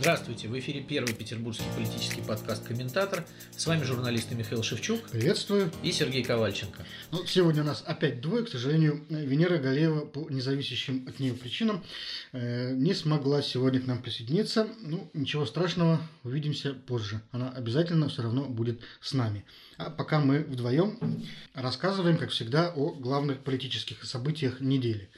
Здравствуйте, 0.00 0.48
в 0.48 0.58
эфире 0.58 0.80
первый 0.80 1.12
петербургский 1.12 1.66
политический 1.76 2.22
подкаст 2.22 2.66
«Комментатор». 2.66 3.22
С 3.54 3.66
вами 3.66 3.82
журналисты 3.82 4.34
Михаил 4.34 4.62
Шевчук. 4.62 5.02
Приветствую. 5.10 5.70
И 5.82 5.92
Сергей 5.92 6.24
Ковальченко. 6.24 6.86
Ну, 7.10 7.26
сегодня 7.26 7.60
у 7.60 7.66
нас 7.66 7.84
опять 7.86 8.22
двое. 8.22 8.46
К 8.46 8.48
сожалению, 8.48 9.04
Венера 9.10 9.58
Галеева 9.58 10.06
по 10.06 10.26
независящим 10.30 11.06
от 11.06 11.20
нее 11.20 11.34
причинам 11.34 11.84
э, 12.32 12.72
не 12.72 12.94
смогла 12.94 13.42
сегодня 13.42 13.78
к 13.78 13.86
нам 13.86 14.00
присоединиться. 14.00 14.68
Ну, 14.80 15.10
ничего 15.12 15.44
страшного, 15.44 16.00
увидимся 16.24 16.72
позже. 16.72 17.20
Она 17.30 17.50
обязательно 17.50 18.08
все 18.08 18.22
равно 18.22 18.44
будет 18.44 18.80
с 19.02 19.12
нами. 19.12 19.44
А 19.76 19.90
пока 19.90 20.18
мы 20.18 20.38
вдвоем 20.38 20.98
рассказываем, 21.52 22.16
как 22.16 22.30
всегда, 22.30 22.72
о 22.74 22.92
главных 22.94 23.40
политических 23.40 24.02
событиях 24.04 24.62
недели. 24.62 25.10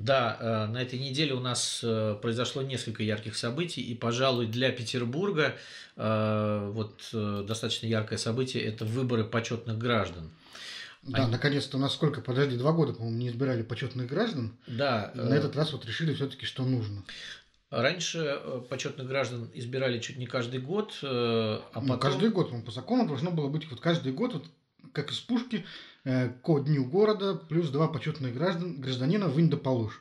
Да, 0.00 0.36
э, 0.40 0.66
на 0.66 0.80
этой 0.80 0.98
неделе 0.98 1.34
у 1.34 1.40
нас 1.40 1.80
э, 1.82 2.16
произошло 2.22 2.62
несколько 2.62 3.02
ярких 3.02 3.36
событий, 3.36 3.82
и, 3.82 3.94
пожалуй, 3.94 4.46
для 4.46 4.70
Петербурга 4.70 5.56
э, 5.96 6.70
вот 6.72 7.08
достаточно 7.12 7.86
яркое 7.86 8.18
событие– 8.18 8.62
это 8.64 8.86
выборы 8.86 9.24
почетных 9.24 9.76
граждан. 9.76 10.30
Да, 11.02 11.24
Они... 11.24 11.32
наконец-то 11.32 11.76
у 11.76 11.80
нас 11.80 11.92
сколько, 11.92 12.22
подожди, 12.22 12.56
два 12.56 12.72
года, 12.72 12.94
по-моему, 12.94 13.18
не 13.18 13.28
избирали 13.28 13.62
почетных 13.62 14.06
граждан. 14.06 14.56
Да. 14.66 15.12
На 15.14 15.34
этот 15.34 15.54
раз 15.54 15.72
вот 15.72 15.84
решили 15.84 16.14
все-таки, 16.14 16.46
что 16.46 16.64
нужно. 16.64 17.02
Раньше 17.70 18.40
почетных 18.68 19.06
граждан 19.06 19.50
избирали 19.54 19.98
чуть 20.00 20.16
не 20.16 20.26
каждый 20.26 20.60
год, 20.60 20.98
а 21.02 21.62
потом... 21.72 21.88
Ну, 21.88 21.98
каждый 21.98 22.30
год, 22.30 22.52
по 22.64 22.72
закону 22.72 23.06
должно 23.06 23.30
было 23.30 23.48
быть 23.48 23.70
вот 23.70 23.80
каждый 23.80 24.12
год, 24.12 24.34
вот 24.34 24.46
как 24.92 25.10
из 25.10 25.20
пушки, 25.20 25.64
к 26.04 26.64
дню 26.64 26.84
города, 26.86 27.34
плюс 27.34 27.68
два 27.68 27.88
почетных 27.88 28.34
граждан, 28.34 28.80
гражданина 28.80 29.28
вынь 29.28 29.50
да 29.50 29.56
положь. 29.56 30.00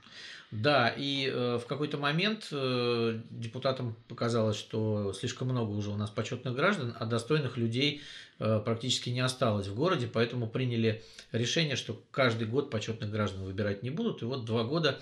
Да, 0.52 0.90
и 0.90 1.30
э, 1.32 1.60
в 1.62 1.68
какой-то 1.68 1.98
момент 1.98 2.48
э, 2.52 3.20
депутатам 3.30 3.96
показалось, 4.08 4.58
что 4.58 5.14
слишком 5.14 5.50
много 5.50 5.70
уже 5.72 5.92
у 5.92 5.96
нас 5.96 6.10
почетных 6.10 6.56
граждан, 6.56 6.96
а 7.00 7.06
достойных 7.06 7.56
людей 7.56 8.02
э, 8.40 8.60
практически 8.66 9.12
не 9.12 9.20
осталось 9.20 9.68
в 9.68 9.76
городе, 9.76 10.10
поэтому 10.12 10.48
приняли 10.48 11.04
решение, 11.32 11.76
что 11.76 12.02
каждый 12.10 12.48
год 12.48 12.72
почетных 12.72 13.12
граждан 13.12 13.44
выбирать 13.44 13.84
не 13.84 13.92
будут. 13.92 14.24
И 14.24 14.26
вот 14.26 14.46
два 14.46 14.64
года 14.64 15.00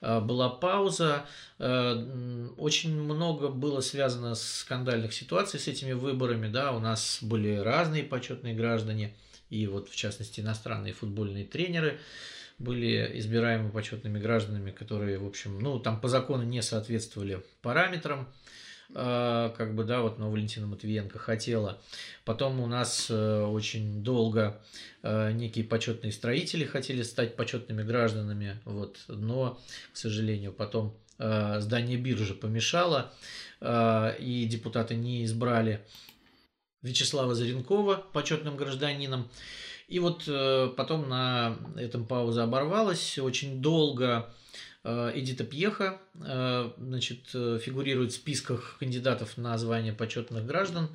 э, 0.00 0.20
была 0.20 0.48
пауза. 0.48 1.26
Э, 1.58 2.48
очень 2.56 2.98
много 2.98 3.48
было 3.48 3.82
связано 3.82 4.34
с 4.34 4.60
скандальных 4.60 5.12
ситуаций 5.12 5.60
с 5.60 5.68
этими 5.68 5.92
выборами. 5.92 6.48
Да, 6.48 6.72
у 6.72 6.80
нас 6.80 7.18
были 7.20 7.56
разные 7.56 8.04
почетные 8.04 8.54
граждане– 8.54 9.14
и 9.50 9.66
вот 9.66 9.88
в 9.88 9.96
частности 9.96 10.40
иностранные 10.40 10.92
футбольные 10.92 11.44
тренеры 11.44 11.98
были 12.58 13.18
избираемы 13.18 13.70
почетными 13.70 14.18
гражданами, 14.18 14.70
которые, 14.70 15.18
в 15.18 15.26
общем, 15.26 15.60
ну, 15.60 15.78
там 15.78 16.00
по 16.00 16.08
закону 16.08 16.42
не 16.42 16.60
соответствовали 16.60 17.42
параметрам, 17.62 18.28
э, 18.94 19.52
как 19.56 19.74
бы, 19.74 19.84
да, 19.84 20.02
вот, 20.02 20.18
но 20.18 20.30
Валентина 20.30 20.66
Матвиенко 20.66 21.18
хотела. 21.18 21.80
Потом 22.24 22.60
у 22.60 22.66
нас 22.66 23.06
э, 23.10 23.42
очень 23.42 24.02
долго 24.02 24.60
э, 25.02 25.30
некие 25.32 25.64
почетные 25.64 26.12
строители 26.12 26.64
хотели 26.64 27.02
стать 27.02 27.36
почетными 27.36 27.82
гражданами, 27.84 28.58
вот, 28.64 28.98
но, 29.06 29.60
к 29.92 29.96
сожалению, 29.96 30.52
потом 30.52 30.96
здание 31.20 31.98
биржи 31.98 32.32
помешало, 32.32 33.12
и 33.60 34.46
депутаты 34.48 34.94
не 34.94 35.24
избрали 35.24 35.84
Вячеслава 36.82 37.34
Заренкова 37.34 38.04
почетным 38.12 38.56
гражданином. 38.56 39.28
И 39.88 39.98
вот 40.00 40.24
э, 40.26 40.70
потом 40.76 41.08
на 41.08 41.56
этом 41.76 42.04
пауза 42.04 42.44
оборвалась. 42.44 43.18
Очень 43.18 43.62
долго 43.62 44.28
э, 44.84 45.12
Эдита 45.14 45.44
Пьеха 45.44 46.00
э, 46.14 46.70
значит, 46.78 47.28
фигурирует 47.28 48.12
в 48.12 48.16
списках 48.16 48.76
кандидатов 48.78 49.38
на 49.38 49.56
звание 49.56 49.92
почетных 49.94 50.44
граждан, 50.44 50.90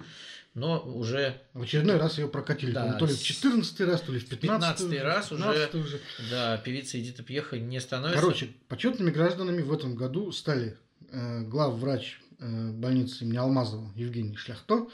но 0.53 0.79
уже... 0.79 1.41
В 1.53 1.63
очередной 1.63 1.97
раз 1.97 2.19
ее 2.19 2.27
прокатили. 2.27 2.71
Да, 2.71 2.93
то 2.93 3.05
ли 3.05 3.13
в 3.13 3.21
14 3.21 3.81
раз, 3.81 4.01
то 4.01 4.11
ли 4.11 4.19
в 4.19 4.27
15 4.27 4.89
15 4.89 5.01
раз 5.03 5.31
уже, 5.31 5.69
уже. 5.73 5.99
Да, 6.29 6.57
певица 6.57 6.99
Эдита 6.99 7.23
Пьеха 7.23 7.57
не 7.57 7.79
становится... 7.79 8.21
Короче, 8.21 8.49
почетными 8.67 9.09
гражданами 9.09 9.61
в 9.63 9.73
этом 9.73 9.95
году 9.95 10.31
стали 10.31 10.77
э, 11.09 11.41
главврач 11.41 12.21
э, 12.39 12.71
больницы 12.71 13.23
имени 13.23 13.37
Алмазова 13.37 13.91
Евгений 13.95 14.35
Шляхто, 14.35 14.91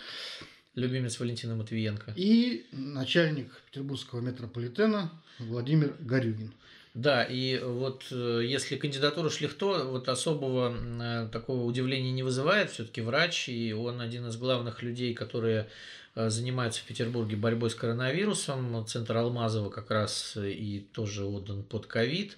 любимец 0.76 1.20
Валентина 1.20 1.56
Матвиенко. 1.56 2.14
И 2.16 2.66
начальник 2.72 3.52
Петербургского 3.68 4.22
метрополитена 4.22 5.12
Владимир 5.40 5.96
Горюгин. 6.00 6.54
Да, 6.96 7.24
и 7.24 7.60
вот 7.60 8.08
э, 8.12 8.42
если 8.46 8.76
кандидатура 8.76 9.30
Шлихто 9.30 9.86
вот 9.86 10.10
особого 10.10 10.76
э, 10.76 11.30
такого 11.32 11.64
удивления 11.64 12.12
не 12.12 12.24
вызывает, 12.24 12.72
все-таки 12.72 13.02
врач, 13.02 13.48
и 13.48 13.74
он 13.74 14.02
один 14.02 14.28
из 14.28 14.38
главных 14.38 14.82
людей, 14.82 15.14
которые 15.14 15.70
э, 16.16 16.30
занимаются 16.30 16.82
в 16.82 16.86
Петербурге 16.86 17.36
борьбой 17.36 17.70
с 17.70 17.76
коронавирусом. 17.76 18.86
Центр 18.88 19.18
Алмазова 19.18 19.70
как 19.70 19.92
раз 19.92 20.36
и 20.36 20.88
тоже 20.92 21.26
отдан 21.26 21.64
под 21.64 21.86
ковид. 21.86 22.38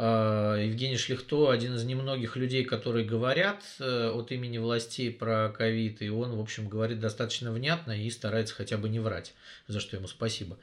А, 0.00 0.54
Евгений 0.54 0.96
Шлихто 0.96 1.50
один 1.50 1.74
из 1.74 1.82
немногих 1.82 2.36
людей, 2.36 2.62
которые 2.62 3.04
говорят 3.04 3.64
э, 3.80 4.10
от 4.10 4.30
имени 4.30 4.58
властей 4.58 5.10
про 5.10 5.48
ковид, 5.48 6.02
и 6.02 6.08
он, 6.08 6.36
в 6.36 6.40
общем, 6.40 6.68
говорит 6.68 7.00
достаточно 7.00 7.50
внятно 7.50 8.00
и 8.00 8.08
старается 8.10 8.54
хотя 8.54 8.78
бы 8.78 8.88
не 8.88 9.00
врать, 9.00 9.34
за 9.66 9.80
что 9.80 9.96
ему 9.96 10.06
спасибо. 10.06 10.56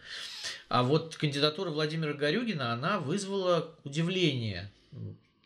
А 0.69 0.83
вот 0.83 1.17
кандидатура 1.17 1.69
Владимира 1.69 2.13
Горюгина, 2.13 2.71
она 2.71 2.99
вызвала 2.99 3.75
удивление. 3.83 4.71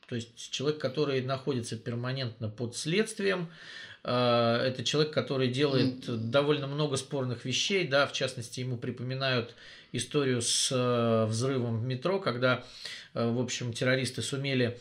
То 0.08 0.14
есть 0.14 0.52
человек, 0.52 0.80
который 0.80 1.24
находится 1.24 1.76
перманентно 1.76 2.48
под 2.48 2.76
следствием, 2.76 3.50
э, 3.50 3.89
это 4.04 4.84
человек, 4.84 5.14
который 5.14 5.50
делает 5.50 6.30
довольно 6.30 6.68
много 6.68 6.96
спорных 6.96 7.46
вещей, 7.46 7.88
да, 7.88 8.08
в 8.08 8.14
частности, 8.14 8.62
ему 8.62 8.78
припоминают 8.78 9.56
историю 9.92 10.42
с 10.42 10.70
э, 10.72 11.26
взрывом 11.26 11.80
в 11.80 11.84
метро, 11.84 12.20
когда 12.20 12.64
Э, 13.14 13.30
в 13.30 13.40
общем, 13.40 13.74
террористы 13.74 14.22
сумели 14.22 14.80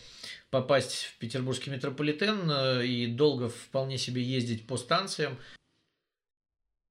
попасть 0.50 1.04
в 1.04 1.18
петербургский 1.18 1.70
метрополитен 1.70 2.50
э, 2.50 2.86
и 2.86 3.06
долго 3.06 3.48
вполне 3.48 3.98
себе 3.98 4.22
ездить 4.22 4.66
по 4.66 4.76
станциям. 4.76 5.38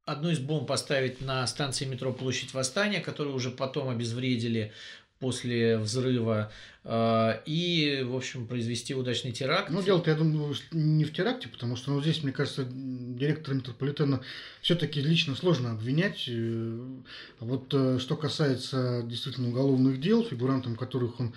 Одну 0.06 0.30
из 0.30 0.40
бомб 0.40 0.68
поставить 0.68 1.22
на 1.22 1.46
станции 1.48 1.86
метро 1.86 2.14
Площадь 2.14 2.54
Восстания, 2.54 3.02
которую 3.02 3.36
уже 3.36 3.52
потом 3.52 3.90
обезвредили 3.90 4.72
после 5.20 5.78
взрыва 5.78 6.52
э, 6.84 7.42
и, 7.46 8.04
в 8.06 8.16
общем, 8.16 8.48
произвести 8.48 8.94
удачный 8.94 9.32
теракт. 9.32 9.70
Ну, 9.70 9.82
дело-то, 9.82 10.12
я 10.12 10.18
думаю, 10.18 10.56
не 10.72 11.06
в 11.06 11.14
теракте, 11.14 11.48
потому 11.48 11.76
что 11.76 11.92
ну, 11.92 12.02
здесь, 12.02 12.24
мне 12.24 12.32
кажется, 12.32 12.68
директора 12.70 13.56
метрополитена 13.56 14.22
все-таки 14.62 15.02
лично 15.02 15.36
сложно 15.36 15.72
обвинять. 15.72 16.30
А 16.30 17.46
вот 17.46 17.68
что 18.00 18.16
касается 18.16 19.02
действительно 19.04 19.50
уголовных 19.50 20.00
дел, 20.00 20.24
фигурантом 20.24 20.76
которых 20.76 21.20
он 21.20 21.34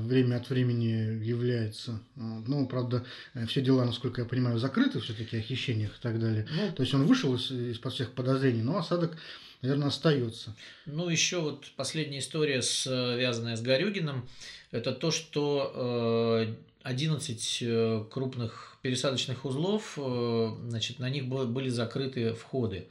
время 0.00 0.36
от 0.36 0.50
времени 0.50 1.22
является. 1.24 2.00
Ну, 2.16 2.66
правда, 2.66 3.04
все 3.46 3.60
дела, 3.60 3.84
насколько 3.84 4.22
я 4.22 4.26
понимаю, 4.26 4.58
закрыты 4.58 5.00
все-таки 5.00 5.36
о 5.36 5.40
хищениях 5.40 5.90
и 5.98 6.02
так 6.02 6.18
далее. 6.18 6.46
Ну, 6.50 6.72
То 6.72 6.82
есть 6.82 6.94
он 6.94 7.06
вышел 7.06 7.34
из, 7.34 7.50
из-под 7.50 7.92
всех 7.92 8.12
подозрений, 8.12 8.62
но 8.62 8.78
осадок 8.78 9.16
наверное, 9.62 9.88
остается. 9.88 10.54
Ну, 10.86 11.08
еще 11.08 11.40
вот 11.40 11.70
последняя 11.76 12.20
история, 12.20 12.62
связанная 12.62 13.56
с 13.56 13.62
Горюгиным, 13.62 14.28
это 14.70 14.92
то, 14.92 15.10
что 15.10 16.46
11 16.82 17.58
э, 17.62 17.66
э, 17.66 18.04
крупных 18.10 18.76
пересадочных 18.82 19.44
узлов, 19.44 19.94
э, 19.96 20.50
значит, 20.68 20.98
на 20.98 21.10
них 21.10 21.26
были 21.26 21.68
закрыты 21.68 22.34
входы. 22.34 22.86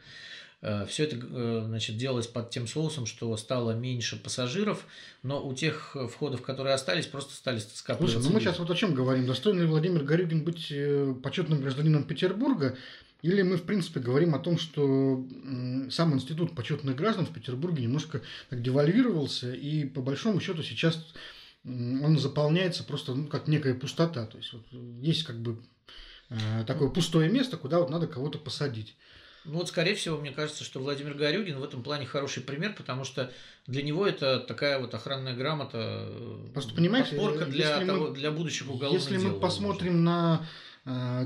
Все 0.88 1.04
это 1.04 1.66
значит, 1.66 1.98
делалось 1.98 2.28
под 2.28 2.50
тем 2.50 2.68
соусом, 2.68 3.06
что 3.06 3.36
стало 3.38 3.72
меньше 3.72 4.22
пассажиров, 4.22 4.86
но 5.22 5.46
у 5.46 5.54
тех 5.54 5.96
входов, 6.12 6.42
которые 6.42 6.74
остались, 6.74 7.06
просто 7.06 7.36
стали 7.36 7.60
скапливаться. 7.60 8.20
Слушай, 8.20 8.28
ну 8.28 8.34
мы 8.34 8.42
сейчас 8.42 8.60
вот 8.60 8.72
о 8.72 8.76
чем 8.76 8.94
говорим. 8.96 9.28
Достойный 9.28 9.68
Владимир 9.68 10.04
Горюгин 10.04 10.44
быть 10.44 10.74
почетным 11.22 11.62
гражданином 11.62 12.04
Петербурга 12.04 12.76
или 13.22 13.42
мы, 13.42 13.58
в 13.58 13.64
принципе, 13.64 14.00
говорим 14.00 14.36
о 14.36 14.40
том, 14.40 14.58
что 14.58 15.26
сам 15.90 16.14
институт 16.14 16.56
почетных 16.56 16.96
граждан 16.96 17.26
в 17.26 17.34
Петербурге 17.34 17.84
немножко 17.84 18.22
так 18.50 18.62
девальвировался, 18.62 19.54
и 19.54 19.86
по 19.86 20.02
большому 20.02 20.40
счету 20.40 20.62
сейчас 20.64 21.14
он 21.66 22.18
заполняется 22.20 22.84
просто 22.84 23.16
ну, 23.16 23.28
как 23.28 23.48
некая 23.48 23.74
пустота. 23.74 24.26
То 24.28 24.38
есть 24.38 24.54
вот 24.54 24.66
есть 25.02 25.24
как 25.24 25.40
бы 25.42 25.62
э, 26.30 26.64
такое 26.66 26.90
пустое 26.90 27.30
место, 27.30 27.58
куда 27.58 27.80
вот 27.80 27.90
надо 27.90 28.08
кого-то 28.08 28.38
посадить. 28.38 28.96
Ну 29.48 29.60
вот, 29.60 29.70
скорее 29.70 29.96
всего, 29.96 30.18
мне 30.18 30.32
кажется, 30.32 30.64
что 30.64 30.80
Владимир 30.80 31.14
Горюгин 31.14 31.58
в 31.58 31.64
этом 31.64 31.82
плане 31.82 32.06
хороший 32.06 32.44
пример, 32.44 32.74
потому 32.78 33.06
что 33.06 33.32
для 33.66 33.82
него 33.82 34.06
это 34.06 34.40
такая 34.40 34.78
вот 34.78 34.94
охранная 34.94 35.36
грамота, 35.36 36.10
Просто 36.54 36.76
понимаешь, 36.76 37.10
подпорка 37.10 37.46
для, 37.46 37.86
того, 37.86 38.10
мы, 38.10 38.14
для 38.14 38.32
будущих 38.32 38.70
уголовных 38.70 39.02
Если 39.02 39.18
дел, 39.18 39.34
мы 39.34 39.40
посмотрим 39.40 40.04
на 40.04 40.42
э, 40.44 40.67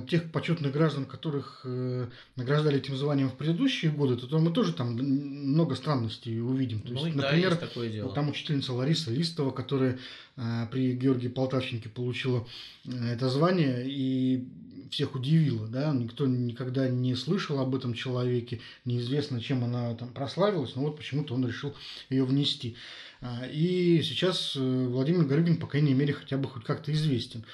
тех 0.08 0.32
почетных 0.32 0.72
граждан, 0.74 1.06
которых 1.06 1.62
э, 1.66 2.08
награждали 2.36 2.78
этим 2.78 2.96
званием 2.96 3.30
в 3.30 3.36
предыдущие 3.36 3.92
годы, 3.92 4.16
то, 4.18 4.26
то 4.28 4.40
мы 4.40 4.52
тоже 4.52 4.74
там 4.74 4.94
много 4.96 5.76
странностей 5.76 6.40
увидим. 6.42 6.82
То 6.82 6.94
Ну 6.94 7.06
есть, 7.06 7.16
и 7.16 7.20
да, 7.20 7.24
например, 7.28 7.50
есть 7.50 7.60
такое 7.62 7.90
дело. 7.90 8.14
там 8.14 8.30
учительница 8.30 8.74
Лариса 8.74 9.12
Листова, 9.12 9.52
которая 9.52 10.00
э, 10.38 10.68
при 10.72 10.94
Георгии 10.94 11.28
Полтавченке 11.28 11.90
получила 11.90 12.48
э, 12.86 13.14
это 13.14 13.30
звание 13.30 13.84
и 13.88 14.48
всех 14.90 15.16
удивила, 15.16 15.68
да, 15.68 15.94
никто 15.94 16.28
никогда 16.28 16.90
не 16.90 17.16
слышал 17.16 17.60
об 17.60 17.74
этом 17.76 17.94
человеке, 17.94 18.60
неизвестно, 18.84 19.40
чем 19.40 19.64
она 19.64 19.94
там 19.96 20.10
прославилась, 20.10 20.76
но 20.76 20.82
вот 20.82 20.98
почему-то 20.98 21.34
он 21.34 21.48
решил 21.48 21.74
ее 22.10 22.26
внести. 22.26 22.76
А, 23.22 23.46
И 23.46 24.02
сейчас 24.02 24.56
Владимир 24.56 25.24
Горюгин, 25.26 25.58
по 25.58 25.68
крайней 25.68 25.94
мере, 25.94 26.12
хотя 26.14 26.36
бы 26.38 26.50
хоть 26.50 26.66
как-то 26.66 26.92
известен. 26.92 27.46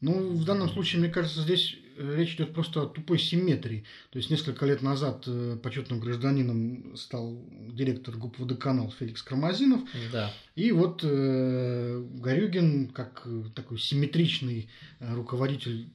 Ну, 0.00 0.30
в 0.34 0.44
данном 0.44 0.68
случае, 0.68 1.00
мне 1.00 1.10
кажется, 1.10 1.40
здесь 1.40 1.76
э, 1.96 2.14
речь 2.16 2.34
идет 2.34 2.52
просто 2.52 2.82
о 2.82 2.86
тупой 2.86 3.18
симметрии. 3.18 3.84
То 4.10 4.18
есть 4.18 4.30
несколько 4.30 4.66
лет 4.66 4.82
назад 4.82 5.24
э, 5.26 5.56
почетным 5.62 6.00
гражданином 6.00 6.96
стал 6.96 7.42
директор 7.72 8.16
ГУП 8.16 8.38
«Водоканал» 8.38 8.92
Феликс 8.98 9.22
Кармазинов. 9.22 9.80
Да. 10.12 10.32
И 10.54 10.70
вот 10.72 11.00
э, 11.02 12.04
Горюгин, 12.14 12.88
как 12.88 13.22
э, 13.24 13.44
такой 13.54 13.78
симметричный 13.78 14.68
руководитель 15.00 15.88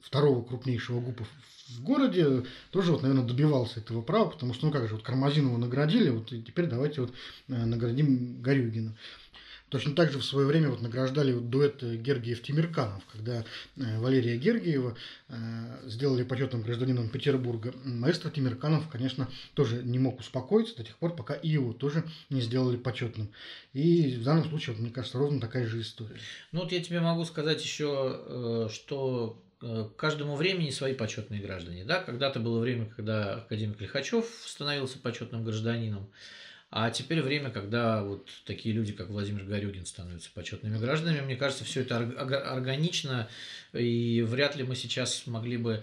второго 0.00 0.44
крупнейшего 0.44 1.00
ГУПа 1.00 1.24
в- 1.24 1.82
городе, 1.82 2.44
тоже 2.70 2.92
вот, 2.92 3.02
наверное, 3.02 3.26
добивался 3.26 3.80
этого 3.80 4.00
права, 4.00 4.30
потому 4.30 4.54
что, 4.54 4.64
ну 4.64 4.72
как 4.72 4.88
же, 4.88 4.94
вот 4.94 5.02
Кармазинова 5.04 5.58
наградили, 5.58 6.08
вот 6.08 6.32
и 6.32 6.42
теперь 6.42 6.64
давайте 6.64 7.02
вот 7.02 7.12
наградим 7.46 8.40
Горюгина. 8.40 8.96
Точно 9.68 9.94
так 9.94 10.10
же 10.10 10.18
в 10.18 10.24
свое 10.24 10.46
время 10.46 10.70
вот 10.70 10.80
награждали 10.80 11.32
вот 11.32 11.50
дуэт 11.50 11.82
Гергиев-Тимирканов, 11.82 13.02
когда 13.12 13.44
э, 13.76 13.98
Валерия 13.98 14.36
Гергиева 14.38 14.96
э, 15.28 15.34
сделали 15.84 16.22
почетным 16.22 16.62
гражданином 16.62 17.10
Петербурга. 17.10 17.74
Маэстро 17.84 18.30
Тимирканов, 18.30 18.88
конечно, 18.88 19.28
тоже 19.54 19.82
не 19.82 19.98
мог 19.98 20.20
успокоиться 20.20 20.76
до 20.76 20.84
тех 20.84 20.96
пор, 20.96 21.14
пока 21.14 21.34
и 21.34 21.48
его 21.48 21.74
тоже 21.74 22.04
не 22.30 22.40
сделали 22.40 22.76
почетным. 22.76 23.28
И 23.74 24.16
в 24.16 24.24
данном 24.24 24.48
случае, 24.48 24.74
вот, 24.74 24.82
мне 24.82 24.90
кажется, 24.90 25.18
ровно 25.18 25.40
такая 25.40 25.66
же 25.66 25.80
история. 25.82 26.16
Ну 26.52 26.60
вот 26.60 26.72
я 26.72 26.82
тебе 26.82 27.00
могу 27.00 27.24
сказать 27.26 27.62
еще, 27.62 28.20
э, 28.26 28.68
что 28.72 29.42
э, 29.60 29.88
каждому 29.96 30.36
времени 30.36 30.70
свои 30.70 30.94
почетные 30.94 31.42
граждане. 31.42 31.84
Да? 31.84 32.02
Когда-то 32.02 32.40
было 32.40 32.58
время, 32.58 32.86
когда 32.86 33.34
академик 33.34 33.80
Лихачев 33.82 34.24
становился 34.46 34.98
почетным 34.98 35.44
гражданином, 35.44 36.08
а 36.70 36.90
теперь 36.90 37.22
время, 37.22 37.50
когда 37.50 38.02
вот 38.02 38.28
такие 38.44 38.74
люди, 38.74 38.92
как 38.92 39.08
Владимир 39.08 39.44
Горюгин, 39.44 39.86
становятся 39.86 40.30
почетными 40.34 40.76
гражданами. 40.76 41.20
Мне 41.20 41.36
кажется, 41.36 41.64
все 41.64 41.80
это 41.80 41.96
орг- 41.96 42.16
орг- 42.16 42.42
органично, 42.42 43.28
и 43.72 44.22
вряд 44.26 44.54
ли 44.56 44.64
мы 44.64 44.76
сейчас 44.76 45.26
могли 45.26 45.56
бы 45.56 45.82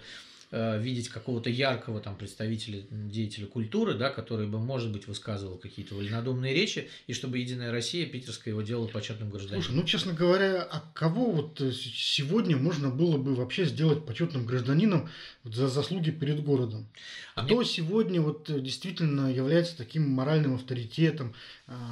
видеть 0.79 1.09
какого-то 1.09 1.49
яркого 1.49 1.99
там 1.99 2.15
представителя, 2.15 2.83
деятеля 2.89 3.45
культуры, 3.45 3.93
да, 3.95 4.09
который 4.09 4.47
бы, 4.47 4.57
может 4.59 4.91
быть, 4.91 5.07
высказывал 5.07 5.57
какие-то 5.57 5.95
вольнодумные 5.95 6.53
речи, 6.53 6.89
и 7.07 7.13
чтобы 7.13 7.39
Единая 7.39 7.71
Россия, 7.71 8.05
питерская, 8.05 8.53
его 8.53 8.61
делала 8.61 8.87
почетным 8.87 9.29
гражданином. 9.29 9.63
Слушай, 9.63 9.75
ну, 9.77 9.83
честно 9.83 10.13
говоря, 10.13 10.61
а 10.63 10.81
кого 10.93 11.31
вот 11.31 11.59
э, 11.59 11.71
сегодня 11.73 12.55
можно 12.57 12.89
было 12.89 13.17
бы 13.17 13.35
вообще 13.35 13.65
сделать 13.65 14.05
почетным 14.05 14.45
гражданином 14.45 15.09
за 15.43 15.67
заслуги 15.67 16.11
перед 16.11 16.41
городом? 16.43 16.87
А 17.35 17.43
Кто 17.45 17.57
мне- 17.57 17.65
сегодня 17.65 18.21
вот 18.21 18.49
э, 18.49 18.61
действительно 18.61 19.31
является 19.33 19.75
таким 19.77 20.09
моральным 20.09 20.55
авторитетом, 20.55 21.33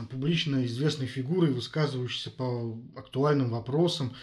публично 0.09 0.65
известной 0.65 1.07
фигурой, 1.07 1.51
высказывающейся 1.51 2.31
по 2.31 2.79
актуальным 2.95 3.49
вопросам? 3.49 4.15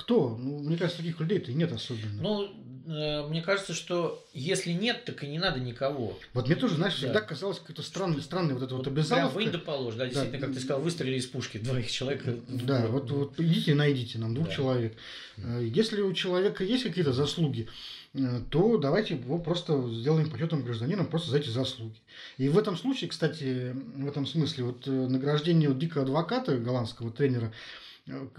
Кто? 0.00 0.36
Ну, 0.38 0.60
мне 0.60 0.78
кажется, 0.78 1.02
таких 1.02 1.20
людей-то 1.20 1.50
и 1.50 1.54
нет 1.54 1.70
особенно. 1.72 2.22
Ну, 2.22 2.48
э, 2.86 3.28
мне 3.28 3.42
кажется, 3.42 3.74
что 3.74 4.24
если 4.32 4.72
нет, 4.72 5.04
так 5.04 5.22
и 5.22 5.26
не 5.26 5.38
надо 5.38 5.60
никого. 5.60 6.18
вот 6.32 6.46
мне 6.46 6.56
тоже, 6.56 6.76
знаешь, 6.76 6.94
да. 6.94 6.98
всегда 7.00 7.20
казалось 7.20 7.58
какой-то 7.58 7.82
странный, 7.82 8.22
странный 8.22 8.54
вот 8.54 8.62
это 8.62 8.74
вот, 8.74 8.86
Вот 8.86 8.92
обязаловка. 8.92 9.34
прям 9.36 9.44
вынь 9.44 9.52
да 9.52 9.58
положь, 9.58 9.94
да, 9.96 10.06
действительно, 10.06 10.40
как 10.46 10.54
ты 10.54 10.60
сказал, 10.60 10.80
выстрелили 10.80 11.18
из 11.18 11.26
пушки 11.26 11.58
двоих 11.58 11.90
человек. 11.90 12.24
в 12.24 12.64
Да, 12.64 12.86
вот, 12.86 13.10
вот 13.10 13.38
идите 13.38 13.74
найдите 13.74 14.18
нам 14.18 14.34
двух 14.34 14.48
Да. 14.48 14.54
человек. 14.54 14.96
Э, 15.36 15.62
Если 15.62 16.00
у 16.00 16.12
человека 16.14 16.64
есть 16.64 16.84
какие-то 16.84 17.12
заслуги, 17.12 17.68
э, 18.14 18.40
то 18.50 18.78
давайте 18.78 19.16
его 19.16 19.38
просто 19.38 19.86
сделаем 19.92 20.30
почетным 20.30 20.62
гражданином 20.64 21.06
просто 21.08 21.30
за 21.30 21.38
эти 21.38 21.50
заслуги. 21.50 22.00
И 22.38 22.48
в 22.48 22.56
этом 22.56 22.76
случае, 22.78 23.10
кстати, 23.10 23.76
в 23.96 24.08
этом 24.08 24.24
смысле, 24.26 24.64
вот 24.64 24.88
э, 24.88 24.90
награждение 24.90 25.68
вот 25.68 25.78
дикого 25.78 26.04
адвоката, 26.04 26.56
голландского 26.56 27.10
тренера, 27.12 27.48
э, 27.48 27.50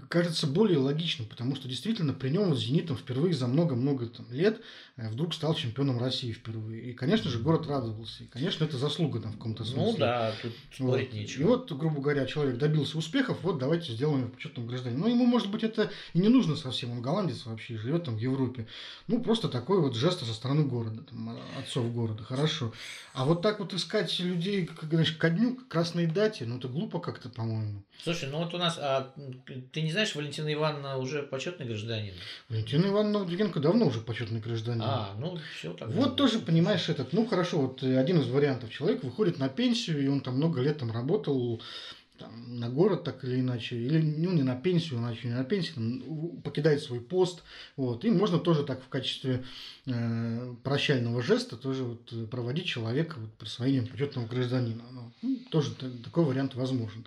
кажется 0.08 0.46
более 0.46 0.78
логичным, 0.78 1.28
потому 1.28 1.56
что 1.56 1.68
действительно 1.68 2.12
при 2.12 2.30
нем 2.30 2.48
вот 2.48 2.58
«Зенитом» 2.58 2.96
впервые 2.96 3.34
за 3.34 3.46
много-много 3.46 4.06
там 4.06 4.26
лет 4.30 4.60
э, 4.96 5.08
вдруг 5.08 5.34
стал 5.34 5.54
чемпионом 5.54 5.98
России 5.98 6.32
впервые. 6.32 6.90
И, 6.90 6.92
конечно 6.92 7.30
же, 7.30 7.38
город 7.38 7.66
радовался. 7.66 8.24
И, 8.24 8.26
конечно, 8.26 8.64
это 8.64 8.78
заслуга 8.78 9.20
там 9.20 9.32
в 9.32 9.36
каком-то 9.36 9.64
смысле. 9.64 9.92
Ну 9.92 9.96
да, 9.98 10.32
тут 10.40 10.52
спорить 10.72 11.08
Вот. 11.08 11.14
нечего. 11.14 11.40
И 11.42 11.44
вот, 11.44 11.72
грубо 11.72 12.00
говоря, 12.00 12.26
человек 12.26 12.58
добился 12.58 12.98
успехов, 12.98 13.38
вот 13.42 13.58
давайте 13.58 13.92
сделаем 13.92 14.20
его 14.20 14.28
почетным 14.30 14.66
гражданином. 14.66 15.02
Но 15.02 15.08
ему, 15.08 15.26
может 15.26 15.50
быть, 15.50 15.62
это 15.62 15.90
и 16.12 16.18
не 16.18 16.28
нужно 16.28 16.56
совсем, 16.56 16.90
он 16.92 17.02
голландец 17.02 17.46
вообще, 17.46 17.76
живет 17.76 18.04
там 18.04 18.16
в 18.16 18.20
Европе. 18.20 18.66
Ну, 19.06 19.22
просто 19.22 19.48
такой 19.48 19.80
вот 19.80 19.94
жест 19.94 20.20
со 20.20 20.32
стороны 20.32 20.64
города, 20.64 21.02
там, 21.02 21.30
а, 21.30 21.38
отцов 21.60 21.92
города, 21.92 22.22
хорошо. 22.22 22.72
А 23.14 23.24
вот 23.24 23.42
так 23.42 23.60
вот 23.60 23.74
искать 23.74 24.18
людей, 24.20 24.66
как 24.66 24.88
говоришь, 24.88 25.12
ко 25.12 25.30
дню, 25.30 25.56
к 25.56 25.68
красной 25.68 26.06
дате, 26.06 26.44
ну, 26.46 26.58
это 26.58 26.68
глупо 26.68 27.00
как-то, 27.00 27.28
по-моему. 27.28 27.82
Слушай, 28.02 28.28
ну 28.30 28.38
вот 28.38 28.54
у 28.54 28.58
нас, 28.58 28.78
а 28.78 29.12
ты 29.72 29.82
не 29.82 29.92
знаешь, 29.92 30.14
Валентина 30.14 30.52
Ивановна 30.52 30.96
уже 30.96 31.22
почетный 31.22 31.66
гражданин? 31.66 32.14
Валентина 32.48 32.86
Ивановна 32.86 33.24
Дуденко 33.24 33.60
давно 33.60 33.86
уже 33.86 34.00
почетный 34.00 34.40
гражданин. 34.40 34.82
А, 34.82 35.14
ну 35.18 35.38
все 35.58 35.72
так. 35.72 35.88
Вот 35.90 36.16
тоже, 36.16 36.38
понимаешь, 36.38 36.88
этот, 36.88 37.12
ну 37.12 37.26
хорошо, 37.26 37.60
вот 37.60 37.82
э, 37.82 37.98
один 37.98 38.20
из 38.20 38.28
вариантов. 38.28 38.70
Человек 38.70 39.04
выходит 39.04 39.38
на 39.38 39.48
пенсию, 39.48 40.02
и 40.02 40.08
он 40.08 40.20
там 40.20 40.36
много 40.36 40.60
лет 40.60 40.78
там 40.78 40.90
работал 40.90 41.60
там, 42.18 42.60
на 42.60 42.68
город 42.68 43.04
так 43.04 43.24
или 43.24 43.40
иначе, 43.40 43.76
или 43.76 44.00
ну, 44.00 44.32
не 44.32 44.42
на 44.42 44.54
пенсию, 44.56 45.00
иначе 45.00 45.28
не 45.28 45.34
на 45.34 45.44
пенсию, 45.44 45.74
там, 45.74 46.42
покидает 46.42 46.82
свой 46.82 47.00
пост. 47.00 47.42
Вот. 47.76 48.04
И 48.04 48.10
можно 48.10 48.38
тоже 48.38 48.64
так 48.64 48.82
в 48.82 48.88
качестве 48.88 49.44
э, 49.86 50.54
прощального 50.62 51.22
жеста 51.22 51.56
тоже 51.56 51.84
вот, 51.84 52.12
э, 52.12 52.26
проводить 52.26 52.66
человека 52.66 53.16
вот, 53.18 53.32
присвоением 53.34 53.86
почетного 53.86 54.26
гражданина. 54.26 54.82
Ну, 55.22 55.38
тоже 55.50 55.74
та- 55.74 55.90
такой 56.04 56.24
вариант 56.24 56.54
возможен. 56.54 57.04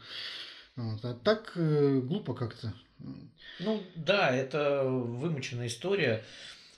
Вот. 0.76 1.04
А 1.04 1.14
так 1.14 1.54
э, 1.56 2.00
глупо 2.04 2.34
как-то. 2.34 2.74
Ну 3.60 3.84
да, 3.96 4.36
это 4.36 4.84
вымученная 4.84 5.68
история 5.68 6.24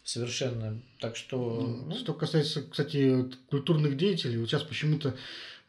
совершенно. 0.04 0.82
Так 1.00 1.16
что, 1.16 1.84
ну, 1.86 1.96
Что 1.96 2.14
касается, 2.14 2.64
кстати, 2.64 3.16
вот 3.16 3.38
культурных 3.50 3.98
деятелей, 3.98 4.38
вот 4.38 4.50
сейчас 4.50 4.64
почему-то 4.64 5.16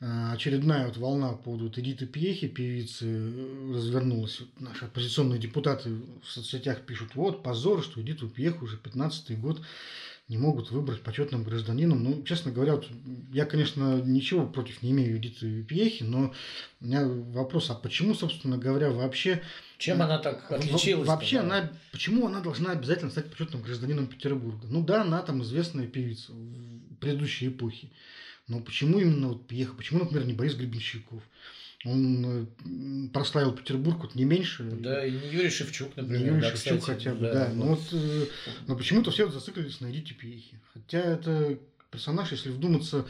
э, 0.01 0.33
очередная 0.33 0.87
вот 0.87 0.97
волна 0.97 1.31
по 1.31 1.37
поводу 1.45 1.65
вот 1.65 1.79
Эдиты 1.79 2.07
Пьехи, 2.07 2.49
певицы, 2.49 3.07
э, 3.07 3.73
развернулась. 3.75 4.41
Вот 4.41 4.49
наши 4.61 4.85
оппозиционные 4.85 5.39
депутаты 5.41 5.91
в 6.23 6.27
соцсетях 6.27 6.83
пишут, 6.83 7.15
вот 7.15 7.43
позор, 7.43 7.83
что 7.83 8.01
Эдиту 8.01 8.29
Пьеху 8.29 8.67
уже 8.67 8.77
15-й 8.77 9.37
год 9.37 9.61
не 10.29 10.37
могут 10.37 10.71
выбрать 10.71 11.03
почетным 11.03 11.43
гражданином. 11.43 12.05
Ну, 12.05 12.23
честно 12.23 12.53
говоря, 12.53 12.77
вот 12.77 12.87
я, 13.33 13.47
конечно, 13.47 14.01
ничего 14.03 14.47
против 14.47 14.83
не 14.83 14.91
имею 14.91 15.17
Эдиты 15.17 15.63
Пьехи, 15.63 16.03
но 16.03 16.35
у 16.81 16.85
меня 16.85 17.07
вопрос, 17.07 17.71
а 17.71 17.75
почему, 17.75 18.15
собственно 18.15 18.59
говоря, 18.59 18.91
вообще 18.91 19.43
чем 19.79 20.03
она 20.03 20.19
так 20.19 20.51
отличилась? 20.51 21.09
Вообще, 21.09 21.39
она, 21.39 21.73
почему 21.93 22.27
она 22.27 22.41
должна 22.41 22.73
обязательно 22.73 23.11
стать 23.11 23.31
почетным 23.31 23.63
гражданином 23.63 24.07
Петербурга? 24.07 24.67
Ну 24.69 24.85
да, 24.85 25.03
она 25.03 25.23
там 25.23 25.43
известная 25.43 25.87
певица 25.87 26.33
в 26.33 26.97
предыдущей 26.97 27.49
эпохе. 27.49 27.89
Но 28.49 28.61
почему 28.61 28.99
именно 28.99 29.29
вот 29.29 29.47
Пьеха? 29.47 29.75
Почему, 29.75 30.01
например, 30.01 30.27
не 30.27 30.33
Борис 30.33 30.55
Гребенщиков? 30.55 31.23
Он 31.85 32.49
э, 32.67 33.09
прославил 33.13 33.53
Петербург 33.53 33.99
вот 34.03 34.15
не 34.17 34.25
меньше. 34.25 34.65
Да, 34.65 35.07
и 35.07 35.13
не 35.13 35.29
Юрий 35.29 35.51
Шевчук, 35.51 35.97
не 35.97 36.03
например. 36.03 36.27
Юрий 36.27 36.41
да, 36.41 36.51
Шевчук 36.51 36.81
кстати, 36.81 36.99
хотя 36.99 37.15
бы, 37.15 37.21
да. 37.21 37.51
Но, 37.55 37.67
вот. 37.67 37.79
вот, 37.79 37.89
э, 37.93 38.27
но 38.67 38.77
почему-то 38.77 39.11
все 39.13 39.31
зациклились 39.31 39.81
на 39.81 39.87
Эдите 39.87 40.15
Пьехе. 40.15 40.61
Хотя 40.75 40.99
это 40.99 41.59
персонаж, 41.91 42.33
если 42.33 42.51
вдуматься, 42.51 43.07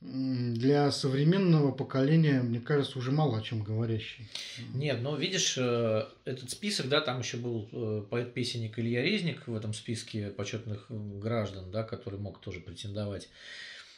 для 0.00 0.90
современного 0.92 1.72
поколения, 1.72 2.42
мне 2.42 2.60
кажется, 2.60 2.98
уже 2.98 3.10
мало 3.10 3.38
о 3.38 3.42
чем 3.42 3.64
говорящий. 3.64 4.28
Нет, 4.74 5.00
ну 5.00 5.16
видишь, 5.16 5.56
э, 5.58 6.04
этот 6.24 6.50
список, 6.50 6.88
да, 6.88 7.00
там 7.00 7.20
еще 7.20 7.38
был 7.38 8.06
поэт-песенник 8.08 8.78
Илья 8.78 9.02
Резник 9.02 9.48
в 9.48 9.54
этом 9.54 9.72
списке 9.74 10.28
почетных 10.28 10.86
граждан, 10.90 11.72
да, 11.72 11.82
который 11.82 12.20
мог 12.20 12.40
тоже 12.40 12.60
претендовать. 12.60 13.28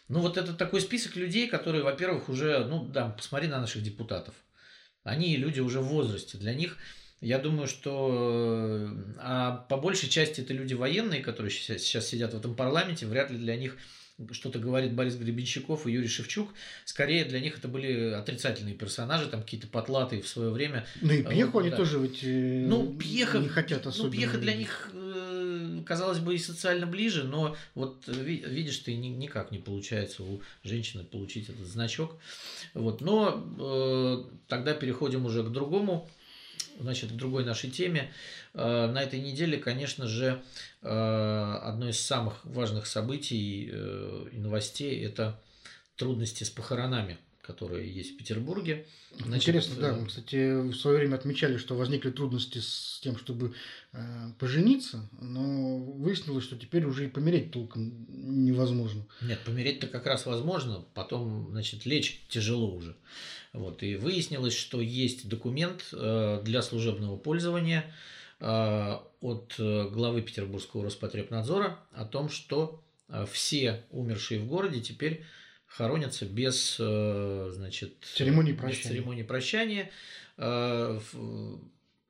Ну 0.09 0.21
вот 0.21 0.39
это 0.39 0.55
такой 0.55 0.81
список 0.81 1.17
людей, 1.17 1.49
которые, 1.49 1.85
во-первых, 1.85 2.29
уже, 2.29 2.65
ну 2.65 2.85
да, 2.85 3.11
посмотри 3.11 3.49
на 3.49 3.61
наших 3.61 3.83
депутатов. 3.83 4.35
Они 5.05 5.37
люди 5.37 5.61
уже 5.61 5.81
в 5.81 5.89
возрасте. 5.89 6.39
Для 6.39 6.55
них, 6.55 6.79
я 7.21 7.39
думаю, 7.39 7.69
что 7.69 8.89
э, 8.91 9.15
а 9.19 9.67
по 9.69 9.77
большей 9.77 10.09
части 10.09 10.41
это 10.41 10.55
люди 10.55 10.75
военные, 10.75 11.23
которые 11.23 11.51
сейчас, 11.51 11.83
сейчас 11.83 12.07
сидят 12.07 12.33
в 12.33 12.39
этом 12.39 12.55
парламенте, 12.55 13.07
вряд 13.07 13.31
ли 13.31 13.39
для 13.39 13.57
них 13.57 13.77
что-то 14.33 14.59
говорит 14.59 14.95
Борис 14.95 15.17
Гребенщиков 15.17 15.87
и 15.87 15.93
Юрий 15.93 16.09
Шевчук. 16.09 16.51
Скорее 16.85 17.25
для 17.25 17.41
них 17.41 17.59
это 17.59 17.69
были 17.69 18.13
отрицательные 18.13 18.75
персонажи, 18.75 19.29
там 19.29 19.43
какие-то 19.43 19.69
потлатые 19.69 20.23
в 20.23 20.29
свое 20.29 20.51
время. 20.51 20.87
Ну 21.01 21.13
и 21.13 21.23
Вот, 21.23 21.31
Пьеху 21.31 21.59
они 21.61 21.71
да. 21.71 21.77
тоже 21.77 21.99
ведь 21.99 22.21
э, 22.23 22.67
Ну, 22.67 22.95
Пьеха, 22.97 23.39
не 23.39 23.49
хотят 23.49 23.85
ну, 23.85 23.91
особенно. 23.91 24.13
Пьеха 24.13 24.39
для 24.39 24.55
них, 24.55 24.91
э, 24.93 25.81
казалось 25.87 26.19
бы, 26.19 26.35
и 26.35 26.39
социально 26.39 26.87
ближе, 26.87 27.25
но 27.25 27.57
вот 27.75 28.03
видишь, 28.07 28.79
ты 28.79 28.97
никак 28.97 29.53
не 29.53 29.59
получается 29.59 30.23
у 30.23 30.41
женщины 30.65 31.05
получить 31.05 31.49
этот 31.49 31.67
значок. 31.67 32.17
Вот. 32.75 33.01
Но 33.01 33.45
э, 33.59 34.25
тогда 34.49 34.75
переходим 34.75 35.27
уже 35.27 35.43
к 35.43 35.49
другому 35.49 36.09
значит, 36.79 37.13
к 37.13 37.17
другой 37.17 37.45
нашей 37.45 37.71
теме. 37.71 38.13
Э, 38.55 38.87
на 38.87 39.03
этой 39.03 39.21
неделе, 39.21 39.59
конечно 39.59 40.07
же, 40.07 40.43
э, 40.83 41.59
одно 41.63 41.89
из 41.89 42.01
самых 42.01 42.45
важных 42.45 42.87
событий 42.87 43.71
э, 43.73 44.27
и 44.33 44.39
новостей– 44.39 45.05
это 45.05 45.41
трудности 45.97 46.45
с 46.45 46.51
похоронами 46.51 47.19
которые 47.49 47.91
есть 47.91 48.13
в 48.13 48.17
Петербурге. 48.19 48.87
Значит, 49.21 49.49
Интересно, 49.49 49.77
да. 49.81 49.95
Мы, 49.95 50.07
кстати, 50.07 50.61
в 50.71 50.75
свое 50.75 50.99
время 50.99 51.15
отмечали, 51.15 51.57
что 51.57 51.75
возникли 51.77 52.11
трудности 52.11 52.59
с 52.59 53.01
тем, 53.03 53.17
чтобы 53.17 53.55
э, 53.95 54.33
пожениться, 54.39 55.09
но 55.19 55.79
выяснилось, 55.79 56.45
что 56.45 56.59
теперь 56.59 56.85
уже 56.85 57.07
и 57.07 57.09
помереть 57.09 57.51
толком 57.51 58.07
невозможно. 58.45 59.07
Нет, 59.23 59.41
помереть-то 59.47 59.87
как 59.87 60.05
раз 60.05 60.27
возможно, 60.27 60.85
потом, 60.93 61.49
значит, 61.53 61.87
лечь 61.87 62.21
тяжело 62.29 62.71
уже. 62.71 62.95
Вот, 63.53 63.83
и 63.83 63.97
выяснилось, 63.97 64.55
что 64.55 64.81
есть 64.81 65.29
документ 65.29 65.89
э, 65.93 66.41
для 66.45 66.63
служебного 66.63 67.17
пользования 67.17 67.93
э, 68.41 68.99
от 69.21 69.55
э, 69.59 69.89
главы 69.89 70.23
Петербургского 70.23 70.85
Роспотребнадзора 70.85 71.79
о 71.93 72.05
том, 72.05 72.29
что 72.29 72.83
все 73.33 73.87
умершие 73.91 74.39
в 74.39 74.47
городе 74.47 74.81
теперь 74.81 75.25
хоронятся 75.67 76.27
без, 76.27 76.77
значит, 76.77 77.95
церемонии 78.03 78.53
прощания. 78.53 78.83
Без 78.83 78.91
церемонии 78.91 79.23
прощания. 79.23 79.91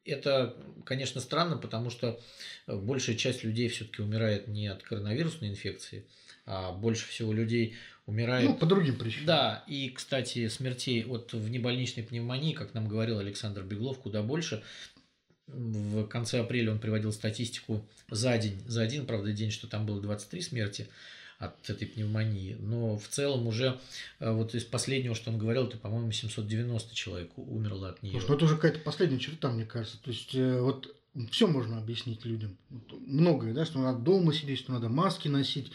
Это, 0.08 0.56
конечно, 0.84 1.20
странно, 1.20 1.56
потому 1.56 1.90
что 1.90 2.20
большая 2.66 3.16
часть 3.16 3.44
людей 3.44 3.68
все-таки 3.68 4.02
умирает 4.02 4.48
не 4.48 4.66
от 4.66 4.82
коронавирусной 4.82 5.50
инфекции, 5.50 6.04
а 6.46 6.72
больше 6.72 7.06
всего 7.08 7.32
людей 7.32 7.76
умирает. 8.06 8.48
Ну, 8.48 8.54
по 8.56 8.66
другим 8.66 8.96
причинам. 8.96 9.26
Да, 9.26 9.64
и, 9.68 9.90
кстати, 9.90 10.48
смертей 10.48 11.04
от 11.04 11.32
внебольничной 11.34 12.02
пневмонии, 12.02 12.54
как 12.54 12.72
нам 12.74 12.88
говорил 12.88 13.18
Александр 13.18 13.62
Беглов, 13.62 13.98
куда 13.98 14.22
больше. 14.22 14.62
В 15.46 16.06
конце 16.06 16.40
апреля 16.40 16.72
он 16.72 16.78
приводил 16.78 17.12
статистику 17.12 17.86
за 18.10 18.36
день, 18.38 18.60
за 18.66 18.82
один, 18.82 19.06
правда, 19.06 19.32
день, 19.32 19.50
что 19.50 19.66
там 19.66 19.86
было 19.86 20.00
23 20.00 20.42
смерти 20.42 20.88
от 21.38 21.70
этой 21.70 21.86
пневмонии. 21.86 22.56
Но 22.58 22.98
в 22.98 23.08
целом 23.08 23.46
уже 23.46 23.78
э, 24.18 24.30
вот 24.30 24.54
из 24.54 24.64
последнего, 24.64 25.14
что 25.14 25.30
он 25.30 25.38
говорил, 25.38 25.64
это, 25.64 25.78
по-моему, 25.78 26.10
790 26.10 26.94
человек 26.94 27.30
умерло 27.36 27.90
от 27.90 28.02
нее. 28.02 28.12
Слушай, 28.12 28.28
ну 28.28 28.36
это 28.36 28.44
уже 28.46 28.54
какая-то 28.56 28.80
последняя 28.80 29.18
черта, 29.18 29.50
мне 29.50 29.64
кажется. 29.64 29.98
То 30.02 30.10
есть 30.10 30.34
э, 30.34 30.60
вот 30.60 30.94
все 31.30 31.46
можно 31.46 31.78
объяснить 31.78 32.24
людям. 32.24 32.56
Многое, 32.90 33.54
да, 33.54 33.64
что 33.64 33.78
надо 33.78 34.00
дома 34.00 34.32
сидеть, 34.32 34.58
что 34.58 34.72
надо 34.72 34.88
маски 34.88 35.28
носить 35.28 35.72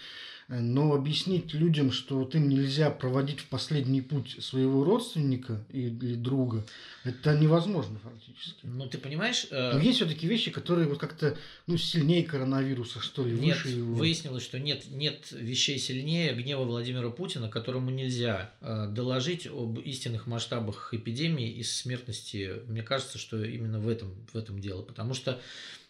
но 0.60 0.94
объяснить 0.94 1.54
людям, 1.54 1.92
что 1.92 2.20
вот 2.20 2.36
им 2.36 2.50
нельзя 2.50 2.90
проводить 2.90 3.40
в 3.40 3.48
последний 3.48 4.02
путь 4.02 4.38
своего 4.44 4.84
родственника 4.84 5.64
или 5.72 6.16
друга, 6.16 6.66
это 7.04 7.38
невозможно 7.38 8.00
фактически. 8.00 8.60
Ну, 8.64 8.88
ты 8.88 8.98
понимаешь... 8.98 9.48
Э... 9.52 9.74
Но 9.74 9.80
есть 9.80 9.98
все-таки 9.98 10.28
вещи, 10.28 10.52
которые 10.52 10.88
вот 10.88 11.00
как-то 11.00 11.38
ну, 11.68 11.78
сильнее 11.78 12.24
коронавируса, 12.24 13.00
что 13.00 13.26
ли, 13.26 13.34
нет, 13.34 13.58
выше 13.58 13.70
его. 13.70 13.94
выяснилось, 13.94 14.44
что 14.44 14.60
нет, 14.60 14.86
нет 14.90 15.32
вещей 15.32 15.78
сильнее 15.80 16.34
гнева 16.34 16.64
Владимира 16.64 17.10
Путина, 17.10 17.50
которому 17.50 17.90
нельзя 17.90 18.52
э, 18.62 18.88
доложить 18.90 19.48
об 19.48 19.80
истинных 19.80 20.28
масштабах 20.28 20.94
эпидемии 20.94 21.52
и 21.52 21.64
смертности. 21.64 22.62
Мне 22.68 22.84
кажется, 22.84 23.18
что 23.18 23.44
именно 23.44 23.80
в 23.80 23.88
этом, 23.88 24.14
в 24.32 24.38
этом 24.38 24.60
дело. 24.60 24.82
Потому 24.82 25.14
что 25.14 25.34
Э, 25.34 25.40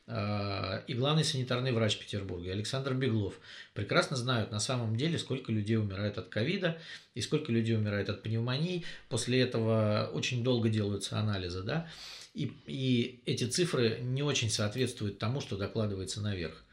и 0.06 0.94
главный 0.96 1.24
санитарный 1.24 1.72
врач 1.72 1.98
Петербурга 1.98 2.52
Александр 2.52 2.94
Беглов 2.94 3.40
прекрасно 3.74 4.18
знают 4.18 4.52
на 4.52 4.60
самом 4.60 4.98
деле, 4.98 5.18
сколько 5.18 5.50
людей 5.52 5.78
умирает 5.78 6.18
от 6.18 6.28
ковида 6.28 6.78
и 7.16 7.22
сколько 7.22 7.54
людей 7.54 7.78
умирает 7.78 8.10
от 8.10 8.22
пневмонии. 8.22 8.84
После 9.08 9.40
этого 9.40 10.10
очень 10.14 10.44
долго 10.44 10.68
делаются 10.68 11.20
анализы, 11.20 11.64
да, 11.64 11.88
и, 12.34 12.52
и 12.68 13.22
эти 13.26 13.46
цифры 13.46 14.00
не 14.02 14.24
очень 14.24 14.50
соответствуют 14.50 15.20
тому, 15.20 15.40
что 15.40 15.56
докладывается 15.56 16.20
наверх. 16.20 16.64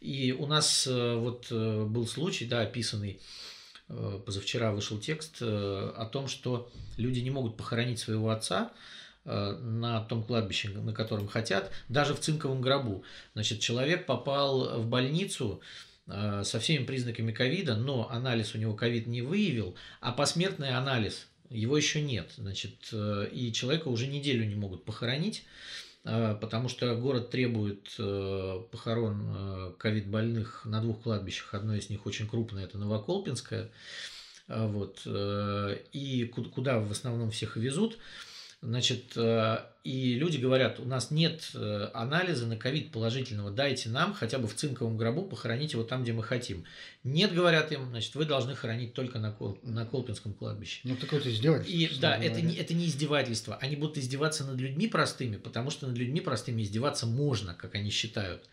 И 0.00 0.32
у 0.32 0.46
нас 0.46 0.86
э, 0.86 1.14
вот 1.16 1.48
э, 1.50 1.84
был 1.84 2.06
случай, 2.06 2.46
да, 2.46 2.62
описанный 2.62 3.20
позавчера 4.24 4.70
вышел 4.70 5.00
текст 5.00 5.42
о 5.42 6.08
том, 6.12 6.28
что 6.28 6.70
люди 6.96 7.18
не 7.18 7.30
могут 7.30 7.56
похоронить 7.56 7.98
своего 7.98 8.30
отца, 8.30 8.70
Э, 8.70 8.76
на 9.24 10.00
том 10.08 10.22
кладбище, 10.24 10.70
на 10.70 10.94
котором 10.94 11.28
хотят, 11.28 11.70
даже 11.88 12.14
в 12.14 12.20
цинковом 12.20 12.62
гробу. 12.62 13.04
Значит, 13.34 13.60
человек 13.60 14.06
попал 14.06 14.80
в 14.80 14.86
больницу 14.86 15.60
э, 16.06 16.42
со 16.42 16.58
всеми 16.58 16.84
признаками 16.84 17.30
ковида, 17.30 17.76
но 17.76 18.08
анализ 18.10 18.54
у 18.54 18.58
него 18.58 18.74
ковид 18.74 19.06
не 19.06 19.20
выявил, 19.20 19.76
а 20.00 20.12
посмертный 20.12 20.70
анализ 20.70 21.28
его 21.50 21.76
еще 21.76 22.00
нет. 22.00 22.32
Значит, 22.38 22.88
э, 22.92 23.28
и 23.30 23.52
человека 23.52 23.88
уже 23.88 24.06
неделю 24.06 24.46
не 24.46 24.54
могут 24.54 24.84
похоронить, 24.86 25.44
потому 26.02 26.70
что 26.70 26.94
город 26.96 27.30
требует 27.30 27.94
похорон 28.70 29.74
ковид 29.76 30.06
больных 30.06 30.64
на 30.64 30.80
двух 30.80 31.02
кладбищах. 31.02 31.52
Одно 31.52 31.74
из 31.74 31.90
них 31.90 32.06
очень 32.06 32.26
крупное, 32.26 32.64
это 32.64 32.78
Новоколпинское. 32.78 33.70
Вот, 34.48 35.06
и 35.06 36.32
куда 36.54 36.78
в 36.78 36.90
основном 36.90 37.30
всех 37.30 37.58
везут. 37.58 37.98
Значит, 38.62 39.16
э, 39.16 39.58
и 39.84 40.14
люди 40.16 40.36
говорят, 40.36 40.80
у 40.80 40.84
нас 40.84 41.10
нет 41.10 41.50
э, 41.54 41.88
анализа 41.94 42.46
на 42.46 42.58
ковид 42.58 42.92
положительного, 42.92 43.50
дайте 43.50 43.88
нам 43.88 44.12
хотя 44.12 44.38
бы 44.38 44.46
в 44.46 44.54
цинковом 44.54 44.98
гробу 44.98 45.22
похоронить 45.22 45.72
его 45.72 45.82
там, 45.82 46.02
где 46.02 46.12
мы 46.12 46.22
хотим. 46.22 46.64
Нет, 47.02 47.32
говорят 47.32 47.72
им, 47.72 47.88
значит, 47.88 48.14
вы 48.14 48.26
должны 48.26 48.54
хоронить 48.54 48.92
только 48.92 49.18
на, 49.18 49.32
Кол, 49.32 49.58
на 49.62 49.86
Колпинском 49.86 50.34
кладбище. 50.34 50.80
Ну, 50.84 50.96
такое 50.96 51.20
издевательство. 51.20 51.74
И, 51.74 51.98
да, 52.00 52.18
это 52.18 52.42
не, 52.42 52.54
это 52.54 52.74
не 52.74 52.84
издевательство. 52.84 53.56
Они 53.62 53.76
будут 53.76 53.96
издеваться 53.96 54.44
над 54.44 54.60
людьми 54.60 54.88
простыми, 54.88 55.38
потому 55.38 55.70
что 55.70 55.86
над 55.86 55.96
людьми 55.96 56.20
простыми 56.20 56.60
издеваться 56.60 57.06
можно, 57.06 57.54
как 57.54 57.74
они 57.74 57.88
считают. 57.88 58.44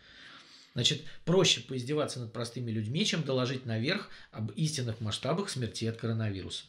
Значит, 0.72 1.02
проще 1.26 1.60
поиздеваться 1.60 2.18
над 2.18 2.32
простыми 2.32 2.70
людьми, 2.70 3.04
чем 3.04 3.24
доложить 3.24 3.66
наверх 3.66 4.08
об 4.32 4.52
истинных 4.52 5.02
масштабах 5.02 5.50
смерти 5.50 5.84
от 5.84 5.98
коронавируса. 5.98 6.64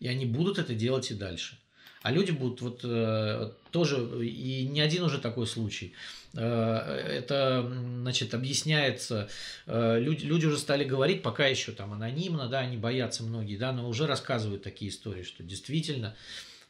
И 0.00 0.08
они 0.08 0.26
будут 0.26 0.58
это 0.58 0.74
делать 0.74 1.12
и 1.12 1.14
дальше. 1.14 1.56
А 2.02 2.12
люди 2.12 2.30
будут 2.30 2.62
вот 2.62 2.80
э, 2.82 3.50
тоже, 3.70 4.26
и 4.26 4.66
не 4.66 4.80
один 4.80 5.02
уже 5.02 5.18
такой 5.18 5.46
случай. 5.46 5.92
Э, 6.32 6.76
это, 6.78 7.70
значит, 8.00 8.32
объясняется, 8.32 9.28
э, 9.66 9.98
люди, 10.00 10.24
люди 10.24 10.46
уже 10.46 10.58
стали 10.58 10.84
говорить, 10.84 11.22
пока 11.22 11.46
еще 11.46 11.72
там 11.72 11.92
анонимно, 11.92 12.48
да, 12.48 12.60
они 12.60 12.78
боятся 12.78 13.22
многие, 13.22 13.56
да, 13.56 13.72
но 13.72 13.86
уже 13.86 14.06
рассказывают 14.06 14.62
такие 14.62 14.90
истории, 14.90 15.22
что 15.24 15.42
действительно 15.42 16.16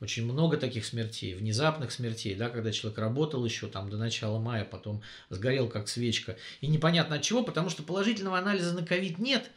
очень 0.00 0.24
много 0.24 0.56
таких 0.56 0.84
смертей, 0.84 1.34
внезапных 1.34 1.92
смертей, 1.92 2.34
да, 2.34 2.48
когда 2.48 2.72
человек 2.72 2.98
работал 2.98 3.44
еще 3.44 3.68
там 3.68 3.90
до 3.90 3.98
начала 3.98 4.38
мая, 4.38 4.64
потом 4.64 5.02
сгорел 5.28 5.68
как 5.68 5.88
свечка. 5.88 6.36
И 6.60 6.66
непонятно 6.66 7.16
от 7.16 7.22
чего, 7.22 7.44
потому 7.44 7.68
что 7.68 7.82
положительного 7.82 8.38
анализа 8.38 8.72
на 8.72 8.84
ковид 8.84 9.18
нет, 9.18 9.50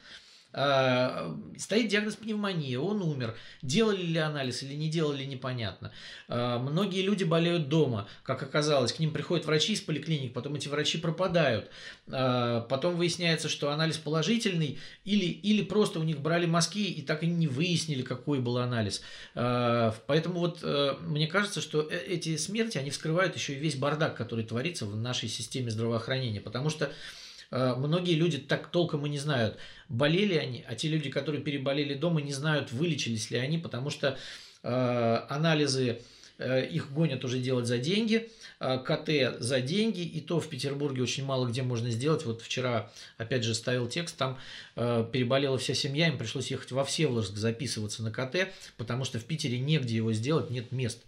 стоит 0.53 1.88
диагноз 1.88 2.15
пневмония, 2.15 2.79
он 2.79 3.01
умер. 3.01 3.36
Делали 3.62 4.03
ли 4.03 4.19
анализ 4.19 4.62
или 4.62 4.75
не 4.75 4.89
делали, 4.89 5.24
непонятно. 5.24 5.91
А, 6.27 6.60
многие 6.60 7.01
люди 7.01 7.24
болеют 7.24 7.69
дома, 7.69 8.07
как 8.24 8.43
оказалось. 8.43 8.93
К 8.93 9.00
ним 9.00 9.12
приходят 9.12 9.45
врачи 9.45 9.74
из 9.74 9.81
поликлиник, 9.81 10.33
потом 10.33 10.55
эти 10.55 10.67
врачи 10.67 11.00
пропадают. 11.00 11.69
А, 12.07 12.62
потом 12.62 12.95
выясняется, 12.98 13.50
что 13.50 13.72
анализ 13.72 13.98
положительный, 13.98 14.77
или, 15.05 15.25
или 15.25 15.63
просто 15.63 16.00
у 16.00 16.03
них 16.03 16.19
брали 16.19 16.45
мазки 16.45 16.86
и 16.86 17.01
так 17.01 17.24
и 17.24 17.27
не 17.27 17.48
выяснили, 17.48 18.03
какой 18.03 18.39
был 18.39 18.57
анализ. 18.57 19.01
Поэтому 19.33 20.39
вот 20.39 20.60
э, 20.62 20.95
мне 21.01 21.27
кажется, 21.27 21.62
что 21.62 21.81
э, 21.81 21.98
эти 22.07 22.38
смерти, 22.38 22.77
они 22.77 22.91
вскрывают 22.91 23.36
еще 23.36 23.53
и 23.53 23.60
весь 23.60 23.75
бардак, 23.75 24.15
который 24.15 24.45
творится 24.45 24.86
в 24.86 24.95
нашей 24.95 25.29
системе 25.29 25.72
здравоохранения. 25.72 26.41
Потому 26.41 26.69
что 26.69 26.86
Э, 26.86 27.22
многие 27.53 28.15
люди 28.15 28.39
так 28.39 28.67
толком 28.69 29.05
и 29.05 29.10
не 29.10 29.19
знают, 29.19 29.57
болели 29.88 30.36
они, 30.36 30.65
а 30.67 30.75
те 30.75 30.88
люди, 30.88 31.10
которые 31.10 31.41
переболели 31.41 31.93
дома, 31.93 32.22
не 32.22 32.33
знают, 32.33 32.72
вылечились 32.72 33.29
ли 33.29 33.38
они, 33.38 33.60
потому 33.60 33.91
что 33.91 34.17
э, 34.63 35.25
анализы 35.29 36.00
э, 36.39 36.65
их 36.65 36.91
гонят 36.91 37.24
уже 37.24 37.39
делать 37.39 37.67
за 37.67 37.77
деньги, 37.77 38.29
КТ 38.60 39.39
за 39.39 39.60
деньги, 39.60 40.01
и 40.01 40.22
то 40.22 40.39
в 40.39 40.48
Петербурге 40.48 41.03
очень 41.03 41.25
мало 41.25 41.48
где 41.48 41.63
можно 41.63 41.89
сделать. 41.89 42.25
Вот 42.25 42.41
вчера, 42.41 42.91
опять 43.17 43.43
же, 43.43 43.53
ставил 43.53 43.89
текст, 43.89 44.15
там 44.15 44.39
переболела 44.75 45.57
вся 45.57 45.74
семья, 45.74 46.07
им 46.07 46.17
пришлось 46.17 46.50
ехать 46.50 46.72
во 46.72 46.86
Всеволожск 46.86 47.36
записываться 47.36 48.03
на 48.03 48.12
КТ, 48.12 48.48
потому 48.77 49.03
что 49.03 49.19
в 49.19 49.25
Питере 49.25 49.60
негде 49.60 49.98
его 49.98 50.13
сделать, 50.13 50.50
нет 50.50 50.72
мест. 50.72 51.03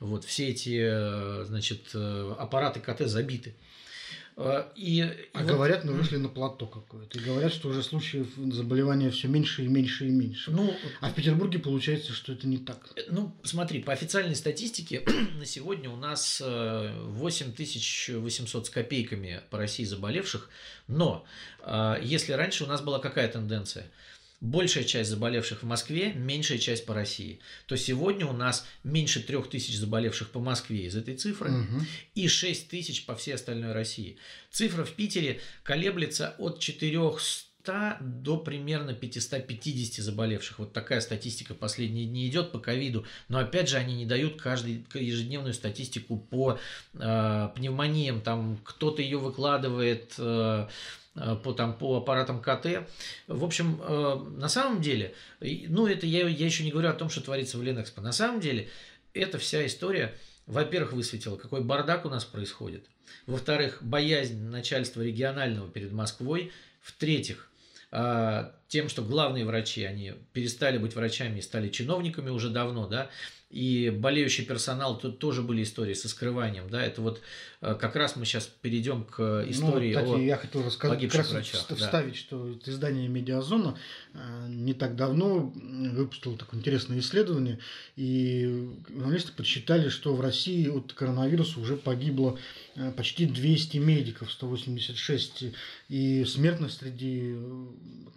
Вот 0.00 0.24
все 0.24 0.48
эти, 0.48 1.44
значит, 1.44 1.94
аппараты 1.94 2.80
КТ 2.80 3.08
забиты. 3.08 3.54
Э, 4.36 4.64
и, 4.76 5.02
а 5.32 5.42
и 5.42 5.44
говорят, 5.44 5.84
мы 5.84 5.92
вышли 5.92 6.16
на 6.16 6.28
плато 6.28 6.66
какое-то. 6.66 7.18
И 7.18 7.22
говорят, 7.22 7.52
что 7.52 7.68
уже 7.68 7.82
случаев 7.82 8.28
заболевания 8.52 9.10
все 9.10 9.28
меньше 9.28 9.64
и 9.64 9.68
меньше 9.68 10.06
и 10.06 10.10
меньше. 10.10 10.50
Ну, 10.50 10.74
а 11.00 11.10
в 11.10 11.14
Петербурге 11.14 11.58
получается, 11.58 12.12
что 12.12 12.32
это 12.32 12.46
не 12.46 12.58
так. 12.58 12.90
Э, 12.96 13.02
ну, 13.10 13.34
смотри, 13.42 13.82
по 13.82 13.92
официальной 13.92 14.36
статистике 14.36 15.02
на 15.38 15.44
сегодня 15.44 15.90
у 15.90 15.96
нас 15.96 16.40
8800 16.40 18.66
с 18.66 18.70
копейками 18.70 19.42
по 19.50 19.58
России 19.58 19.84
заболевших. 19.84 20.48
Но 20.86 21.26
если 22.00 22.32
раньше 22.32 22.64
у 22.64 22.66
нас 22.66 22.80
была 22.80 22.98
какая 22.98 23.28
тенденция– 23.28 23.84
большая 24.40 24.84
часть 24.84 25.10
заболевших 25.10 25.62
в 25.62 25.66
Москве, 25.66 26.12
меньшая 26.14 26.58
часть 26.58 26.86
по 26.86 26.94
России. 26.94 27.40
То 27.66 27.76
сегодня 27.76 28.26
у 28.26 28.32
нас 28.32 28.66
меньше 28.84 29.22
трех 29.22 29.50
тысяч 29.50 29.76
заболевших 29.76 30.30
по 30.30 30.38
Москве 30.38 30.86
из 30.86 30.96
этой 30.96 31.16
цифры 31.16 31.50
угу. 31.50 31.80
и 32.14 32.28
6 32.28 32.68
тысяч 32.68 33.04
по 33.04 33.16
всей 33.16 33.34
остальной 33.34 33.72
России. 33.72 34.16
Цифра 34.50 34.84
в 34.84 34.92
Питере 34.92 35.40
колеблется 35.64 36.34
от 36.38 36.60
400 36.60 37.48
до 38.00 38.38
примерно 38.38 38.94
550 38.94 40.04
заболевших. 40.04 40.60
Вот 40.60 40.72
такая 40.72 41.00
статистика 41.00 41.54
последние 41.54 42.06
дни 42.06 42.26
идет 42.26 42.52
по 42.52 42.58
ковиду. 42.58 43.04
Но 43.28 43.38
опять 43.38 43.68
же, 43.68 43.76
они 43.76 43.94
не 43.94 44.06
дают 44.06 44.40
каждый 44.40 44.86
ежедневную 44.94 45.52
статистику 45.52 46.16
по 46.16 46.58
э, 46.94 47.48
пневмониям. 47.54 48.22
Там 48.22 48.58
кто-то 48.64 49.02
ее 49.02 49.18
выкладывает 49.18 50.14
э, 50.16 50.68
по, 51.42 51.52
там, 51.52 51.76
по 51.76 51.96
аппаратам 51.96 52.40
КТ. 52.40 52.88
В 53.26 53.44
общем, 53.44 53.80
э, 53.82 54.14
на 54.36 54.48
самом 54.48 54.80
деле, 54.80 55.14
ну 55.40 55.86
это 55.86 56.06
я, 56.06 56.26
я 56.28 56.46
еще 56.46 56.64
не 56.64 56.70
говорю 56.70 56.90
о 56.90 56.94
том, 56.94 57.10
что 57.10 57.20
творится 57.20 57.58
в 57.58 57.62
Ленэкспо. 57.62 58.00
На 58.00 58.12
самом 58.12 58.40
деле, 58.40 58.68
эта 59.14 59.38
вся 59.38 59.66
история, 59.66 60.14
во-первых, 60.46 60.92
высветила, 60.92 61.36
какой 61.36 61.62
бардак 61.62 62.04
у 62.04 62.08
нас 62.08 62.24
происходит. 62.24 62.86
Во-вторых, 63.26 63.78
боязнь 63.82 64.40
начальства 64.48 65.02
регионального 65.02 65.68
перед 65.68 65.92
Москвой. 65.92 66.52
В-третьих, 66.80 67.50
э, 67.90 68.50
тем, 68.68 68.88
что 68.88 69.02
главные 69.02 69.44
врачи, 69.44 69.84
они 69.84 70.14
перестали 70.32 70.78
быть 70.78 70.94
врачами 70.94 71.38
и 71.38 71.42
стали 71.42 71.68
чиновниками 71.68 72.30
уже 72.30 72.50
давно, 72.50 72.86
да, 72.86 73.10
и 73.50 73.88
болеющий 73.88 74.44
персонал, 74.44 74.98
тут 74.98 75.18
тоже 75.18 75.42
были 75.42 75.62
истории 75.62 75.94
со 75.94 76.08
скрыванием, 76.08 76.68
да, 76.68 76.82
это 76.82 77.00
вот 77.00 77.22
э, 77.62 77.74
как 77.80 77.96
раз 77.96 78.14
мы 78.14 78.26
сейчас 78.26 78.46
перейдем 78.46 79.04
к 79.04 79.18
ну, 79.18 79.50
истории 79.50 79.94
ну, 79.94 80.00
кстати, 80.00 80.20
о 80.20 80.22
я 80.22 80.36
хотел 80.36 80.62
рассказать, 80.64 81.00
как 81.00 81.14
раз 81.14 81.30
врачах. 81.30 81.60
Вставить, 81.78 82.12
да. 82.12 82.18
что 82.18 82.58
издание 82.66 83.08
«Медиазона» 83.08 83.78
э, 84.12 84.46
не 84.50 84.74
так 84.74 84.96
давно 84.96 85.50
выпустило 85.54 86.36
такое 86.36 86.60
интересное 86.60 86.98
исследование, 86.98 87.58
и 87.96 88.68
журналисты 88.90 89.32
подсчитали, 89.32 89.88
что 89.88 90.14
в 90.14 90.20
России 90.20 90.68
от 90.68 90.92
коронавируса 90.92 91.58
уже 91.58 91.78
погибло 91.78 92.38
э, 92.74 92.92
почти 92.92 93.24
200 93.24 93.78
медиков, 93.78 94.30
186, 94.30 95.44
и 95.88 96.24
смертность 96.26 96.80
среди 96.80 97.34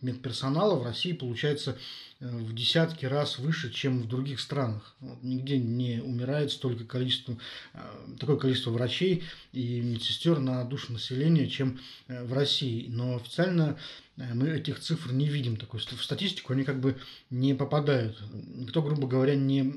медперсонала 0.02 0.76
в 0.76 0.84
России 0.84 1.14
получается 1.14 1.78
в 2.22 2.54
десятки 2.54 3.06
раз 3.06 3.40
выше, 3.40 3.72
чем 3.72 4.04
в 4.04 4.08
других 4.08 4.40
странах. 4.40 4.96
Вот, 5.00 5.24
нигде 5.24 5.58
не 5.58 6.01
умирает 6.01 6.51
столько 6.51 6.86
количество, 6.86 7.36
э, 7.74 7.80
такое 8.20 8.38
количество 8.38 8.70
врачей 8.70 9.24
и 9.54 9.82
медсестер 9.82 10.40
на 10.40 10.63
душу 10.63 10.94
населения, 10.94 11.48
чем 11.48 11.80
э, 12.08 12.24
в 12.24 12.34
России. 12.34 12.86
Но 12.90 13.16
официально 13.16 13.78
э, 14.18 14.34
мы 14.36 14.50
этих 14.50 14.80
цифр 14.80 15.12
не 15.12 15.28
видим. 15.28 15.58
Такой, 15.58 15.80
в 15.80 16.04
статистику 16.04 16.54
они 16.54 16.63
как 16.63 16.80
бы 16.80 16.96
не 17.32 17.56
попадают. 17.56 18.22
Никто, 18.32 18.84
грубо 18.84 19.08
говоря, 19.08 19.34
не 19.36 19.74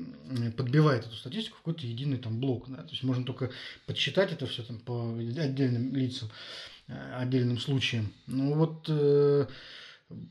подбивает 0.55 1.07
эту 1.07 1.15
статистику 1.15 1.57
в 1.57 1.59
какой-то 1.61 1.87
единый 1.87 2.19
там 2.19 2.39
блок. 2.39 2.65
Да? 2.67 2.83
То 2.83 2.91
есть 2.91 3.01
можно 3.01 3.25
только 3.25 3.49
подсчитать 3.87 4.31
это 4.31 4.45
все 4.45 4.61
там 4.61 4.77
по 4.77 5.17
отдельным 5.17 5.95
лицам, 5.95 6.29
отдельным 6.87 7.57
случаям. 7.57 8.13
Ну 8.27 8.53
вот 8.53 8.87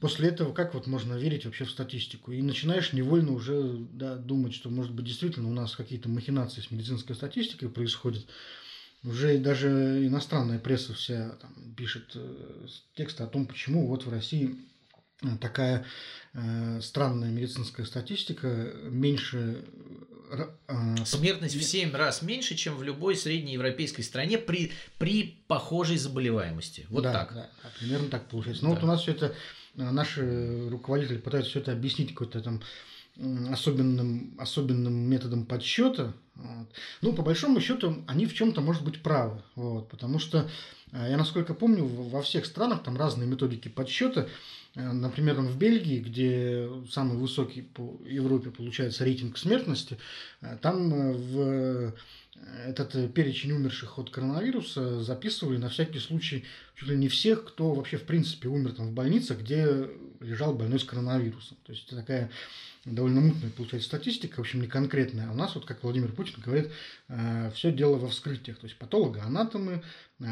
после 0.01 0.29
этого 0.29 0.53
как 0.53 0.75
вот 0.75 0.87
можно 0.87 1.15
верить 1.15 1.45
вообще 1.45 1.65
в 1.65 1.71
статистику? 1.71 2.33
И 2.33 2.43
начинаешь 2.43 2.93
невольно 2.93 3.33
уже 3.33 3.77
да, 3.93 4.17
думать, 4.17 4.55
что, 4.55 4.71
может 4.71 4.93
быть, 4.93 5.07
действительно 5.07 5.49
у 5.49 5.53
нас 5.53 5.75
какие-то 5.75 6.09
махинации 6.09 6.61
с 6.61 6.71
медицинской 6.71 7.17
статистикой 7.17 7.69
происходят. 7.69 8.27
Уже 9.03 9.37
даже 9.39 10.07
иностранная 10.07 10.59
пресса 10.59 10.95
вся 10.95 11.31
там, 11.41 11.75
пишет 11.77 12.13
э, 12.15 12.67
тексты 12.95 13.23
о 13.23 13.27
том, 13.27 13.47
почему 13.47 13.87
вот 13.87 14.07
в 14.07 14.11
России 14.11 14.57
э, 15.23 15.27
такая 15.41 15.85
э, 16.33 16.81
странная 16.81 17.31
медицинская 17.31 17.85
статистика, 17.85 18.73
меньше... 18.85 19.63
Э, 20.31 21.05
Смертность 21.05 21.55
в 21.55 21.63
7 21.63 21.95
раз 21.95 22.23
меньше, 22.23 22.55
чем 22.55 22.77
в 22.77 22.83
любой 22.83 23.15
среднеевропейской 23.15 24.03
стране 24.03 24.39
при, 24.39 24.73
при 24.97 25.45
похожей 25.49 25.99
заболеваемости. 25.99 26.87
Вот 26.89 27.03
да, 27.03 27.13
так. 27.13 27.35
Да, 27.35 27.51
примерно 27.79 28.09
так 28.09 28.31
получается. 28.31 28.65
Но 28.65 28.71
да. 28.71 28.77
вот 28.77 28.85
у 28.85 28.87
нас 28.87 29.03
все 29.03 29.13
это 29.13 29.27
Э, 29.27 29.37
наши 29.77 30.69
руководители 30.69 31.19
пытаются 31.19 31.51
все 31.51 31.61
это 31.61 31.73
объяснить 31.73 32.11
какой-то 32.11 32.41
там 32.41 32.61
особенным, 33.51 34.35
особенным 34.39 34.95
методом 34.95 35.47
подсчета. 35.47 36.15
Вот. 36.35 36.69
Ну, 37.01 37.13
по 37.13 37.23
большому 37.23 37.61
счету, 37.61 38.03
они 38.09 38.27
в 38.27 38.35
чем-то, 38.35 38.61
может 38.61 38.85
быть, 38.85 39.03
правы. 39.03 39.41
Вот, 39.55 39.89
потому 39.89 40.19
что, 40.19 40.51
э, 40.91 41.11
я 41.11 41.17
насколько 41.17 41.55
помню, 41.55 41.85
во 41.85 42.23
всех 42.23 42.45
странах 42.45 42.83
там 42.83 42.97
разные 42.97 43.29
методики 43.29 43.69
подсчета. 43.69 44.29
Э, 44.75 44.91
например, 44.91 45.37
в 45.37 45.57
Бельгии, 45.57 46.01
где 46.01 46.69
самый 46.91 47.17
высокий 47.17 47.63
по 47.63 48.01
Европе 48.05 48.51
получается 48.51 49.05
рейтинг 49.05 49.39
смертности, 49.39 49.97
там 50.61 51.13
в 51.13 51.95
этот 52.67 53.13
перечень 53.15 53.53
умерших 53.53 53.99
от 53.99 54.11
коронавируса 54.11 55.03
записывали 55.03 55.57
на 55.57 55.69
всякий 55.69 55.99
случай 55.99 56.45
чуть 56.75 56.89
ли 56.89 56.97
не 56.97 57.09
всех, 57.09 57.45
кто 57.45 57.73
вообще 57.73 57.97
в 57.97 58.05
принципе 58.05 58.49
умер 58.49 58.73
там 58.73 58.89
в 58.89 58.93
больницах, 58.93 59.41
где 59.41 59.89
лежал 60.21 60.55
больной 60.55 60.81
с 60.81 60.85
коронавирусом. 60.85 61.57
То 61.65 61.73
есть 61.73 61.87
это 61.87 61.97
такая 61.97 62.31
довольно 62.85 63.21
мутная 63.21 63.51
получается 63.51 63.89
статистика, 63.89 64.37
в 64.37 64.41
общем, 64.41 64.61
не 64.61 64.67
конкретная. 64.67 65.29
А 65.29 65.33
у 65.33 65.35
нас, 65.35 65.55
вот 65.55 65.65
как 65.65 65.83
Владимир 65.83 66.13
Путин 66.13 66.41
говорит, 66.45 66.71
э, 67.09 67.51
все 67.55 67.73
дело 67.73 67.97
во 67.97 68.09
вскрытиях. 68.09 68.59
То 68.59 68.67
есть 68.67 68.79
патологоанатомы 68.79 69.73
э, 69.73 69.83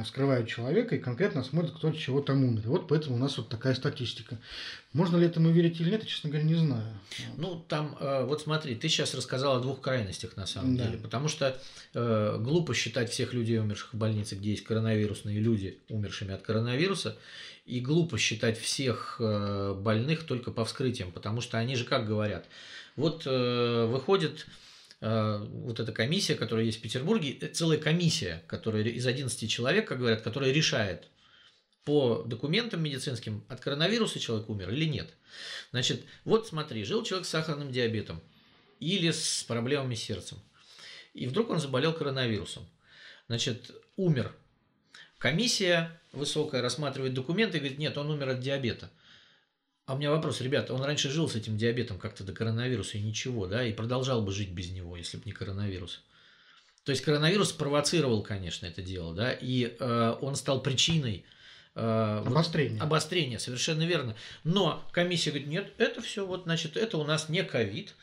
вскрывают 0.05 0.49
человека 0.49 0.95
и 0.95 1.01
конкретно 1.01 1.42
смотрят, 1.42 1.73
кто 1.73 1.88
от 1.88 1.99
чего 1.99 2.21
там 2.21 2.45
умер. 2.45 2.62
И 2.64 2.68
вот 2.68 2.87
поэтому 2.87 3.16
у 3.16 3.18
нас 3.18 3.37
вот 3.37 3.49
такая 3.49 3.75
статистика. 3.75 4.38
Можно 4.92 5.16
ли 5.16 5.27
этому 5.27 5.51
верить 5.51 5.81
или 5.81 5.90
нет, 5.90 6.03
я, 6.03 6.09
честно 6.09 6.31
говоря, 6.31 6.47
не 6.47 6.55
знаю. 6.55 7.01
Ну, 7.37 7.64
там, 7.68 7.97
э, 7.99 8.25
вот 8.25 8.42
смотри, 8.42 8.77
ты 8.77 8.88
сейчас 8.88 9.14
рассказал 9.14 9.57
о 9.57 9.61
двух 9.61 9.81
крайностях 9.81 10.37
на 10.37 10.47
самом 10.47 10.77
да. 10.77 10.85
деле. 10.85 10.99
Потому 10.99 11.29
что 11.29 11.61
э, 11.95 12.38
глупо 12.40 12.75
считать 12.75 13.11
всех 13.11 13.33
людей, 13.33 13.59
умерших 13.59 13.92
в 13.92 13.97
больнице, 13.97 14.37
где 14.37 14.51
есть 14.51 14.64
коронавирусные 14.64 15.40
люди, 15.40 15.79
умершими 15.88 16.33
от 16.33 16.42
коронавируса. 16.42 17.16
И 17.66 17.81
глупо 17.81 18.18
считать 18.18 18.59
всех 18.59 19.16
э, 19.18 19.75
больных 19.75 20.25
только 20.25 20.53
по 20.53 20.64
вскрытиям, 20.64 21.11
потому 21.11 21.40
что 21.40 21.59
они 21.59 21.75
же 21.75 21.85
как 21.85 22.07
говорят. 22.07 22.47
Вот 22.97 23.23
э, 23.27 23.87
выходит 23.87 24.47
э, 24.47 24.72
вот 25.03 25.81
эта 25.81 25.91
комиссия, 25.93 26.37
которая 26.37 26.65
есть 26.65 26.79
в 26.79 26.83
Петербурге, 26.83 27.49
целая 27.49 27.77
комиссия, 27.77 28.43
которая 28.47 28.85
из 28.85 29.05
11 29.05 29.51
человек, 29.51 29.88
как 29.88 29.99
говорят, 29.99 30.23
которая 30.23 30.53
решает 30.53 31.09
по 31.85 32.23
документам 32.23 32.83
медицинским, 32.83 33.45
от 33.49 33.61
коронавируса 33.61 34.21
человек 34.21 34.49
умер 34.49 34.71
или 34.71 34.85
нет. 34.85 35.12
Значит, 35.73 36.05
вот 36.25 36.47
смотри, 36.47 36.85
жил 36.85 37.03
человек 37.03 37.27
с 37.27 37.31
сахарным 37.31 37.73
диабетом 37.73 38.23
или 38.79 39.11
с 39.11 39.43
проблемами 39.43 39.97
с 39.97 40.03
сердцем. 40.03 40.38
И 41.15 41.27
вдруг 41.27 41.51
он 41.51 41.59
заболел 41.59 41.93
коронавирусом. 41.93 42.69
Значит, 43.27 43.73
умер. 43.97 44.33
Комиссия 45.19 46.01
высокая 46.12 46.62
рассматривает 46.62 47.15
документы 47.15 47.57
и 47.57 47.61
говорит, 47.61 47.79
нет, 47.79 47.99
он 47.99 48.11
умер 48.11 48.29
от 48.31 48.41
диабета. 48.41 48.91
А 49.87 49.95
у 49.95 49.99
меня 49.99 50.11
вопрос, 50.11 50.40
ребята, 50.40 50.75
он 50.75 50.83
раньше 50.83 51.11
жил 51.11 51.29
с 51.29 51.35
этим 51.35 51.57
диабетом 51.57 51.99
как-то 51.99 52.23
до 52.23 52.33
коронавируса 52.33 52.99
и 52.99 53.03
ничего, 53.03 53.47
да, 53.47 53.66
и 53.66 53.73
продолжал 53.73 54.23
бы 54.23 54.33
жить 54.33 54.51
без 54.51 54.71
него, 54.71 54.97
если 54.97 55.16
бы 55.16 55.25
не 55.27 55.33
коронавирус. 55.33 56.03
То 56.85 56.90
есть 56.90 57.03
коронавирус 57.03 57.51
спровоцировал, 57.51 58.23
конечно, 58.23 58.66
это 58.66 58.83
дело, 58.83 59.14
да, 59.14 59.33
и 59.33 59.77
э, 59.79 60.16
он 60.21 60.37
стал 60.37 60.62
причиной 60.62 61.25
э, 61.75 62.23
обострения. 62.27 62.79
Вот, 62.79 62.85
обострения, 62.85 63.38
совершенно 63.38 63.83
верно. 63.83 64.16
Но 64.45 64.88
комиссия 64.92 65.31
говорит, 65.31 65.49
нет, 65.49 65.73
это 65.79 66.01
все, 66.01 66.27
вот, 66.27 66.45
значит, 66.45 66.77
это 66.77 66.99
у 66.99 67.05
нас 67.05 67.29
не 67.29 67.42
ковид, 67.42 67.95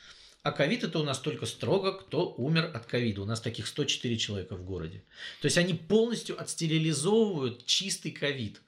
а 0.42 0.52
ковид 0.52 0.84
это 0.84 1.00
у 1.00 1.04
нас 1.04 1.20
только 1.20 1.46
строго, 1.46 1.94
кто 1.94 2.34
умер 2.38 2.72
от 2.74 2.86
ковида. 2.86 3.22
У 3.22 3.26
нас 3.26 3.42
таких 3.42 3.68
104 3.68 4.18
человека 4.18 4.56
в 4.56 4.63
городе. 4.63 5.04
То 5.42 5.46
есть 5.46 5.58
они 5.58 5.74
полностью 5.74 6.42
отстерилизовывают 6.42 7.65
чистый 7.65 8.12
ковид. 8.12 8.62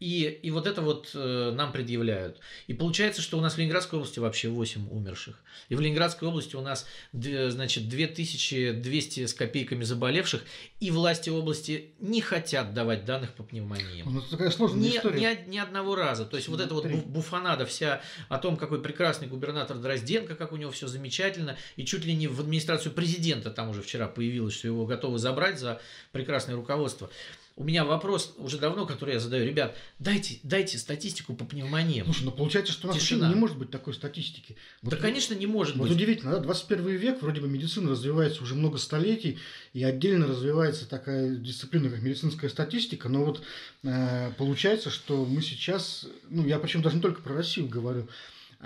И, 0.00 0.24
и 0.42 0.50
вот 0.50 0.66
это 0.66 0.82
вот 0.82 1.12
э, 1.14 1.52
нам 1.54 1.72
предъявляют. 1.72 2.40
И 2.66 2.74
получается, 2.74 3.22
что 3.22 3.38
у 3.38 3.40
нас 3.40 3.54
в 3.54 3.58
Ленинградской 3.58 3.98
области 3.98 4.18
вообще 4.18 4.48
8 4.48 4.88
умерших. 4.90 5.40
И 5.68 5.74
в 5.74 5.80
Ленинградской 5.80 6.28
области 6.28 6.56
у 6.56 6.60
нас, 6.60 6.86
значит, 7.12 7.88
2200 7.88 9.26
с 9.26 9.34
копейками 9.34 9.84
заболевших. 9.84 10.42
И 10.80 10.90
власти 10.90 11.30
области 11.30 11.92
не 12.00 12.20
хотят 12.20 12.74
давать 12.74 13.04
данных 13.04 13.34
по 13.34 13.44
пневмонии. 13.44 14.02
Ну, 14.04 14.18
это 14.18 14.30
такая 14.30 14.50
сложная 14.50 14.82
ни, 14.82 14.96
история. 14.96 15.44
Ни, 15.46 15.50
ни 15.52 15.58
одного 15.58 15.94
раза. 15.94 16.24
То 16.24 16.36
есть 16.36 16.48
вот 16.48 16.60
эта 16.60 16.74
вот 16.74 16.86
буфанада 16.86 17.64
вся 17.64 18.02
о 18.28 18.38
том, 18.38 18.56
какой 18.56 18.82
прекрасный 18.82 19.28
губернатор 19.28 19.78
Дрозденко, 19.78 20.34
как 20.34 20.52
у 20.52 20.56
него 20.56 20.72
все 20.72 20.88
замечательно. 20.88 21.56
И 21.76 21.84
чуть 21.84 22.04
ли 22.04 22.14
не 22.14 22.26
в 22.26 22.40
администрацию 22.40 22.92
президента 22.92 23.50
там 23.50 23.70
уже 23.70 23.80
вчера 23.80 24.08
появилось, 24.08 24.54
что 24.54 24.66
его 24.66 24.86
готовы 24.86 25.18
забрать 25.18 25.58
за 25.58 25.80
прекрасное 26.12 26.56
руководство. 26.56 27.10
У 27.56 27.62
меня 27.62 27.84
вопрос 27.84 28.34
уже 28.38 28.58
давно, 28.58 28.84
который 28.84 29.14
я 29.14 29.20
задаю. 29.20 29.46
Ребят, 29.46 29.76
дайте, 30.00 30.40
дайте 30.42 30.76
статистику 30.76 31.34
по 31.34 31.44
пневмониям. 31.44 32.04
Слушай, 32.06 32.24
ну 32.24 32.32
получается, 32.32 32.72
что 32.72 32.88
у 32.88 32.90
нас 32.90 32.96
вообще 32.96 33.16
не 33.16 33.34
может 33.36 33.56
быть 33.56 33.70
такой 33.70 33.94
статистики. 33.94 34.56
Вот, 34.82 34.90
да, 34.90 34.96
конечно, 34.96 35.34
не 35.34 35.46
может 35.46 35.76
вот 35.76 35.84
быть. 35.84 35.96
удивительно, 35.96 36.32
да? 36.32 36.40
21 36.40 36.84
век, 36.96 37.22
вроде 37.22 37.40
бы 37.40 37.48
медицина 37.48 37.90
развивается 37.90 38.42
уже 38.42 38.56
много 38.56 38.78
столетий, 38.78 39.38
и 39.72 39.84
отдельно 39.84 40.26
развивается 40.26 40.88
такая 40.88 41.36
дисциплина, 41.36 41.88
как 41.88 42.02
медицинская 42.02 42.50
статистика, 42.50 43.08
но 43.08 43.24
вот 43.24 43.42
э, 43.84 44.32
получается, 44.36 44.90
что 44.90 45.24
мы 45.24 45.40
сейчас, 45.40 46.06
ну 46.28 46.44
я 46.44 46.58
причем 46.58 46.82
даже 46.82 46.96
не 46.96 47.02
только 47.02 47.22
про 47.22 47.34
Россию 47.34 47.68
говорю, 47.68 48.08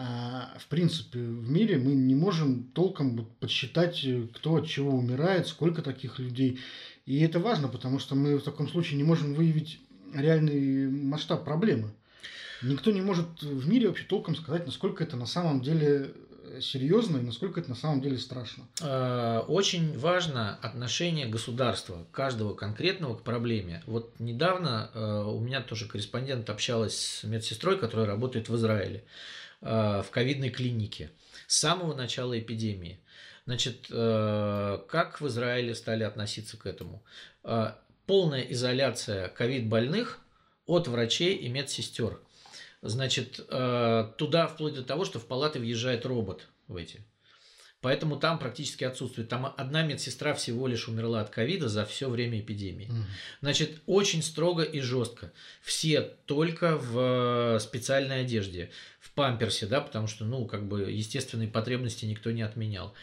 а, 0.01 0.57
в 0.61 0.67
принципе, 0.69 1.19
в 1.19 1.51
мире 1.51 1.77
мы 1.77 1.93
не 1.93 2.15
можем 2.15 2.63
толком 2.73 3.27
подсчитать, 3.41 4.07
кто 4.33 4.55
от 4.55 4.69
чего 4.69 4.93
умирает, 4.93 5.49
сколько 5.49 5.83
таких 5.83 6.21
людей. 6.21 6.61
И 7.09 7.21
это 7.21 7.39
важно, 7.39 7.69
потому 7.69 7.99
что 7.99 8.15
мы 8.15 8.37
в 8.37 8.43
таком 8.43 8.69
случае 8.69 8.99
не 8.99 9.03
можем 9.03 9.33
выявить 9.33 9.81
реальный 10.15 10.91
масштаб 10.91 11.43
проблемы. 11.43 11.91
Никто 12.61 12.91
не 12.91 13.01
может 13.01 13.41
в 13.41 13.67
мире 13.67 13.89
вообще 13.89 14.05
толком 14.05 14.37
сказать, 14.37 14.67
насколько 14.67 15.03
это 15.03 15.17
на 15.17 15.25
самом 15.25 15.63
деле 15.63 16.13
серьезно 16.61 17.17
и 17.17 17.23
насколько 17.23 17.61
это 17.61 17.71
на 17.71 17.77
самом 17.77 18.03
деле 18.03 18.19
страшно. 18.19 18.65
А, 18.83 19.41
очень 19.49 19.99
важно 19.99 20.57
отношение 20.57 21.27
государства, 21.27 22.07
каждого 22.13 22.53
конкретного 22.53 23.17
к 23.17 23.23
проблеме. 23.23 23.83
Вот 23.87 24.13
недавно 24.19 24.91
а, 24.93 25.25
у 25.25 25.41
меня 25.41 25.63
тоже 25.63 25.89
корреспондент 25.89 26.51
общалась 26.51 27.21
с 27.21 27.25
медсестрой, 27.25 27.79
которая 27.79 28.07
работает 28.07 28.51
в 28.51 28.57
Израиле 28.57 29.03
в 29.61 30.07
ковидной 30.13 30.51
клинике 30.51 31.11
с 31.49 31.59
самого 31.59 31.93
начала 31.93 32.39
эпидемии. 32.39 33.01
Значит, 33.49 33.87
э, 33.89 34.79
как 34.89 35.23
в 35.23 35.27
Израиле 35.27 35.75
стали 35.75 36.03
относиться 36.03 36.59
к 36.59 36.67
этому? 36.67 37.03
Э, 37.45 37.73
полная 38.05 38.43
изоляция 38.43 39.31
ковид-больных 39.31 40.21
от 40.67 40.87
врачей 40.87 41.35
и 41.35 41.49
медсестер. 41.49 42.21
Значит, 42.83 43.41
э, 43.49 44.13
туда 44.19 44.49
вплоть 44.49 44.75
до 44.75 44.83
того, 44.83 45.07
что 45.07 45.19
в 45.19 45.25
палаты 45.25 45.61
въезжает 45.61 46.05
робот 46.05 46.47
в 46.67 46.77
эти. 46.77 47.01
Поэтому 47.81 48.17
там 48.17 48.39
практически 48.39 48.85
отсутствует. 48.85 49.31
Там 49.31 49.55
одна 49.57 49.83
медсестра 49.83 50.35
всего 50.35 50.67
лишь 50.67 50.87
умерла 50.87 51.23
от 51.23 51.31
ковида 51.31 51.71
за 51.71 51.87
все 51.87 52.11
время 52.11 52.41
эпидемии. 52.41 52.93
Значит, 53.41 53.81
очень 53.87 54.23
строго 54.23 54.63
и 54.63 54.81
жестко. 54.81 55.33
Все 55.63 56.03
только 56.03 56.77
в 56.77 57.59
специальной 57.61 58.21
одежде, 58.21 58.73
в 59.01 59.11
памперсе, 59.13 59.65
да, 59.65 59.81
потому 59.81 60.07
что, 60.07 60.27
ну, 60.27 60.45
как 60.45 60.69
бы 60.69 60.91
естественные 60.91 61.49
потребности 61.49 62.05
никто 62.05 62.31
не 62.31 62.43
отменял 62.43 62.95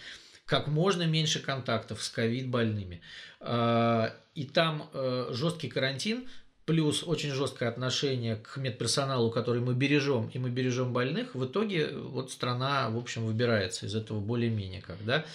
как 0.45 0.67
можно 0.67 1.03
меньше 1.03 1.39
контактов 1.39 2.03
с 2.03 2.09
ковид 2.09 2.47
больными. 2.47 3.01
А, 3.39 4.15
и 4.35 4.45
там 4.45 4.89
э, 4.93 5.29
жесткий 5.31 5.69
карантин, 5.69 6.27
плюс 6.65 7.03
очень 7.03 7.31
жесткое 7.31 7.69
отношение 7.69 8.35
к 8.37 8.57
медперсоналу, 8.57 9.31
который 9.31 9.61
мы 9.61 9.73
бережем, 9.73 10.29
и 10.29 10.39
мы 10.39 10.49
бережем 10.49 10.93
больных, 10.93 11.35
в 11.35 11.45
итоге 11.45 11.89
вот 11.95 12.31
страна, 12.31 12.89
в 12.89 12.97
общем, 12.97 13.25
выбирается 13.25 13.85
из 13.85 13.95
этого 13.95 14.19
более-менее 14.19 14.81
как, 14.81 15.03
да. 15.05 15.25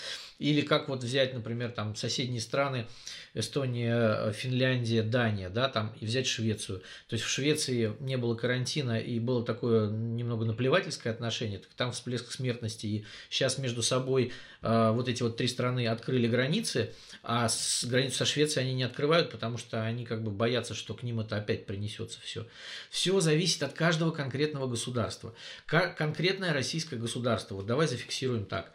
Или 0.40 0.62
как 0.62 0.88
вот 0.88 1.04
взять, 1.04 1.34
например, 1.34 1.70
там 1.70 1.94
соседние 1.94 2.40
страны, 2.40 2.86
Эстония, 3.34 4.32
Финляндия, 4.32 5.02
Дания, 5.02 5.50
да, 5.50 5.68
там, 5.68 5.94
и 6.00 6.06
взять 6.06 6.26
Швецию. 6.26 6.80
То 7.08 7.14
есть 7.14 7.24
в 7.24 7.28
Швеции 7.28 7.92
не 8.00 8.16
было 8.16 8.34
карантина 8.34 8.98
и 8.98 9.20
было 9.20 9.44
такое 9.44 9.90
немного 9.90 10.46
наплевательское 10.46 11.12
отношение, 11.12 11.58
так 11.58 11.68
там 11.76 11.92
всплеск 11.92 12.32
смертности, 12.32 12.86
и 12.86 13.04
сейчас 13.28 13.58
между 13.58 13.82
собой 13.82 14.32
э, 14.62 14.90
вот 14.92 15.08
эти 15.08 15.22
вот 15.22 15.36
три 15.36 15.46
страны 15.46 15.86
открыли 15.86 16.26
границы, 16.26 16.94
а 17.22 17.46
с 17.46 17.84
границу 17.84 18.16
со 18.16 18.24
Швецией 18.24 18.66
они 18.66 18.74
не 18.74 18.84
открывают, 18.84 19.30
потому 19.30 19.58
что 19.58 19.84
они 19.84 20.06
как 20.06 20.24
бы 20.24 20.30
боятся, 20.30 20.74
что 20.74 20.94
к 20.94 21.02
ним 21.02 21.20
это 21.20 21.36
опять 21.36 21.66
принесется 21.66 22.18
все. 22.22 22.46
Все 22.88 23.20
зависит 23.20 23.62
от 23.62 23.74
каждого 23.74 24.10
конкретного 24.10 24.66
государства. 24.66 25.34
Конкретное 25.66 26.54
российское 26.54 26.96
государство, 26.96 27.56
вот 27.56 27.66
давай 27.66 27.86
зафиксируем 27.86 28.46
так, 28.46 28.72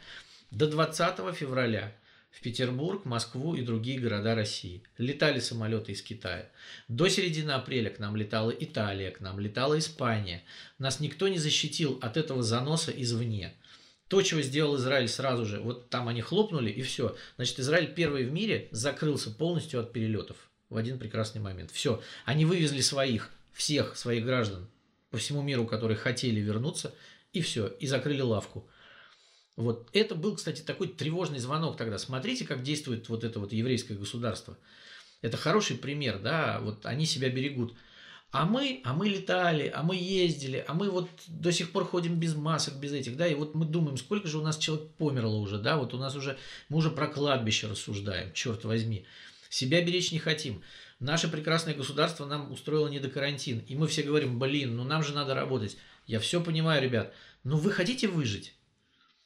до 0.55 0.67
20 0.67 1.35
февраля 1.35 1.93
в 2.31 2.39
Петербург, 2.39 3.03
Москву 3.03 3.55
и 3.55 3.61
другие 3.61 3.99
города 3.99 4.35
России. 4.35 4.83
Летали 4.97 5.39
самолеты 5.39 5.91
из 5.91 6.01
Китая. 6.01 6.49
До 6.87 7.09
середины 7.09 7.51
апреля 7.51 7.89
к 7.89 7.99
нам 7.99 8.15
летала 8.15 8.51
Италия, 8.51 9.11
к 9.11 9.19
нам 9.19 9.37
летала 9.37 9.77
Испания. 9.77 10.43
Нас 10.79 11.01
никто 11.01 11.27
не 11.27 11.39
защитил 11.39 11.99
от 12.01 12.15
этого 12.15 12.41
заноса 12.41 12.91
извне. 12.91 13.53
То, 14.07 14.21
чего 14.21 14.41
сделал 14.41 14.77
Израиль 14.77 15.09
сразу 15.09 15.45
же, 15.45 15.59
вот 15.59 15.89
там 15.89 16.07
они 16.07 16.21
хлопнули 16.21 16.71
и 16.71 16.81
все. 16.83 17.17
Значит, 17.35 17.59
Израиль 17.59 17.93
первый 17.93 18.23
в 18.23 18.31
мире 18.31 18.69
закрылся 18.71 19.31
полностью 19.31 19.81
от 19.81 19.91
перелетов 19.91 20.37
в 20.69 20.77
один 20.77 20.97
прекрасный 20.99 21.41
момент. 21.41 21.71
Все. 21.71 22.01
Они 22.23 22.45
вывезли 22.45 22.79
своих, 22.79 23.29
всех 23.51 23.97
своих 23.97 24.23
граждан 24.23 24.69
по 25.09 25.17
всему 25.17 25.41
миру, 25.41 25.65
которые 25.65 25.97
хотели 25.97 26.39
вернуться, 26.39 26.93
и 27.33 27.41
все, 27.41 27.67
и 27.67 27.87
закрыли 27.87 28.21
лавку. 28.21 28.69
Вот 29.55 29.89
это 29.93 30.15
был, 30.15 30.35
кстати, 30.35 30.61
такой 30.61 30.87
тревожный 30.87 31.39
звонок 31.39 31.77
тогда. 31.77 31.97
Смотрите, 31.97 32.45
как 32.45 32.61
действует 32.61 33.07
вот 33.07 33.23
это 33.23 33.39
вот 33.39 33.53
еврейское 33.53 33.95
государство. 33.95 34.57
Это 35.21 35.37
хороший 35.37 35.77
пример, 35.77 36.19
да, 36.19 36.59
вот 36.61 36.85
они 36.85 37.05
себя 37.05 37.29
берегут. 37.29 37.73
А 38.31 38.45
мы, 38.45 38.81
а 38.83 38.93
мы 38.93 39.07
летали, 39.07 39.71
а 39.73 39.81
мы 39.81 39.95
ездили, 39.95 40.63
а 40.67 40.73
мы 40.73 40.89
вот 40.89 41.09
до 41.27 41.53
сих 41.53 41.71
пор 41.71 41.85
ходим 41.85 42.19
без 42.19 42.35
масок, 42.35 42.75
без 42.75 42.91
этих, 42.91 43.15
да, 43.15 43.25
и 43.27 43.33
вот 43.33 43.55
мы 43.55 43.65
думаем, 43.65 43.95
сколько 43.95 44.27
же 44.27 44.37
у 44.37 44.41
нас 44.41 44.57
человек 44.57 44.89
померло 44.97 45.37
уже, 45.37 45.57
да, 45.57 45.77
вот 45.77 45.93
у 45.93 45.97
нас 45.97 46.15
уже, 46.15 46.37
мы 46.67 46.79
уже 46.79 46.91
про 46.91 47.07
кладбище 47.07 47.67
рассуждаем, 47.67 48.33
черт 48.33 48.65
возьми. 48.65 49.05
Себя 49.49 49.81
беречь 49.81 50.11
не 50.11 50.19
хотим. 50.19 50.61
Наше 50.99 51.29
прекрасное 51.29 51.75
государство 51.75 52.25
нам 52.25 52.51
устроило 52.51 52.89
не 52.89 52.99
до 52.99 53.09
карантин, 53.09 53.59
и 53.69 53.75
мы 53.75 53.87
все 53.87 54.03
говорим, 54.03 54.37
блин, 54.37 54.75
ну 54.75 54.83
нам 54.83 55.01
же 55.01 55.13
надо 55.13 55.33
работать. 55.33 55.77
Я 56.05 56.19
все 56.19 56.41
понимаю, 56.41 56.83
ребят, 56.83 57.13
но 57.45 57.55
вы 57.55 57.71
хотите 57.71 58.09
выжить? 58.09 58.53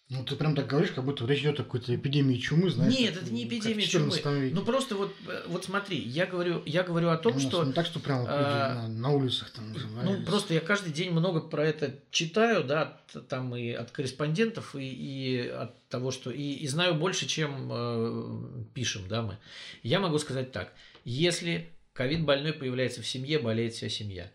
Ну, 0.09 0.23
ты 0.23 0.35
прям 0.35 0.55
так 0.55 0.65
говоришь, 0.65 0.89
как 0.89 1.05
будто 1.05 1.23
речь 1.27 1.41
идет 1.41 1.59
о 1.59 1.63
какой-то 1.63 1.95
эпидемии 1.95 2.37
чумы, 2.37 2.71
знаешь. 2.71 2.97
Нет, 2.97 3.15
это 3.15 3.31
не 3.31 3.45
эпидемия 3.45 3.85
чумы. 3.85 4.09
Веке. 4.09 4.55
Ну, 4.55 4.63
просто 4.63 4.95
вот, 4.95 5.15
э, 5.27 5.43
вот 5.45 5.65
смотри, 5.65 5.99
я 5.99 6.25
говорю, 6.25 6.63
я 6.65 6.81
говорю 6.81 7.09
о 7.09 7.17
том, 7.17 7.33
ну, 7.33 7.39
что... 7.39 7.63
Не 7.63 7.73
так, 7.73 7.85
что 7.85 7.99
прям 7.99 8.25
а, 8.27 8.73
на, 8.73 8.87
на 8.87 9.11
улицах 9.11 9.51
там 9.51 9.71
Ну, 10.03 10.23
просто 10.23 10.55
я 10.55 10.61
каждый 10.61 10.91
день 10.91 11.11
много 11.11 11.41
про 11.41 11.63
это 11.63 11.99
читаю, 12.09 12.63
да, 12.63 12.99
там 13.27 13.55
и 13.55 13.69
от 13.69 13.91
корреспондентов, 13.91 14.75
и, 14.75 14.81
и 14.81 15.47
от 15.47 15.79
того, 15.89 16.09
что... 16.09 16.31
И, 16.31 16.53
и 16.53 16.67
знаю 16.67 16.95
больше, 16.95 17.27
чем 17.27 17.69
э, 17.71 18.63
пишем, 18.73 19.07
да, 19.07 19.21
мы. 19.21 19.37
Я 19.83 19.99
могу 19.99 20.17
сказать 20.17 20.51
так. 20.51 20.73
Если 21.05 21.69
ковид 21.93 22.25
больной 22.25 22.53
появляется 22.53 23.03
в 23.03 23.07
семье, 23.07 23.37
болеет 23.37 23.75
вся 23.75 23.89
семья. 23.89 24.31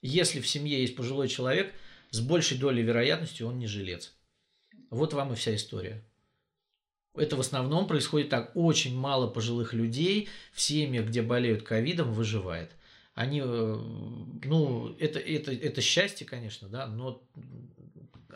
Если 0.00 0.40
в 0.40 0.46
семье 0.46 0.80
есть 0.80 0.94
пожилой 0.94 1.26
человек, 1.26 1.72
с 2.12 2.20
большей 2.20 2.56
долей 2.56 2.84
вероятности 2.84 3.42
он 3.42 3.58
не 3.58 3.66
жилец. 3.66 4.12
Вот 4.90 5.12
вам 5.12 5.32
и 5.32 5.36
вся 5.36 5.54
история. 5.54 6.04
Это 7.14 7.36
в 7.36 7.40
основном 7.40 7.86
происходит 7.86 8.28
так. 8.28 8.52
Очень 8.54 8.96
мало 8.96 9.26
пожилых 9.26 9.72
людей 9.72 10.28
в 10.52 10.60
семьях, 10.60 11.06
где 11.06 11.22
болеют 11.22 11.62
ковидом, 11.62 12.12
выживает. 12.12 12.70
Они, 13.14 13.42
э, 13.44 13.74
ну, 14.44 14.96
это, 15.00 15.18
это, 15.18 15.52
это 15.52 15.80
счастье, 15.80 16.24
конечно, 16.24 16.68
да, 16.68 16.86
но 16.86 17.20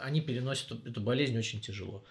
они 0.00 0.20
переносят 0.20 0.84
эту 0.84 1.00
болезнь 1.00 1.38
очень 1.38 1.60
тяжело. 1.60 2.04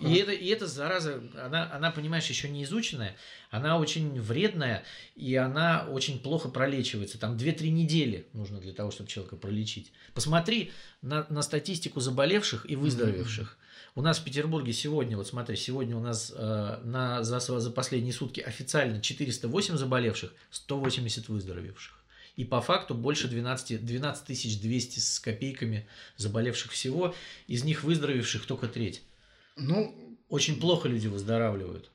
И 0.00 0.14
это, 0.14 0.30
и 0.32 0.46
эта 0.46 0.66
зараза, 0.66 1.20
она, 1.34 1.72
она, 1.72 1.90
понимаешь, 1.90 2.26
еще 2.26 2.48
не 2.48 2.62
изученная, 2.62 3.16
она 3.50 3.78
очень 3.78 4.20
вредная, 4.20 4.84
и 5.16 5.34
она 5.34 5.86
очень 5.90 6.20
плохо 6.20 6.48
пролечивается. 6.48 7.18
Там 7.18 7.36
2-3 7.36 7.70
недели 7.70 8.26
нужно 8.32 8.60
для 8.60 8.72
того, 8.72 8.92
чтобы 8.92 9.10
человека 9.10 9.36
пролечить. 9.36 9.92
Посмотри 10.14 10.70
на, 11.00 11.26
на 11.28 11.42
статистику 11.42 12.00
заболевших 12.00 12.70
и 12.70 12.76
выздоровевших. 12.76 13.58
У 13.94 14.02
нас 14.02 14.18
в 14.18 14.24
Петербурге 14.24 14.72
сегодня, 14.72 15.16
вот 15.16 15.26
смотри, 15.26 15.56
сегодня 15.56 15.96
у 15.96 16.00
нас 16.00 16.32
э, 16.34 16.80
на, 16.84 17.22
за, 17.24 17.40
за 17.40 17.70
последние 17.70 18.14
сутки 18.14 18.40
официально 18.40 19.02
408 19.02 19.76
заболевших, 19.76 20.32
180 20.50 21.28
выздоровевших. 21.28 21.98
И 22.36 22.44
по 22.44 22.62
факту 22.62 22.94
больше 22.94 23.28
12, 23.28 23.84
12 23.84 24.62
200 24.62 24.98
с 24.98 25.20
копейками 25.20 25.86
заболевших 26.16 26.72
всего, 26.72 27.14
из 27.48 27.64
них 27.64 27.84
выздоровевших 27.84 28.46
только 28.46 28.68
треть. 28.68 29.02
Ну, 29.56 29.94
очень 30.28 30.58
плохо 30.58 30.88
люди 30.88 31.08
выздоравливают. 31.08 31.90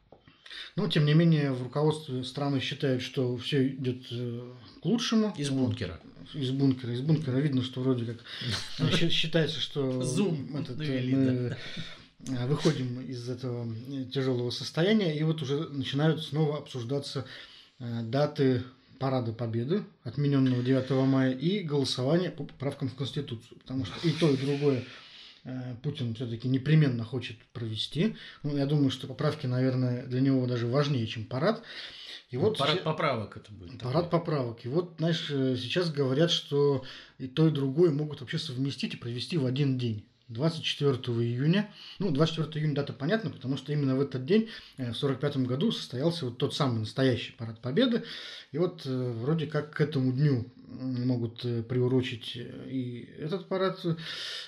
Но, 0.76 0.88
тем 0.88 1.06
не 1.06 1.14
менее, 1.14 1.52
в 1.52 1.64
руководстве 1.64 2.24
страны 2.24 2.60
считают, 2.60 3.02
что 3.02 3.36
все 3.38 3.68
идет 3.68 4.06
э, 4.12 4.54
к 4.82 4.86
лучшему. 4.86 5.34
Из 5.38 5.50
бункера. 5.50 6.00
Из 6.34 6.52
бункера. 6.52 6.94
Из 6.94 7.02
бункера 7.02 7.38
видно, 7.38 7.64
что 7.64 7.82
вроде 7.82 8.06
как 8.06 8.18
э, 8.80 9.10
считается, 9.10 9.60
что 9.60 10.02
Зум 10.04 10.56
этот, 10.56 10.78
мы 10.78 10.86
э, 12.28 12.48
выходим 12.48 13.02
из 13.02 13.28
этого 13.28 13.68
тяжелого 14.14 14.52
состояния, 14.52 15.18
и 15.18 15.24
вот 15.24 15.42
уже 15.42 15.68
начинают 15.70 16.24
снова 16.24 16.60
обсуждаться 16.60 17.26
даты 17.80 18.64
Парада 19.00 19.34
Победы, 19.34 19.84
отмененного 20.04 20.64
9 20.64 20.90
мая, 21.08 21.32
и 21.32 21.60
голосование 21.60 22.32
по 22.32 22.44
поправкам 22.44 22.90
в 22.90 22.96
Конституцию. 22.96 23.60
Потому 23.60 23.86
что 23.86 24.08
и 24.08 24.12
то, 24.12 24.30
и 24.30 24.38
другое 24.38 24.84
Э, 24.84 24.84
Путин 25.84 26.14
все-таки 26.16 26.48
непременно 26.48 27.04
хочет 27.04 27.38
провести. 27.54 28.16
Ну, 28.44 28.58
я 28.58 28.66
думаю, 28.66 28.90
что 28.90 29.08
поправки, 29.08 29.46
наверное, 29.48 30.06
для 30.06 30.22
него 30.22 30.46
даже 30.46 30.68
важнее, 30.68 31.08
чем 31.08 31.26
парад. 31.26 31.64
И 32.30 32.36
Ну, 32.36 32.44
вот 32.44 32.58
парад 32.58 32.84
поправок 32.84 33.38
это 33.38 33.52
будет. 33.54 33.82
Парад 33.82 34.10
поправок. 34.10 34.66
И 34.66 34.68
вот, 34.68 34.96
знаешь, 34.98 35.28
э, 35.30 35.56
сейчас 35.56 35.92
говорят, 35.92 36.30
что 36.30 36.84
и 37.20 37.28
то, 37.28 37.48
и 37.48 37.52
другое 37.52 37.92
могут 37.92 38.20
вообще 38.20 38.38
совместить 38.38 38.96
и 38.96 38.98
провести 38.98 39.38
в 39.38 39.46
один 39.46 39.78
день. 39.78 40.06
24 40.30 40.98
июня. 41.24 41.70
Ну, 42.00 42.12
24 42.12 42.64
июня 42.64 42.76
дата 42.76 42.94
понятна, 42.94 43.30
потому 43.30 43.58
что 43.58 43.72
именно 43.72 43.96
в 43.96 44.02
этот 44.02 44.26
день, 44.26 44.50
э, 44.78 44.92
в 44.92 44.98
45 44.98 45.38
году, 45.46 45.72
состоялся 45.72 46.26
вот 46.26 46.38
тот 46.38 46.54
самый 46.54 46.80
настоящий 46.80 47.32
парад 47.34 47.62
Победы. 47.62 48.04
И 48.52 48.58
вот 48.58 48.86
э, 48.86 49.12
вроде 49.12 49.48
как 49.48 49.74
к 49.74 49.82
этому 49.82 50.12
дню 50.12 50.52
могут 50.68 51.46
э, 51.46 51.64
приурочить 51.64 52.36
и 52.36 53.10
этот 53.18 53.48
парад. 53.48 53.80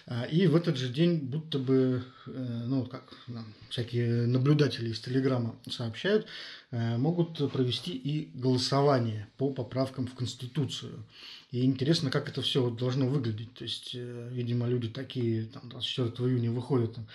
А, 0.05 0.25
И 0.25 0.47
в 0.47 0.55
этот 0.55 0.77
же 0.77 0.89
день 0.89 1.19
будто 1.19 1.59
бы, 1.59 2.03
э, 2.33 2.63
ну, 2.65 2.85
как 2.85 3.03
нам 3.27 3.45
всякие 3.69 4.27
наблюдатели 4.27 4.89
из 4.89 4.99
Телеграма 4.99 5.55
сообщают, 5.69 6.27
э, 6.71 6.97
могут 6.97 7.51
провести 7.51 7.91
и 7.91 8.29
голосование 8.33 9.27
по 9.37 9.51
поправкам 9.51 10.07
в 10.07 10.15
Конституцию. 10.15 11.05
И 11.51 11.65
интересно, 11.65 12.11
как 12.11 12.29
это 12.29 12.41
все 12.41 12.69
должно 12.69 13.07
выглядеть. 13.07 13.53
То 13.53 13.63
есть, 13.63 13.91
э, 13.93 14.29
видимо, 14.31 14.67
люди 14.67 14.89
такие 14.89 15.45
там, 15.45 15.69
24 15.69 16.29
июня 16.29 16.51
выходят 16.51 16.95
там, 16.95 17.07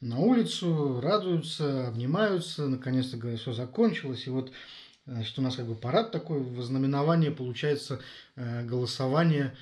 на 0.00 0.18
улицу, 0.18 1.00
радуются, 1.00 1.88
обнимаются, 1.88 2.68
наконец-то 2.68 3.16
говорят, 3.16 3.40
все 3.40 3.52
закончилось. 3.52 4.26
И 4.26 4.30
вот 4.30 4.52
значит, 5.06 5.38
у 5.38 5.42
нас 5.42 5.56
как 5.56 5.66
бы 5.66 5.74
парад 5.74 6.12
такой, 6.12 6.40
вознаменование 6.40 7.30
получается 7.30 8.00
голосование 8.36 9.54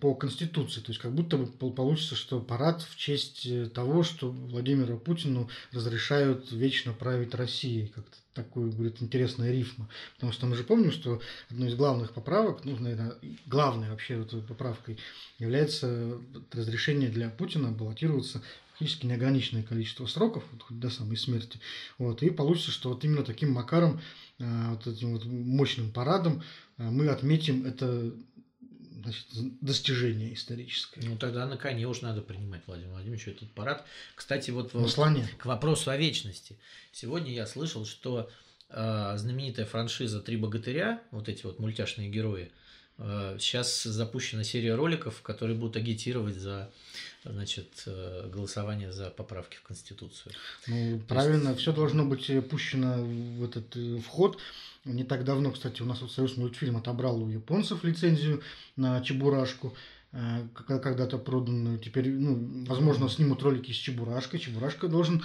по 0.00 0.14
Конституции. 0.14 0.80
То 0.80 0.90
есть 0.90 1.00
как 1.00 1.12
будто 1.12 1.36
бы 1.36 1.46
пол- 1.46 1.72
получится, 1.72 2.14
что 2.16 2.40
парад 2.40 2.82
в 2.82 2.96
честь 2.96 3.46
э, 3.46 3.66
того, 3.66 4.02
что 4.02 4.30
Владимиру 4.30 4.98
Путину 4.98 5.48
разрешают 5.72 6.50
вечно 6.50 6.92
править 6.92 7.34
Россией. 7.34 7.88
Как-то 7.88 8.16
такой 8.34 8.70
будет 8.70 9.02
интересная 9.02 9.52
рифма. 9.52 9.88
Потому 10.14 10.32
что 10.32 10.46
мы 10.46 10.56
же 10.56 10.64
помним, 10.64 10.92
что 10.92 11.20
одной 11.50 11.68
из 11.68 11.74
главных 11.74 12.12
поправок, 12.12 12.64
ну, 12.64 12.76
наверное, 12.78 13.14
главной 13.46 13.90
вообще 13.90 14.18
вот 14.18 14.46
поправкой 14.46 14.98
является 15.38 16.18
разрешение 16.52 17.10
для 17.10 17.30
Путина 17.30 17.70
баллотироваться 17.70 18.42
фактически 18.78 19.06
неограниченное 19.06 19.64
количество 19.64 20.06
сроков, 20.06 20.44
вот 20.52 20.62
хоть 20.62 20.78
до 20.78 20.88
самой 20.88 21.16
смерти. 21.16 21.58
Вот, 21.98 22.22
и 22.22 22.30
получится, 22.30 22.70
что 22.70 22.90
вот 22.90 23.04
именно 23.04 23.24
таким 23.24 23.50
макаром, 23.50 24.00
а, 24.38 24.74
вот 24.74 24.86
этим 24.86 25.14
вот 25.14 25.24
мощным 25.24 25.90
парадом 25.90 26.42
а, 26.76 26.84
мы 26.90 27.08
отметим 27.08 27.66
это 27.66 28.14
значит, 29.08 29.26
достижение 29.60 30.34
историческое. 30.34 31.00
Ну 31.02 31.16
тогда 31.16 31.46
на 31.46 31.56
коне 31.56 31.86
уж 31.86 32.02
надо 32.02 32.20
принимать 32.20 32.62
Владимир 32.66 32.90
Владимирович 32.90 33.28
этот 33.28 33.50
парад. 33.52 33.84
Кстати, 34.14 34.50
вот 34.50 34.74
На 34.74 34.88
слоне. 34.88 35.28
к 35.38 35.46
вопросу 35.46 35.90
о 35.90 35.96
вечности. 35.96 36.56
Сегодня 36.92 37.32
я 37.32 37.46
слышал, 37.46 37.86
что 37.86 38.30
э, 38.68 39.14
знаменитая 39.16 39.66
франшиза 39.66 40.20
«Три 40.20 40.36
богатыря», 40.36 41.02
вот 41.10 41.28
эти 41.28 41.44
вот 41.44 41.58
мультяшные 41.58 42.10
герои, 42.10 42.50
э, 42.98 43.36
сейчас 43.40 43.82
запущена 43.82 44.44
серия 44.44 44.74
роликов, 44.74 45.22
которые 45.22 45.56
будут 45.56 45.76
агитировать 45.76 46.36
за 46.36 46.70
значит, 47.24 47.82
э, 47.86 48.28
голосование 48.32 48.92
за 48.92 49.10
поправки 49.10 49.56
в 49.56 49.62
Конституцию. 49.62 50.34
Ну, 50.66 51.00
правильно, 51.08 51.54
все 51.54 51.72
должно 51.72 52.04
быть 52.04 52.28
э, 52.30 52.42
пущено 52.42 53.02
в 53.02 53.44
этот 53.44 53.76
э, 53.76 53.98
вход. 53.98 54.38
Не 54.88 55.04
так 55.04 55.24
давно, 55.24 55.50
кстати, 55.50 55.82
у 55.82 55.84
нас 55.84 56.00
вот 56.00 56.10
Союз 56.10 56.36
мультфильм 56.36 56.76
отобрал 56.76 57.22
у 57.22 57.28
японцев 57.28 57.84
лицензию 57.84 58.42
на 58.76 59.00
Чебурашку, 59.02 59.74
э, 60.12 60.46
когда-то 60.54 61.18
проданную. 61.18 61.78
Теперь, 61.78 62.10
ну, 62.10 62.64
возможно, 62.66 63.08
снимут 63.08 63.42
ролики 63.42 63.70
с 63.72 63.76
Чебурашкой. 63.76 64.40
Чебурашка 64.40 64.88
должен 64.88 65.22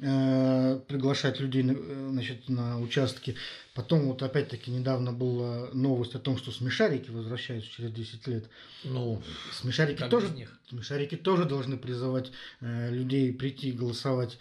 э, 0.00 0.80
приглашать 0.86 1.40
людей 1.40 1.64
э, 1.66 2.08
значит, 2.10 2.48
на 2.48 2.78
участки. 2.80 3.34
Потом 3.74 4.06
вот 4.06 4.22
опять-таки 4.22 4.70
недавно 4.70 5.12
была 5.12 5.70
новость 5.72 6.14
о 6.14 6.18
том, 6.18 6.36
что 6.36 6.50
смешарики 6.52 7.10
возвращаются 7.10 7.70
через 7.70 7.92
10 7.92 8.26
лет. 8.26 8.44
Ну, 8.84 9.22
Смешарики 9.52 10.02
тоже 10.08 10.28
них? 10.30 10.58
Смешарики 10.68 11.16
тоже 11.16 11.44
должны 11.46 11.78
призывать 11.78 12.30
э, 12.60 12.90
людей 12.90 13.32
прийти 13.32 13.72
голосовать 13.72 14.38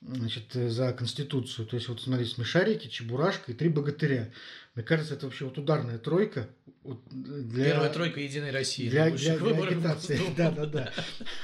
значит, 0.00 0.56
э, 0.56 0.68
за 0.68 0.92
Конституцию. 0.92 1.66
То 1.66 1.76
есть, 1.76 1.88
вот 1.88 2.00
смотри, 2.00 2.24
смешарики, 2.24 2.88
Чебурашка 2.88 3.52
и 3.52 3.54
три 3.54 3.68
богатыря. 3.68 4.32
Мне 4.74 4.84
кажется, 4.84 5.14
это 5.14 5.26
вообще 5.26 5.44
вот 5.44 5.58
ударная 5.58 5.98
тройка. 5.98 6.48
Вот, 6.82 6.98
для, 7.10 7.64
Первая 7.64 7.90
тройка 7.90 8.20
Единой 8.20 8.50
России. 8.52 8.88
для, 8.88 9.10
для, 9.10 9.36
для 9.36 9.44
выборах 9.44 9.72
агитации. 9.72 10.16
Госдумы. 10.16 10.34
Да, 10.36 10.50
да, 10.50 10.66
да. 10.66 10.92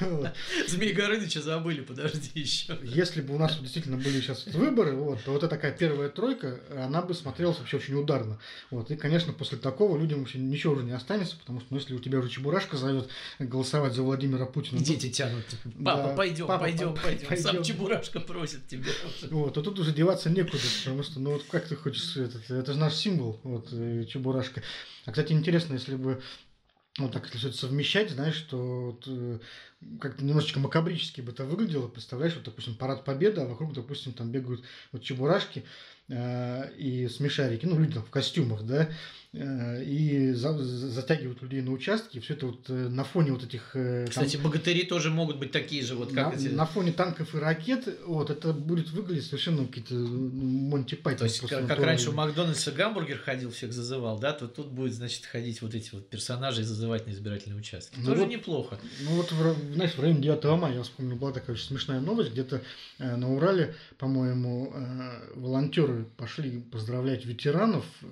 Вот. 0.00 0.30
Змей 0.66 0.94
Горыныча 0.94 1.42
забыли, 1.42 1.82
подожди 1.82 2.30
еще. 2.40 2.78
Если 2.82 3.20
бы 3.20 3.34
у 3.34 3.38
нас 3.38 3.58
действительно 3.60 3.98
были 3.98 4.22
сейчас 4.22 4.46
выборы, 4.46 4.94
вот, 4.94 5.22
то 5.24 5.32
вот 5.32 5.42
эта 5.42 5.48
такая 5.48 5.72
первая 5.72 6.08
тройка, 6.08 6.60
она 6.74 7.02
бы 7.02 7.12
смотрелась 7.12 7.58
вообще 7.58 7.76
очень 7.76 7.94
ударно. 7.94 8.38
Вот. 8.70 8.90
И, 8.90 8.96
конечно, 8.96 9.34
после 9.34 9.58
такого 9.58 9.98
людям 9.98 10.20
вообще 10.20 10.38
ничего 10.38 10.72
уже 10.72 10.84
не 10.84 10.92
останется, 10.92 11.36
потому 11.36 11.60
что 11.60 11.68
ну, 11.70 11.78
если 11.80 11.92
у 11.92 11.98
тебя 11.98 12.18
уже 12.20 12.30
Чебурашка 12.30 12.78
зовет 12.78 13.10
голосовать 13.38 13.92
за 13.92 14.02
Владимира 14.02 14.46
Путина, 14.46 14.78
ну, 14.78 14.86
Дети 14.86 15.10
тянут. 15.10 15.44
Да, 15.64 15.96
Папа, 15.96 16.16
пойдем, 16.16 16.46
папа, 16.46 16.60
пойдем, 16.64 16.94
папа, 16.94 17.08
пойдем. 17.08 17.28
Сам 17.36 17.42
пойдем. 17.56 17.62
Чебурашка 17.62 18.20
просит 18.20 18.66
тебя. 18.68 18.84
Вот, 19.30 19.58
а 19.58 19.62
тут 19.62 19.78
уже 19.78 19.92
деваться 19.92 20.30
некуда, 20.30 20.62
потому 20.82 21.02
что, 21.02 21.20
ну 21.20 21.32
вот 21.32 21.44
как 21.50 21.66
ты 21.68 21.76
хочешь, 21.76 22.16
этот, 22.16 22.50
это 22.50 22.72
же 22.72 22.78
наш 22.78 22.94
символ, 22.94 23.38
вот, 23.42 23.68
э, 23.72 24.06
Чебурашка. 24.08 24.62
А, 25.04 25.12
кстати, 25.12 25.25
интересно, 25.34 25.74
если 25.74 25.96
бы, 25.96 26.22
вот 26.98 27.12
так, 27.12 27.24
если 27.24 27.38
все 27.38 27.48
это 27.48 27.56
совмещать, 27.56 28.10
знаешь, 28.10 28.36
что 28.36 28.86
вот, 28.92 29.04
э, 29.06 29.38
как-то 30.00 30.24
немножечко 30.24 30.60
макабрически 30.60 31.20
бы 31.20 31.32
это 31.32 31.44
выглядело, 31.44 31.88
представляешь, 31.88 32.34
вот, 32.34 32.44
допустим, 32.44 32.74
парад 32.74 33.04
победы, 33.04 33.40
а 33.40 33.46
вокруг, 33.46 33.72
допустим, 33.72 34.12
там 34.12 34.30
бегают 34.30 34.62
вот 34.92 35.02
Чебурашки 35.02 35.64
э, 36.08 36.72
и 36.76 37.08
смешарики, 37.08 37.66
ну, 37.66 37.78
люди 37.78 37.94
там 37.94 38.04
в 38.04 38.10
костюмах, 38.10 38.62
да, 38.62 38.88
и 39.38 40.32
за- 40.32 40.56
за- 40.56 40.88
затягивают 40.88 41.42
людей 41.42 41.60
на 41.60 41.72
участки, 41.72 42.20
все 42.20 42.34
это 42.34 42.46
вот 42.46 42.70
э, 42.70 42.72
на 42.88 43.04
фоне 43.04 43.32
вот 43.32 43.44
этих... 43.44 43.70
э, 43.74 44.04
там- 44.04 44.10
Кстати, 44.10 44.36
богатыри 44.42 44.84
тоже 44.84 45.10
могут 45.10 45.38
быть 45.38 45.50
такие 45.52 45.82
же, 45.82 45.94
вот 45.94 46.12
как 46.12 46.32
на, 46.34 46.38
эти. 46.38 46.48
на 46.48 46.64
фоне 46.66 46.92
танков 46.92 47.34
и 47.34 47.38
ракет, 47.38 47.86
вот, 48.06 48.30
это 48.30 48.52
будет 48.52 48.90
выглядеть 48.90 49.26
совершенно 49.26 49.66
какие-то 49.66 49.94
Монти 49.94 50.94
Пайтон. 50.94 51.18
То 51.18 51.24
есть, 51.24 51.40
как, 51.40 51.66
как 51.66 51.80
раньше 51.80 52.10
в 52.10 52.14
Макдональдсе 52.14 52.70
гамбургер 52.70 53.18
ходил, 53.18 53.50
всех 53.50 53.72
зазывал, 53.72 54.18
да, 54.18 54.32
то 54.32 54.48
тут 54.48 54.68
будет, 54.68 54.94
значит, 54.94 55.26
ходить 55.26 55.60
вот 55.62 55.74
эти 55.74 55.90
вот 55.92 56.08
персонажи 56.08 56.62
и 56.62 56.64
зазывать 56.64 57.06
на 57.06 57.10
избирательные 57.10 57.58
участки. 57.58 57.94
Ну 57.98 58.06
Тоже 58.06 58.22
вот- 58.22 58.30
неплохо. 58.30 58.78
Ну 59.02 59.10
вот, 59.16 59.30
в, 59.32 59.74
знаешь, 59.74 59.94
в 59.94 60.00
районе 60.00 60.20
9 60.22 60.44
мая, 60.58 60.74
я 60.76 60.82
вспомнил, 60.82 61.16
была 61.16 61.32
такая 61.32 61.54
очень 61.56 61.66
смешная 61.66 62.00
новость, 62.00 62.32
где-то 62.32 62.62
э, 62.98 63.16
на 63.16 63.34
Урале, 63.34 63.74
по-моему, 63.98 64.72
э, 64.74 65.32
волонтеры 65.34 66.04
пошли 66.16 66.60
поздравлять 66.60 67.24
ветеранов 67.26 67.84
э, 68.02 68.06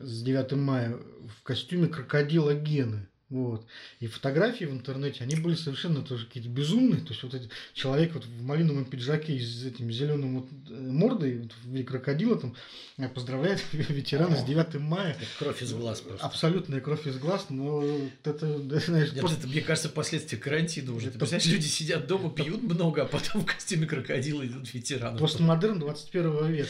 с 0.00 0.22
9 0.22 0.52
мая 0.52 0.96
в 1.28 1.42
костюме 1.42 1.86
крокодила 1.86 2.54
Гены. 2.54 3.06
Вот. 3.30 3.64
И 4.00 4.08
фотографии 4.08 4.64
в 4.64 4.72
интернете, 4.72 5.22
они 5.22 5.36
были 5.36 5.54
совершенно 5.54 6.02
тоже 6.02 6.26
какие-то 6.26 6.48
безумные. 6.48 7.00
То 7.00 7.10
есть 7.10 7.22
вот 7.22 7.32
этот 7.32 7.50
человек 7.74 8.12
вот 8.14 8.24
в 8.26 8.42
малиновом 8.42 8.84
пиджаке 8.84 9.38
с 9.38 9.64
этим 9.64 9.90
зеленым 9.92 10.40
вот 10.40 10.48
э, 10.68 10.74
мордой 10.74 11.38
вот, 11.38 11.52
в 11.62 11.68
виде 11.70 11.84
крокодила 11.84 12.36
там 12.38 12.56
э, 12.98 13.08
поздравляет 13.08 13.62
ветерана 13.72 14.36
с 14.36 14.42
9 14.42 14.74
мая. 14.80 15.16
Кровь 15.38 15.62
из 15.62 15.72
глаз 15.72 16.00
просто. 16.00 16.26
Абсолютная 16.26 16.80
кровь 16.80 17.06
из 17.06 17.18
глаз, 17.18 17.46
но 17.50 17.80
вот 17.80 18.10
это, 18.24 18.58
знаешь, 18.80 19.12
Я 19.12 19.20
просто- 19.20 19.38
это, 19.38 19.46
мне 19.46 19.60
кажется, 19.60 19.88
последствия 19.90 20.36
карантина 20.36 20.92
уже. 20.92 21.04
Ты 21.06 21.10
Это- 21.10 21.18
представляешь, 21.20 21.46
люди 21.52 21.66
сидят 21.68 22.08
дома, 22.08 22.30
пьют 22.30 22.64
много, 22.64 23.02
а 23.02 23.06
потом 23.06 23.42
в 23.42 23.46
костюме 23.46 23.86
крокодила 23.86 24.44
идут 24.44 24.74
ветераны. 24.74 25.18
Постмодерн 25.20 25.78
21 25.78 26.50
века. 26.52 26.68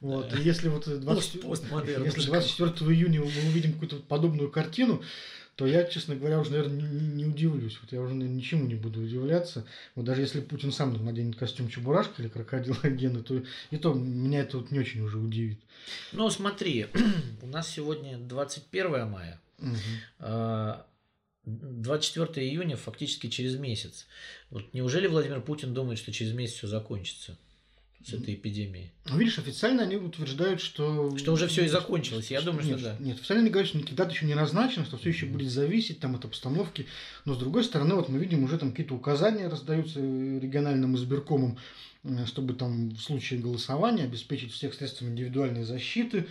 Вот. 0.00 0.28
Да. 0.28 0.36
И 0.38 0.42
если 0.44 0.68
вот 0.68 0.84
20 0.86 1.04
Пост- 1.40 1.40
постмодерн. 1.40 2.04
если 2.04 2.26
24 2.26 2.70
июня 2.94 3.20
мы 3.20 3.26
увидим 3.48 3.72
какую-то 3.72 3.96
подобную 3.96 4.50
картину, 4.50 5.00
то 5.56 5.66
я, 5.66 5.84
честно 5.84 6.16
говоря, 6.16 6.40
уже, 6.40 6.50
наверное, 6.50 6.80
не, 6.80 7.06
не- 7.08 7.24
удивлюсь. 7.26 7.78
Вот 7.82 7.92
я 7.92 8.00
уже 8.00 8.14
наверное, 8.14 8.36
ничему 8.36 8.66
не 8.66 8.74
буду 8.74 9.02
удивляться. 9.02 9.66
Вот 9.94 10.04
даже 10.04 10.22
если 10.22 10.40
Путин 10.40 10.72
сам 10.72 10.92
наденет 11.04 11.36
костюм 11.36 11.68
Чебурашка 11.68 12.22
или 12.22 12.28
крокодила 12.28 12.80
Гены, 12.84 13.22
то 13.22 13.42
и 13.70 13.76
то 13.76 13.92
меня 13.92 14.40
это 14.40 14.58
вот 14.58 14.70
не 14.70 14.78
очень 14.78 15.02
уже 15.02 15.18
удивит. 15.18 15.60
Ну, 16.12 16.28
смотри, 16.30 16.86
у 17.42 17.46
нас 17.46 17.68
сегодня 17.68 18.18
21 18.18 19.08
мая. 19.08 19.40
А 20.18 20.86
24 21.44 22.46
июня 22.46 22.76
фактически 22.76 23.28
через 23.28 23.56
месяц. 23.56 24.06
Вот 24.50 24.72
неужели 24.74 25.06
Владимир 25.06 25.40
Путин 25.40 25.74
думает, 25.74 25.98
что 25.98 26.12
через 26.12 26.32
месяц 26.32 26.56
все 26.56 26.66
закончится 26.68 27.36
с 28.04 28.12
этой 28.12 28.34
эпидемией? 28.34 28.92
Ну, 29.06 29.18
видишь, 29.18 29.38
официально 29.38 29.82
они 29.82 29.96
утверждают, 29.96 30.60
что... 30.60 31.16
Что 31.16 31.32
уже 31.32 31.48
всё 31.48 31.64
и 31.64 31.68
закончилось. 31.68 32.30
Я 32.30 32.40
думаю, 32.40 32.62
что 32.62 32.72
нет, 32.72 32.82
да. 32.82 32.96
Нет, 33.00 33.16
официально 33.18 33.42
они 33.42 33.50
говорят, 33.50 33.68
что 33.68 33.78
никаких 33.78 33.96
дат 33.96 34.12
еще 34.12 34.26
не 34.26 34.34
назначено, 34.34 34.84
что 34.84 34.96
все 34.96 35.10
еще 35.10 35.26
будет 35.26 35.50
зависеть 35.50 36.00
там, 36.00 36.14
от 36.14 36.24
обстановки. 36.24 36.86
Но, 37.24 37.34
с 37.34 37.38
другой 37.38 37.64
стороны, 37.64 37.94
вот 37.94 38.08
мы 38.08 38.18
видим, 38.18 38.44
уже 38.44 38.58
там 38.58 38.70
какие-то 38.70 38.94
указания 38.94 39.48
раздаются 39.48 40.00
э, 40.00 40.38
региональным 40.40 40.96
избиркомам, 40.96 41.58
э, 42.04 42.26
чтобы 42.26 42.54
там 42.54 42.90
в 42.90 42.98
случае 43.00 43.40
голосования 43.40 44.04
обеспечить 44.04 44.52
всех 44.52 44.74
средствами 44.74 45.10
индивидуальной 45.10 45.64
защиты. 45.64 46.26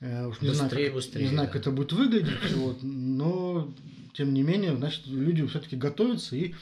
Э, 0.00 0.26
Уж 0.26 0.40
не 0.40 0.50
знаю, 0.54 0.70
Быстрее, 0.70 0.86
как, 0.86 0.94
быстрее, 0.94 1.22
не 1.22 1.28
знаю, 1.28 1.48
да. 1.48 1.52
как 1.52 1.62
это 1.62 1.70
будет 1.70 1.92
выглядеть, 1.92 2.52
вот, 2.56 2.82
но 2.82 3.72
тем 4.14 4.34
не 4.34 4.42
менее, 4.42 4.76
значит, 4.76 5.06
люди 5.06 5.46
все-таки 5.46 5.76
готовятся 5.76 6.36
и 6.36 6.54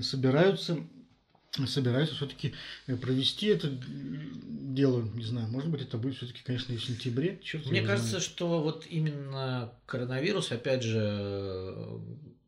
собираются 0.00 0.78
собираются 1.66 2.14
все-таки 2.14 2.54
э, 2.86 2.96
провести 2.96 3.46
это 3.46 3.68
дело, 3.70 5.02
не 5.02 5.24
знаю, 5.24 5.48
может 5.48 5.68
быть, 5.70 5.82
это 5.82 5.98
будет 5.98 6.16
все-таки, 6.16 6.42
конечно, 6.42 6.72
и 6.72 6.76
в 6.76 6.84
сентябре. 6.84 7.38
Черт 7.42 7.66
Мне 7.66 7.82
кажется, 7.82 8.10
знает. 8.10 8.24
что 8.24 8.62
вот 8.62 8.86
именно 8.88 9.72
коронавирус, 9.86 10.50
опять 10.50 10.82
же, 10.82 12.00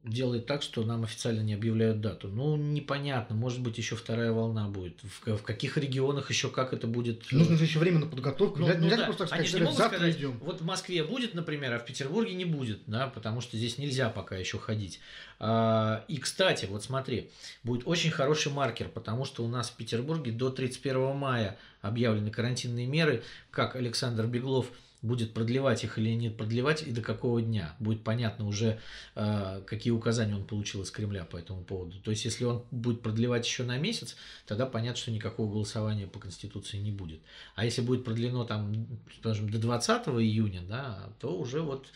делает 0.04 0.46
так, 0.46 0.62
что 0.62 0.84
нам 0.84 1.04
официально 1.04 1.40
не 1.40 1.54
объявляют 1.54 2.00
дату. 2.00 2.28
Ну, 2.28 2.56
непонятно, 2.56 3.34
может 3.34 3.60
быть, 3.60 3.78
еще 3.78 3.96
вторая 3.96 4.32
волна 4.32 4.68
будет. 4.68 5.00
В, 5.02 5.36
в 5.38 5.42
каких 5.42 5.78
регионах 5.78 6.28
еще 6.30 6.50
как 6.50 6.72
это 6.74 6.86
будет? 6.86 7.22
Э, 7.32 7.36
Нужно 7.36 7.56
же 7.56 7.64
еще 7.64 7.78
время 7.78 8.00
на 8.00 8.06
подготовку. 8.06 8.60
Ну, 8.60 8.66
нельзя, 8.66 8.96
ну, 8.98 9.04
просто 9.04 9.26
так 9.26 9.28
сказать, 9.28 9.54
Они 9.54 9.66
же 9.66 9.72
завтра 9.72 9.96
сказать, 9.96 10.16
идем. 10.16 10.38
Вот 10.42 10.60
в 10.60 10.64
Москве 10.64 11.02
будет, 11.04 11.34
например, 11.34 11.72
а 11.72 11.78
в 11.78 11.86
Петербурге 11.86 12.34
не 12.34 12.44
будет, 12.44 12.80
да, 12.86 13.06
потому 13.08 13.40
что 13.40 13.56
здесь 13.56 13.78
нельзя 13.78 14.10
пока 14.10 14.36
еще 14.36 14.58
ходить. 14.58 15.00
А, 15.40 16.04
и, 16.06 16.18
кстати, 16.18 16.66
вот 16.66 16.84
смотри, 16.84 17.30
будет 17.62 17.86
очень 17.86 18.10
хороший 18.10 18.52
маркер, 18.52 18.88
потому 18.88 19.24
что 19.24 19.42
у 19.42 19.48
нас 19.48 19.70
в 19.70 19.76
Петербурге 19.76 20.32
до 20.32 20.50
31 20.50 21.16
мая 21.16 21.58
объявлены 21.80 22.30
карантинные 22.30 22.86
меры, 22.86 23.22
как 23.50 23.74
Александр 23.74 24.26
Беглов– 24.26 24.66
будет 25.04 25.34
продлевать 25.34 25.84
их 25.84 25.98
или 25.98 26.10
нет 26.10 26.36
продлевать 26.36 26.82
и 26.82 26.90
до 26.90 27.02
какого 27.02 27.42
дня. 27.42 27.76
Будет 27.78 28.02
понятно 28.02 28.46
уже, 28.46 28.80
э, 29.14 29.62
какие 29.66 29.92
указания 29.92 30.34
он 30.34 30.44
получил 30.44 30.82
из 30.82 30.90
Кремля 30.90 31.24
по 31.24 31.36
этому 31.36 31.62
поводу. 31.62 31.98
То 32.00 32.10
есть, 32.10 32.24
если 32.24 32.44
он 32.44 32.64
будет 32.70 33.02
продлевать 33.02 33.46
еще 33.46 33.64
на 33.64 33.76
месяц, 33.76 34.16
тогда 34.46 34.64
понятно, 34.66 34.96
что 34.96 35.10
никакого 35.10 35.52
голосования 35.52 36.06
по 36.06 36.18
Конституции 36.18 36.78
не 36.78 36.90
будет. 36.90 37.20
А 37.54 37.64
если 37.64 37.82
будет 37.82 38.04
продлено 38.04 38.44
там, 38.44 38.86
скажем, 39.18 39.50
до 39.50 39.58
20 39.58 40.08
июня, 40.08 40.62
да, 40.62 41.10
то 41.20 41.36
уже 41.36 41.60
вот 41.60 41.86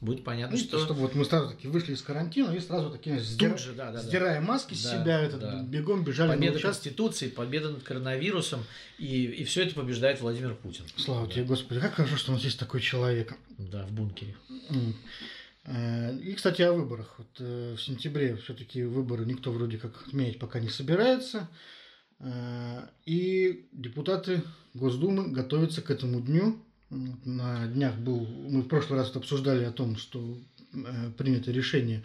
будет 0.00 0.24
понятно, 0.24 0.56
ну, 0.56 0.62
что... 0.62 0.78
Чтобы 0.78 1.00
вот 1.00 1.14
мы 1.14 1.24
сразу 1.24 1.50
таки 1.50 1.68
вышли 1.68 1.92
из 1.92 2.02
карантина 2.02 2.52
и 2.52 2.60
сразу 2.60 2.90
таки 2.90 3.18
сдира... 3.18 3.56
же, 3.56 3.72
да, 3.72 3.92
да, 3.92 4.00
сдирая 4.00 4.40
да. 4.40 4.46
маски 4.46 4.74
с 4.74 4.82
да, 4.82 4.90
себя, 4.90 5.20
этот, 5.20 5.40
да. 5.40 5.62
бегом 5.62 6.04
бежали 6.04 6.30
Победа 6.30 6.54
на 6.54 6.60
Конституции, 6.60 7.28
победа 7.28 7.70
над 7.70 7.82
коронавирусом, 7.82 8.64
и, 8.98 9.24
и 9.24 9.44
все 9.44 9.62
это 9.62 9.74
побеждает 9.74 10.20
Владимир 10.20 10.54
Путин. 10.54 10.84
Слава 10.96 11.26
да. 11.26 11.32
тебе, 11.32 11.44
Господи, 11.44 11.80
как 11.80 11.94
хорошо, 11.94 12.16
что 12.16 12.32
у 12.32 12.34
нас 12.34 12.44
есть 12.44 12.49
такой 12.58 12.80
человек. 12.80 13.34
Да, 13.58 13.86
в 13.86 13.92
бункере. 13.92 14.36
Э, 15.64 16.16
и, 16.16 16.34
кстати, 16.34 16.62
о 16.62 16.72
выборах. 16.72 17.14
Вот 17.18 17.36
э, 17.38 17.74
в 17.76 17.82
сентябре 17.82 18.36
все-таки 18.36 18.82
выборы 18.82 19.24
никто 19.26 19.52
вроде 19.52 19.78
как 19.78 20.06
отменять 20.06 20.38
пока 20.38 20.58
не 20.58 20.68
собирается. 20.68 21.48
Э, 22.18 22.88
и 23.04 23.68
депутаты 23.72 24.42
Госдумы 24.74 25.30
готовятся 25.30 25.82
к 25.82 25.90
этому 25.90 26.20
дню 26.20 26.58
на 26.90 27.66
днях 27.68 27.96
был, 27.96 28.26
мы 28.48 28.62
в 28.62 28.68
прошлый 28.68 28.98
раз 28.98 29.14
обсуждали 29.14 29.64
о 29.64 29.72
том, 29.72 29.96
что 29.96 30.36
принято 31.16 31.50
решение 31.50 32.02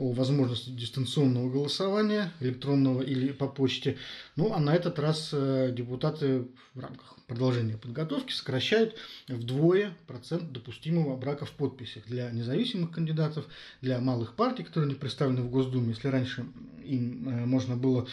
о 0.00 0.12
возможности 0.12 0.70
дистанционного 0.70 1.50
голосования, 1.50 2.32
электронного 2.40 3.02
или 3.02 3.32
по 3.32 3.46
почте. 3.46 3.98
Ну, 4.34 4.54
а 4.54 4.58
на 4.58 4.74
этот 4.74 4.98
раз 4.98 5.28
э, 5.32 5.72
депутаты 5.76 6.46
в 6.74 6.80
рамках 6.80 7.16
продолжения 7.26 7.76
подготовки 7.76 8.32
сокращают 8.32 8.96
вдвое 9.28 9.94
процент 10.06 10.52
допустимого 10.52 11.16
брака 11.18 11.44
в 11.44 11.52
подписях 11.52 12.06
для 12.06 12.30
независимых 12.30 12.92
кандидатов, 12.92 13.46
для 13.82 13.98
малых 14.00 14.36
партий, 14.36 14.62
которые 14.62 14.88
не 14.88 14.96
представлены 14.96 15.42
в 15.42 15.50
Госдуме. 15.50 15.90
Если 15.90 16.08
раньше 16.08 16.46
им 16.82 17.28
э, 17.28 17.44
можно 17.44 17.76
было 17.76 18.08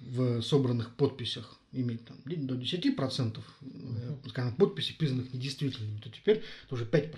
в 0.00 0.42
собранных 0.42 0.94
подписях 0.94 1.58
иметь 1.72 2.04
там, 2.04 2.16
до 2.24 2.54
10%, 2.54 2.96
uh-huh. 2.96 4.28
скажем, 4.28 4.54
подписей, 4.54 4.94
признанных 4.94 5.32
недействительными, 5.32 5.98
то 6.00 6.10
теперь 6.10 6.42
это 6.66 6.74
уже 6.74 6.84
5%. 6.84 7.16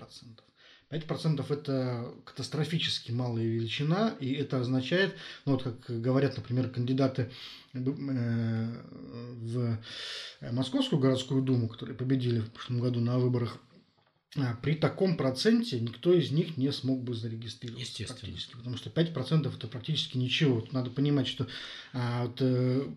5% 0.91 1.53
это 1.53 2.13
катастрофически 2.25 3.11
малая 3.11 3.45
величина, 3.45 4.15
и 4.19 4.33
это 4.33 4.59
означает, 4.59 5.15
ну 5.45 5.53
вот 5.53 5.63
как 5.63 6.01
говорят, 6.01 6.37
например, 6.37 6.69
кандидаты 6.69 7.31
э, 7.73 7.79
в 7.79 9.79
Московскую 10.51 10.99
городскую 10.99 11.43
думу, 11.43 11.67
которые 11.67 11.95
победили 11.95 12.39
в 12.39 12.51
прошлом 12.51 12.79
году 12.79 13.01
на 13.01 13.19
выборах 13.19 13.59
а, 14.37 14.55
при 14.61 14.75
таком 14.75 15.17
проценте 15.17 15.79
никто 15.79 16.13
из 16.13 16.29
них 16.29 16.55
не 16.55 16.71
смог 16.71 17.01
бы 17.01 17.15
зарегистрироваться. 17.15 17.83
Естественно. 17.83 18.19
Практически, 18.19 18.55
потому 18.55 18.77
что 18.77 18.91
5% 18.91 19.55
это 19.55 19.67
практически 19.67 20.17
ничего. 20.17 20.63
Надо 20.71 20.91
понимать, 20.91 21.25
что 21.25 21.47
а, 21.93 22.25
вот, 22.25 22.37
э, 22.39 22.87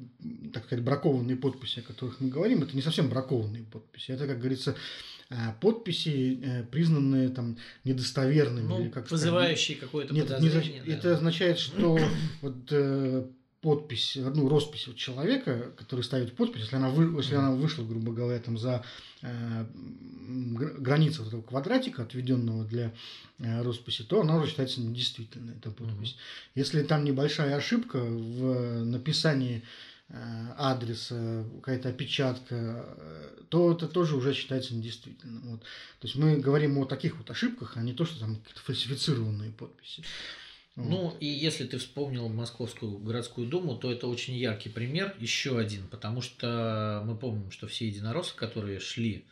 так 0.53 0.67
сказать, 0.67 0.85
бракованные 0.85 1.37
подписи, 1.37 1.79
о 1.79 1.83
которых 1.83 2.21
мы 2.21 2.29
говорим, 2.29 2.63
это 2.63 2.77
не 2.77 2.83
совсем 2.83 3.09
бракованные 3.09 3.65
подписи. 3.65 4.11
Это, 4.11 4.27
как 4.27 4.41
говорится, 4.41 4.77
подписи, 5.61 6.41
э, 6.43 6.63
признанные 6.65 7.29
там 7.29 7.57
недостоверными. 7.85 8.67
Ну, 8.67 8.81
или 8.81 8.89
как 8.89 9.11
вызывающие 9.11 9.77
какое-то 9.77 10.15
Нет, 10.15 10.29
подозрение. 10.29 10.81
Не, 10.81 10.87
да. 10.87 10.93
Это 10.93 11.15
означает, 11.15 11.59
что 11.59 11.99
вот 12.41 12.57
э, 12.71 13.27
подпись, 13.63 14.17
ну, 14.17 14.49
роспись 14.49 14.89
вот 14.89 14.97
человека, 14.97 15.73
который 15.77 16.03
ставит 16.03 16.35
подпись, 16.35 16.63
если 16.63 16.77
она, 16.77 16.91
вы, 16.91 17.17
если 17.21 17.37
она 17.37 17.53
вышла, 17.53 17.85
грубо 17.85 18.13
говоря, 18.13 18.41
там 18.41 18.59
за 18.59 18.85
э, 19.23 19.67
границу 20.29 21.23
вот 21.23 21.29
этого 21.29 21.43
квадратика, 21.43 22.03
отведенного 22.03 22.65
для 22.65 22.93
э, 23.39 23.63
росписи, 23.63 24.03
то 24.03 24.21
она 24.21 24.37
уже 24.37 24.49
считается 24.49 24.81
недействительной, 24.81 25.55
эта 25.55 25.71
подпись. 25.71 26.11
Mm-hmm. 26.11 26.51
Если 26.57 26.83
там 26.83 27.05
небольшая 27.05 27.57
ошибка 27.57 27.99
в 27.99 28.85
написании 28.85 29.59
э, 29.59 29.92
адреса, 30.09 31.45
какая-то 31.57 31.89
опечатка, 31.89 32.85
э, 32.87 33.43
то 33.49 33.73
это 33.73 33.89
тоже 33.89 34.17
уже 34.17 34.35
считается 34.35 34.75
недействительным. 34.75 35.43
Вот. 35.53 35.61
То 35.61 36.07
есть 36.07 36.17
мы 36.17 36.37
говорим 36.37 36.79
о 36.79 36.85
таких 36.85 37.17
вот 37.17 37.31
ошибках, 37.31 37.77
а 37.77 37.83
не 37.83 37.95
то, 37.95 38.05
что 38.05 38.21
там 38.21 38.37
какие-то 38.37 38.61
фальсифицированные 38.61 39.53
подписи. 39.53 40.03
Ну, 40.75 41.15
и 41.21 41.27
если 41.27 41.67
ты 41.67 41.77
вспомнил 41.77 42.29
Московскую 42.29 42.97
городскую 42.99 43.47
думу, 43.47 43.77
то 43.77 43.93
это 43.93 44.07
очень 44.07 44.35
яркий 44.35 44.71
пример, 44.71 45.15
еще 45.19 45.59
один, 45.59 45.87
потому 45.89 46.23
что 46.23 47.03
мы 47.05 47.15
помним, 47.15 47.51
что 47.51 47.67
все 47.67 47.89
единороссы, 47.89 48.35
которые 48.35 48.81
шли 48.81 49.27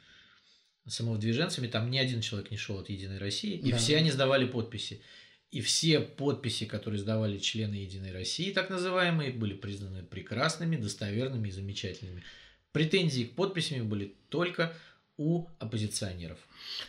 самовдвиженцами, 0.87 1.67
там 1.67 1.91
ни 1.91 1.99
один 1.99 2.21
человек 2.21 2.51
не 2.51 2.59
шел 2.59 2.79
от 2.79 2.91
Единой 2.91 3.19
России, 3.19 3.57
и 3.57 3.71
да. 3.71 3.79
все 3.79 3.97
они 3.97 4.11
сдавали 4.11 4.47
подписи. 4.47 5.01
И 5.51 5.61
все 5.61 6.01
подписи, 6.01 6.65
которые 6.65 7.01
сдавали 7.01 7.39
члены 7.39 7.75
Единой 7.75 8.13
России, 8.13 8.53
так 8.53 8.71
называемые, 8.71 9.33
были 9.33 9.55
признаны 9.55 10.05
прекрасными, 10.05 10.77
достоверными 10.77 11.49
и 11.49 11.53
замечательными. 11.53 12.23
Претензии 12.73 13.25
к 13.25 13.35
подписям 13.35 13.89
были 13.89 14.15
только 14.29 14.73
у 15.17 15.47
оппозиционеров. 15.59 16.39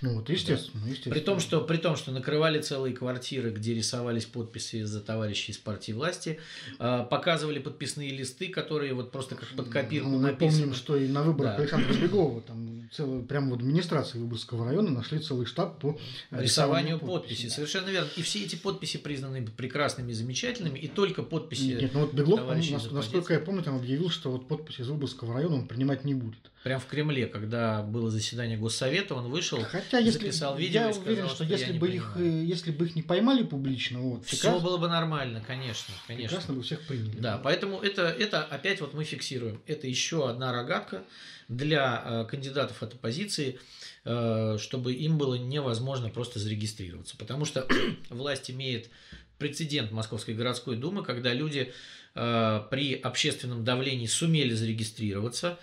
Ну 0.01 0.15
вот, 0.15 0.29
естественно, 0.29 0.81
да. 0.83 0.89
естественно. 0.89 1.15
При 1.15 1.21
том, 1.21 1.39
что, 1.39 1.61
при 1.61 1.77
том, 1.77 1.95
что 1.95 2.11
накрывали 2.11 2.59
целые 2.59 2.95
квартиры, 2.95 3.51
где 3.51 3.73
рисовались 3.73 4.25
подписи 4.25 4.83
за 4.83 5.01
товарищей 5.01 5.51
из 5.51 5.57
партии 5.57 5.91
власти, 5.91 6.39
э, 6.79 7.05
показывали 7.09 7.59
подписные 7.59 8.11
листы, 8.11 8.47
которые 8.47 8.93
вот 8.93 9.11
просто 9.11 9.35
как 9.35 9.49
под 9.49 9.69
копирку 9.69 10.09
ну, 10.09 10.17
мы 10.17 10.31
написаны. 10.31 10.63
помним, 10.63 10.75
что 10.75 10.95
и 10.95 11.07
на 11.07 11.23
выборах 11.23 11.57
да. 11.57 11.63
Александра 11.63 11.93
Беглова, 11.93 12.41
там 12.41 12.89
целый, 12.91 13.23
прямо 13.23 13.51
в 13.51 13.53
администрации 13.53 14.17
Выборгского 14.17 14.65
района 14.65 14.89
нашли 14.89 15.19
целый 15.19 15.45
штаб 15.45 15.79
по 15.79 15.99
рисованию 16.31 16.99
подписей. 16.99 17.49
Да. 17.49 17.55
Совершенно 17.55 17.89
верно. 17.89 18.09
И 18.15 18.21
все 18.21 18.43
эти 18.43 18.55
подписи 18.55 18.97
признаны 18.97 19.45
прекрасными, 19.45 20.11
замечательными, 20.13 20.79
и 20.79 20.87
только 20.87 21.23
подписи 21.23 21.77
Нет, 21.79 21.91
ну 21.93 22.01
вот 22.01 22.13
Беглов, 22.13 22.41
он, 22.47 22.61
насколько 22.91 23.33
я 23.33 23.39
помню, 23.39 23.63
там 23.63 23.75
объявил, 23.77 24.09
что 24.09 24.31
вот 24.31 24.47
подписи 24.47 24.81
из 24.81 24.87
Выборгского 24.89 25.33
района 25.33 25.55
он 25.55 25.67
принимать 25.67 26.03
не 26.05 26.13
будет. 26.13 26.51
Прям 26.63 26.79
в 26.79 26.85
Кремле, 26.85 27.25
когда 27.25 27.81
было 27.81 28.11
заседание 28.11 28.55
Госсовета, 28.55 29.15
он 29.15 29.31
вышел, 29.31 29.60
Хотя, 29.63 29.99
если, 29.99 30.19
записал 30.19 30.57
видео 30.57 30.81
я 30.81 30.89
и 30.89 30.93
сказал, 30.93 31.11
уверен, 31.11 31.27
что, 31.27 31.35
что 31.35 31.43
если 31.45 31.73
бы 31.73 31.89
их, 31.89 32.13
э, 32.17 32.43
если 32.45 32.71
бы 32.71 32.85
их 32.85 32.95
не 32.95 33.01
поймали 33.01 33.43
публично, 33.43 33.99
вот, 33.99 34.25
все 34.25 34.37
прекрасно, 34.37 34.59
было 34.61 34.77
бы 34.77 34.87
нормально, 34.87 35.43
конечно, 35.45 35.93
конечно. 36.07 36.29
Прекрасно 36.29 36.53
бы 36.53 36.63
всех 36.63 36.85
приняли. 36.87 37.15
Да, 37.17 37.33
да, 37.33 37.37
поэтому 37.37 37.79
это, 37.79 38.03
это 38.03 38.43
опять 38.43 38.81
вот 38.81 38.93
мы 38.93 39.03
фиксируем. 39.03 39.61
Это 39.67 39.87
еще 39.87 40.29
одна 40.29 40.51
рогатка 40.51 41.03
для 41.47 42.03
э, 42.03 42.25
кандидатов 42.29 42.81
от 42.81 42.93
оппозиции, 42.93 43.59
э, 44.05 44.57
чтобы 44.59 44.93
им 44.93 45.17
было 45.17 45.35
невозможно 45.35 46.09
просто 46.09 46.39
зарегистрироваться, 46.39 47.17
потому 47.17 47.45
что 47.45 47.67
власть 48.09 48.49
имеет 48.49 48.89
прецедент 49.37 49.91
Московской 49.91 50.33
городской 50.33 50.77
думы, 50.77 51.03
когда 51.03 51.33
люди 51.33 51.73
э, 52.15 52.61
при 52.69 52.95
общественном 52.95 53.65
давлении 53.65 54.05
сумели 54.05 54.53
зарегистрироваться, 54.53 55.59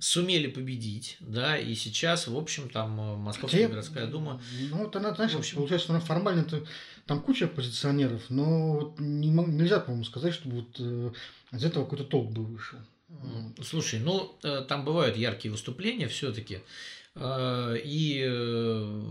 сумели 0.00 0.46
победить, 0.46 1.16
да, 1.20 1.56
и 1.56 1.74
сейчас, 1.74 2.26
в 2.26 2.36
общем, 2.36 2.68
там 2.70 2.98
э, 3.00 3.16
Московская 3.16 3.58
Хотя, 3.58 3.68
городская 3.68 4.06
дума... 4.06 4.42
Ну, 4.70 4.78
вот 4.78 4.96
она, 4.96 5.14
знаешь, 5.14 5.32
в 5.32 5.38
общем, 5.38 5.58
получается, 5.58 5.90
она 5.90 6.00
формально 6.00 6.40
-то, 6.40 6.66
там 7.06 7.20
куча 7.20 7.44
оппозиционеров, 7.44 8.22
но 8.30 8.72
вот 8.72 8.98
не, 8.98 9.28
нельзя, 9.28 9.78
по-моему, 9.78 10.04
сказать, 10.04 10.34
что 10.34 10.48
вот 10.48 10.76
э, 10.78 11.12
из 11.52 11.64
этого 11.64 11.84
какой-то 11.84 12.04
толк 12.04 12.32
бы 12.32 12.44
вышел. 12.44 12.78
Слушай, 13.62 14.00
ну, 14.00 14.36
э, 14.42 14.64
там 14.68 14.84
бывают 14.84 15.16
яркие 15.16 15.52
выступления 15.52 16.08
все-таки, 16.08 16.60
э, 17.14 17.76
и 17.84 18.24
э, 18.26 19.02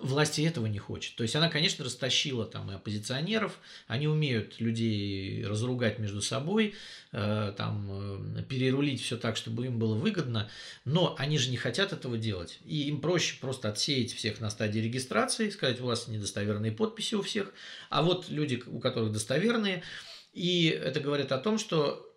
власти 0.00 0.42
этого 0.42 0.66
не 0.66 0.78
хочет. 0.78 1.14
То 1.16 1.22
есть 1.22 1.34
она, 1.36 1.48
конечно, 1.48 1.84
растащила 1.84 2.44
там 2.44 2.70
и 2.70 2.74
оппозиционеров, 2.74 3.58
они 3.86 4.08
умеют 4.08 4.60
людей 4.60 5.44
разругать 5.44 5.98
между 5.98 6.22
собой, 6.22 6.74
э, 7.12 7.52
там 7.56 8.36
э, 8.38 8.42
перерулить 8.42 9.02
все 9.02 9.16
так, 9.16 9.36
чтобы 9.36 9.66
им 9.66 9.78
было 9.78 9.94
выгодно, 9.94 10.48
но 10.84 11.14
они 11.18 11.38
же 11.38 11.50
не 11.50 11.56
хотят 11.56 11.92
этого 11.92 12.16
делать. 12.16 12.58
И 12.64 12.88
им 12.88 13.00
проще 13.00 13.36
просто 13.40 13.68
отсеять 13.68 14.12
всех 14.12 14.40
на 14.40 14.50
стадии 14.50 14.80
регистрации, 14.80 15.50
сказать, 15.50 15.80
у 15.80 15.86
вас 15.86 16.08
недостоверные 16.08 16.72
подписи 16.72 17.14
у 17.14 17.22
всех, 17.22 17.52
а 17.90 18.02
вот 18.02 18.28
люди, 18.28 18.62
у 18.66 18.78
которых 18.78 19.12
достоверные, 19.12 19.82
И 20.32 20.66
это 20.68 21.00
говорит 21.00 21.32
о 21.32 21.38
том, 21.38 21.58
что 21.58 22.07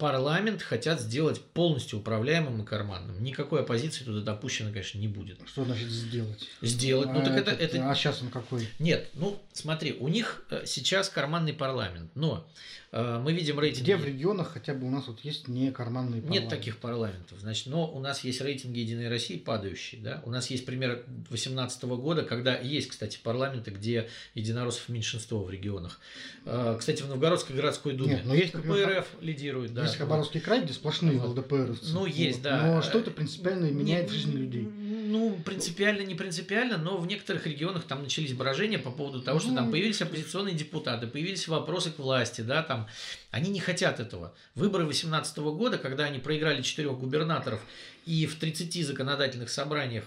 парламент 0.00 0.62
хотят 0.62 0.98
сделать 1.00 1.40
полностью 1.40 1.98
управляемым 1.98 2.62
и 2.62 2.64
карманным. 2.64 3.22
Никакой 3.22 3.60
оппозиции 3.60 4.02
туда 4.02 4.22
допущено, 4.22 4.72
конечно, 4.72 4.98
не 4.98 5.08
будет. 5.08 5.38
Что 5.46 5.64
значит 5.64 5.88
сделать? 5.88 6.48
Сделать. 6.62 7.08
А, 7.08 7.12
ну 7.12 7.20
так 7.22 7.36
это, 7.36 7.50
этот, 7.50 7.74
это... 7.74 7.90
а 7.90 7.94
сейчас 7.94 8.22
он 8.22 8.30
какой? 8.30 8.66
Нет, 8.78 9.08
ну 9.14 9.38
смотри, 9.52 9.92
у 9.92 10.08
них 10.08 10.42
э, 10.50 10.62
сейчас 10.64 11.10
карманный 11.10 11.52
парламент, 11.52 12.10
но 12.14 12.48
э, 12.92 13.20
мы 13.22 13.34
видим 13.34 13.60
рейтинги. 13.60 13.82
Где 13.82 13.96
в 13.96 14.04
регионах 14.06 14.52
хотя 14.54 14.72
бы 14.72 14.86
у 14.86 14.90
нас 14.90 15.06
вот 15.06 15.20
есть 15.20 15.48
не 15.48 15.70
карманные 15.70 16.22
парламенты? 16.22 16.40
Нет 16.40 16.48
таких 16.48 16.78
парламентов, 16.78 17.38
значит, 17.38 17.66
но 17.66 17.86
у 17.86 18.00
нас 18.00 18.24
есть 18.24 18.40
рейтинги 18.40 18.78
Единой 18.78 19.08
России 19.08 19.36
падающие, 19.36 20.00
да. 20.00 20.22
У 20.24 20.30
нас 20.30 20.48
есть 20.50 20.64
пример 20.64 21.04
2018 21.06 21.82
года, 21.84 22.22
когда 22.22 22.56
есть, 22.56 22.88
кстати, 22.88 23.18
парламенты, 23.22 23.70
где 23.70 24.08
единороссов 24.34 24.88
меньшинство 24.88 25.44
в 25.44 25.50
регионах. 25.50 26.00
Э, 26.46 26.76
кстати, 26.78 27.02
в 27.02 27.08
Новгородской 27.08 27.54
городской 27.54 27.92
думе 27.92 28.14
Нет, 28.14 28.24
но 28.24 28.34
есть, 28.34 28.52
КПРФ 28.52 29.06
лидирует, 29.20 29.74
да. 29.74 29.89
Есть 29.90 29.98
Хабаровский 29.98 30.40
край, 30.40 30.62
где 30.62 30.72
сплошные 30.72 31.18
Вот. 31.18 31.36
ЛДПРовцы. 31.38 31.92
Ну, 31.92 32.06
есть, 32.06 32.38
Вот. 32.38 32.44
да. 32.44 32.66
Но 32.66 32.82
что 32.82 32.98
это 32.98 33.10
принципиально 33.10 33.66
меняет 33.66 34.10
в 34.10 34.12
жизни 34.12 34.36
людей? 34.36 34.62
Ну, 34.62 35.36
принципиально, 35.44 36.02
не 36.02 36.14
принципиально, 36.14 36.78
но 36.78 36.96
в 36.96 37.06
некоторых 37.06 37.46
регионах 37.46 37.82
там 37.84 38.02
начались 38.02 38.32
брожения 38.32 38.78
по 38.78 38.90
поводу 38.92 39.20
того, 39.22 39.40
что 39.40 39.52
там 39.54 39.66
Ну. 39.66 39.72
появились 39.72 40.00
оппозиционные 40.00 40.54
депутаты, 40.54 41.06
появились 41.08 41.48
вопросы 41.48 41.90
к 41.90 41.98
власти, 41.98 42.42
да, 42.42 42.62
там. 42.62 42.86
Они 43.32 43.50
не 43.50 43.58
хотят 43.60 43.98
этого. 44.00 44.34
Выборы 44.54 44.84
2018 44.84 45.38
года, 45.52 45.78
когда 45.78 46.04
они 46.04 46.18
проиграли 46.20 46.62
четырех 46.62 46.98
губернаторов 46.98 47.60
и 48.06 48.26
в 48.26 48.36
30 48.36 48.82
законодательных 48.84 49.50
собраниях 49.50 50.04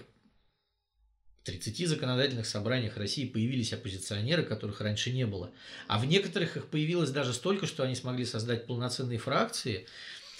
30 1.44 1.88
законодательных 1.88 2.46
собраниях 2.46 2.96
России 2.96 3.26
появились 3.26 3.72
оппозиционеры, 3.72 4.44
которых 4.44 4.80
раньше 4.80 5.12
не 5.12 5.26
было. 5.26 5.50
А 5.86 5.98
в 5.98 6.06
некоторых 6.06 6.56
их 6.56 6.66
появилось 6.66 7.10
даже 7.10 7.32
столько, 7.32 7.66
что 7.66 7.82
они 7.82 7.94
смогли 7.94 8.24
создать 8.24 8.66
полноценные 8.66 9.18
фракции, 9.18 9.86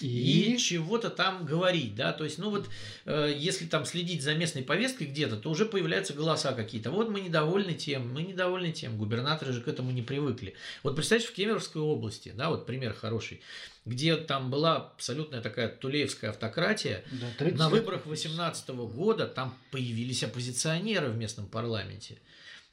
и, 0.00 0.54
И, 0.54 0.58
чего-то 0.58 1.08
там 1.08 1.46
говорить, 1.46 1.94
да, 1.94 2.12
то 2.12 2.24
есть, 2.24 2.38
ну 2.38 2.50
вот, 2.50 2.68
э, 3.04 3.32
если 3.36 3.66
там 3.66 3.84
следить 3.84 4.22
за 4.22 4.34
местной 4.34 4.62
повесткой 4.62 5.06
где-то, 5.06 5.36
то 5.36 5.50
уже 5.50 5.66
появляются 5.66 6.14
голоса 6.14 6.52
какие-то. 6.52 6.90
Вот 6.90 7.10
мы 7.10 7.20
недовольны 7.20 7.74
тем, 7.74 8.12
мы 8.12 8.22
недовольны 8.22 8.72
тем. 8.72 8.98
Губернаторы 8.98 9.52
же 9.52 9.60
к 9.60 9.68
этому 9.68 9.92
не 9.92 10.02
привыкли. 10.02 10.54
Вот 10.82 10.96
представьте, 10.96 11.28
в 11.28 11.32
Кемеровской 11.32 11.80
области, 11.80 12.32
да, 12.34 12.50
вот 12.50 12.66
пример 12.66 12.92
хороший, 12.92 13.40
где 13.84 14.16
там 14.16 14.50
была 14.50 14.76
абсолютная 14.76 15.40
такая 15.40 15.68
тулеевская 15.68 16.30
автократия, 16.30 17.04
да, 17.12 17.26
30 17.38 17.58
на 17.58 17.68
выборах 17.68 18.04
2018 18.04 18.68
года 18.70 19.26
там 19.26 19.58
появились 19.70 20.24
оппозиционеры 20.24 21.10
в 21.10 21.16
местном 21.16 21.46
парламенте. 21.46 22.18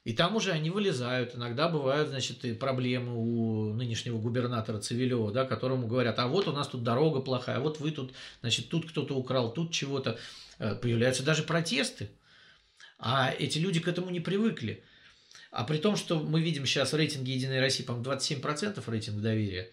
И 0.04 0.14
там 0.14 0.34
уже 0.34 0.50
они 0.50 0.70
вылезают. 0.70 1.36
Иногда 1.36 1.68
бывают, 1.68 2.08
значит, 2.08 2.44
и 2.44 2.54
проблемы 2.54 3.12
у 3.14 3.72
нынешнего 3.72 4.18
губернатора 4.18 4.80
Цивилева, 4.80 5.30
да, 5.30 5.44
которому 5.44 5.86
говорят, 5.86 6.18
а 6.18 6.26
вот 6.26 6.48
у 6.48 6.52
нас 6.52 6.66
тут 6.66 6.82
дорога 6.82 7.20
плохая, 7.20 7.60
вот 7.60 7.78
вы 7.78 7.92
тут, 7.92 8.12
значит, 8.40 8.68
тут 8.68 8.90
кто-то 8.90 9.14
украл, 9.14 9.52
тут 9.52 9.70
чего-то. 9.70 10.18
Э, 10.58 10.74
Появляются 10.74 11.22
даже 11.22 11.44
протесты. 11.44 12.10
А 12.98 13.32
эти 13.38 13.58
люди 13.58 13.78
к 13.78 13.86
этому 13.86 14.10
не 14.10 14.20
привыкли. 14.20 14.82
А 15.52 15.64
при 15.64 15.78
том, 15.78 15.96
что 15.96 16.18
мы 16.18 16.40
видим 16.40 16.66
сейчас 16.66 16.92
в 16.92 16.96
рейтинге 16.96 17.34
Единой 17.34 17.60
России, 17.60 17.84
по-моему, 17.84 18.10
27% 18.10 18.82
рейтинг 18.90 19.20
доверия. 19.20 19.70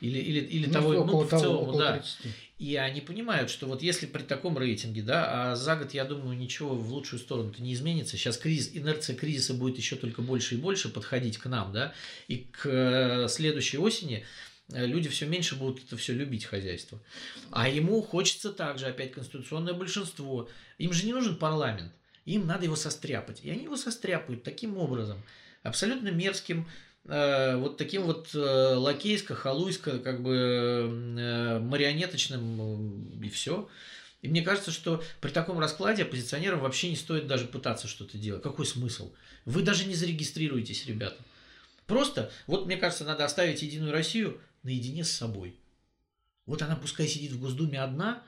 Или, 0.00 0.18
или, 0.18 0.40
или 0.40 0.66
Ну, 0.66 0.72
того, 0.72 1.04
ну, 1.04 1.18
в 1.20 1.28
того, 1.28 1.42
целом, 1.42 1.78
да. 1.78 1.98
30. 1.98 2.32
И 2.58 2.76
они 2.76 3.00
понимают, 3.00 3.50
что 3.50 3.66
вот 3.66 3.82
если 3.82 4.04
при 4.04 4.22
таком 4.22 4.58
рейтинге, 4.58 5.02
да, 5.02 5.52
а 5.52 5.56
за 5.56 5.76
год, 5.76 5.94
я 5.94 6.04
думаю, 6.04 6.36
ничего 6.36 6.74
в 6.74 6.92
лучшую 6.92 7.18
сторону-то 7.18 7.62
не 7.62 7.72
изменится. 7.72 8.18
Сейчас 8.18 8.36
кризис, 8.36 8.70
инерция 8.74 9.16
кризиса 9.16 9.54
будет 9.54 9.78
еще 9.78 9.96
только 9.96 10.20
больше 10.20 10.56
и 10.56 10.58
больше 10.58 10.90
подходить 10.90 11.38
к 11.38 11.46
нам, 11.46 11.72
да, 11.72 11.94
и 12.28 12.48
к 12.50 12.66
э, 12.66 13.28
следующей 13.28 13.78
осени 13.78 14.26
э, 14.72 14.84
люди 14.84 15.08
все 15.08 15.26
меньше 15.26 15.56
будут 15.56 15.84
это 15.84 15.96
все 15.96 16.12
любить 16.12 16.44
хозяйство. 16.44 17.00
А 17.50 17.66
ему 17.66 18.02
хочется 18.02 18.52
также 18.52 18.86
опять 18.86 19.12
конституционное 19.12 19.72
большинство. 19.72 20.48
Им 20.76 20.92
же 20.92 21.06
не 21.06 21.14
нужен 21.14 21.36
парламент. 21.36 21.92
Им 22.26 22.46
надо 22.46 22.64
его 22.64 22.76
состряпать. 22.76 23.40
И 23.42 23.50
они 23.50 23.64
его 23.64 23.76
состряпают 23.78 24.42
таким 24.42 24.76
образом, 24.76 25.22
абсолютно 25.62 26.08
мерзким, 26.08 26.66
вот 27.04 27.76
таким 27.76 28.02
вот 28.02 28.34
э, 28.34 28.38
лакейско, 28.38 29.34
халуйско, 29.34 29.98
как 29.98 30.22
бы 30.22 31.16
э, 31.18 31.58
марионеточным, 31.58 33.20
э, 33.22 33.26
и 33.26 33.28
все. 33.30 33.68
И 34.22 34.28
мне 34.28 34.42
кажется, 34.42 34.70
что 34.70 35.02
при 35.20 35.30
таком 35.30 35.58
раскладе 35.58 36.02
оппозиционерам 36.02 36.60
вообще 36.60 36.90
не 36.90 36.96
стоит 36.96 37.26
даже 37.26 37.46
пытаться 37.46 37.88
что-то 37.88 38.18
делать. 38.18 38.42
Какой 38.42 38.66
смысл? 38.66 39.12
Вы 39.46 39.62
даже 39.62 39.86
не 39.86 39.94
зарегистрируетесь, 39.94 40.86
ребята. 40.86 41.16
Просто, 41.86 42.30
вот 42.46 42.66
мне 42.66 42.76
кажется, 42.76 43.04
надо 43.04 43.24
оставить 43.24 43.62
Единую 43.62 43.92
Россию 43.92 44.40
наедине 44.62 45.02
с 45.02 45.10
собой. 45.10 45.56
Вот 46.44 46.62
она 46.62 46.76
пускай 46.76 47.08
сидит 47.08 47.32
в 47.32 47.40
Госдуме 47.40 47.80
одна, 47.80 48.22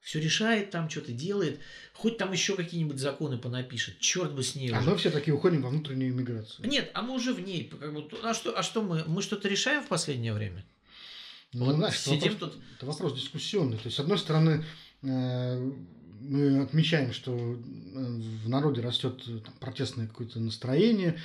все 0.00 0.20
решает 0.20 0.70
там, 0.70 0.88
что-то 0.88 1.12
делает, 1.12 1.60
хоть 1.92 2.16
там 2.18 2.32
еще 2.32 2.54
какие-нибудь 2.56 2.98
законы 2.98 3.36
понапишет, 3.38 3.98
черт 3.98 4.32
бы 4.34 4.42
с 4.42 4.54
ней 4.54 4.70
А 4.72 4.78
уже. 4.80 4.90
мы 4.90 4.96
все 4.96 5.10
таки 5.10 5.30
уходим 5.32 5.62
во 5.62 5.70
внутреннюю 5.70 6.14
миграцию. 6.14 6.68
Нет, 6.68 6.90
а 6.94 7.02
мы 7.02 7.14
уже 7.14 7.32
в 7.34 7.40
ней. 7.40 7.64
Как 7.78 7.92
бы, 7.92 8.08
а 8.22 8.32
что, 8.34 8.56
а 8.58 8.62
что 8.62 8.82
мы? 8.82 9.04
Мы 9.06 9.22
что-то 9.22 9.48
решаем 9.48 9.82
в 9.82 9.88
последнее 9.88 10.32
время? 10.32 10.64
Ну, 11.52 11.64
Вот 11.66 11.76
знаешь, 11.76 11.94
это 11.94 12.02
сидим 12.10 12.32
вопрос, 12.34 12.52
тут- 12.52 12.62
это 12.76 12.86
вопрос 12.86 13.14
дискуссионный. 13.14 13.76
То 13.78 13.84
есть, 13.86 13.96
с 13.96 14.00
одной 14.00 14.18
стороны, 14.18 14.64
э, 15.02 15.70
мы 16.20 16.62
отмечаем, 16.62 17.12
что 17.12 17.32
э, 17.32 17.56
в 17.94 18.48
народе 18.48 18.80
растет 18.82 19.22
э, 19.26 19.38
там, 19.44 19.54
протестное 19.60 20.06
какое-то 20.08 20.40
настроение, 20.40 21.18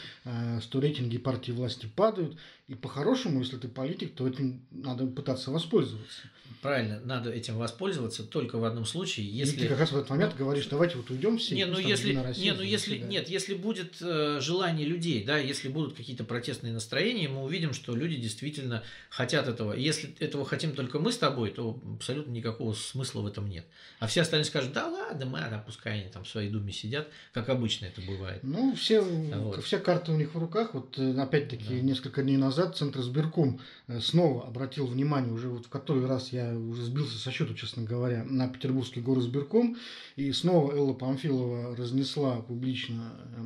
что 0.62 0.80
рейтинги 0.80 1.18
партии 1.18 1.52
власти 1.52 1.88
падают, 1.94 2.38
и 2.68 2.76
по-хорошему, 2.76 3.40
если 3.40 3.58
ты 3.58 3.68
политик, 3.68 4.16
то 4.16 4.28
этим 4.28 4.66
надо 4.72 5.06
пытаться 5.06 5.52
воспользоваться. 5.52 6.22
Правильно, 6.62 7.02
надо 7.04 7.30
этим 7.30 7.58
воспользоваться 7.58 8.24
только 8.24 8.58
в 8.58 8.64
одном 8.64 8.86
случае, 8.86 9.26
И 9.26 9.30
если... 9.32 9.60
ты 9.60 9.68
как 9.68 9.80
раз 9.80 9.92
в 9.92 9.98
этот 9.98 10.10
момент 10.10 10.34
говоришь, 10.38 10.66
давайте 10.68 10.96
вот 10.96 11.10
уйдем 11.10 11.38
все. 11.38 11.56
Не, 11.56 11.66
ну 11.66 11.78
если, 11.78 12.10
Единая 12.10 12.28
Россия 12.28 12.52
не, 12.52 12.58
ну 12.58 12.64
если, 12.64 12.96
себя. 12.98 13.08
нет, 13.08 13.28
если 13.28 13.54
будет 13.54 13.98
э, 14.02 14.40
желание 14.40 14.88
людей, 14.88 15.26
да, 15.26 15.38
если 15.38 15.68
будут 15.68 15.94
какие-то 15.98 16.24
протестные 16.24 16.72
настроения, 16.72 17.28
мы 17.28 17.44
увидим, 17.44 17.74
что 17.74 17.94
люди 17.98 18.16
действительно 18.16 18.82
хотят 19.10 19.50
этого. 19.50 19.74
Если 19.74 20.16
этого 20.20 20.46
хотим 20.46 20.74
только 20.74 21.00
мы 21.00 21.12
с 21.12 21.18
тобой, 21.18 21.52
то 21.52 21.82
абсолютно 21.96 22.32
никакого 22.32 22.72
смысла 22.74 23.22
в 23.22 23.28
этом 23.28 23.50
нет. 23.50 23.66
А 24.00 24.08
все 24.08 24.22
остальные 24.22 24.46
скажут, 24.46 24.72
да 24.72 24.88
ладно, 24.88 25.26
мы, 25.26 25.40
да, 25.40 25.62
пускай 25.66 26.00
они 26.00 26.10
там 26.10 26.24
в 26.24 26.30
своей 26.30 26.50
думе 26.50 26.72
сидят, 26.72 27.10
как 27.34 27.50
обычно 27.50 27.88
это 27.88 28.00
бывает. 28.02 28.40
Ну, 28.42 28.74
все, 28.76 29.02
Вот. 29.02 29.62
все 29.66 29.80
карты 29.80 30.14
у 30.14 30.16
них 30.16 30.34
в 30.34 30.38
руках. 30.40 30.74
Вот 30.74 30.98
э, 30.98 31.14
опять-таки 31.20 31.66
Да. 31.68 31.82
несколько 31.82 32.24
дней 32.24 32.38
назад 32.38 32.53
Центр 32.54 33.02
сберком 33.02 33.60
э, 33.88 34.00
снова 34.00 34.48
обратил 34.48 34.86
внимание, 34.88 35.34
уже 35.34 35.50
вот 35.50 35.66
в 35.66 35.70
который 35.70 36.06
раз 36.06 36.32
я 36.32 36.58
уже 36.58 36.84
сбился 36.84 37.18
со 37.18 37.32
счету, 37.32 37.54
честно 37.54 37.84
говоря, 37.84 38.24
на 38.24 38.48
Петербургский 38.48 39.02
горосберком. 39.02 39.78
И 40.16 40.32
снова 40.32 40.74
Элла 40.74 40.94
Памфилова 40.94 41.76
разнесла 41.76 42.42
публично 42.42 43.14
э, 43.36 43.46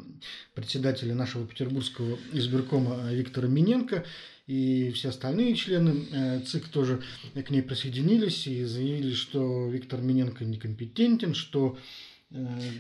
председателя 0.54 1.16
нашего 1.16 1.46
петербургского 1.46 2.18
избиркома 2.34 3.12
Виктора 3.12 3.48
Миненко. 3.48 4.06
И 4.48 4.92
все 4.92 5.10
остальные 5.10 5.56
члены 5.56 6.06
э, 6.12 6.40
ЦИК 6.42 6.70
тоже 6.70 7.02
к 7.34 7.50
ней 7.50 7.62
присоединились 7.62 8.48
и 8.48 8.64
заявили, 8.64 9.14
что 9.14 9.70
Виктор 9.70 10.02
Миненко 10.02 10.46
некомпетентен, 10.46 11.34
что 11.34 11.78
э, 11.78 12.17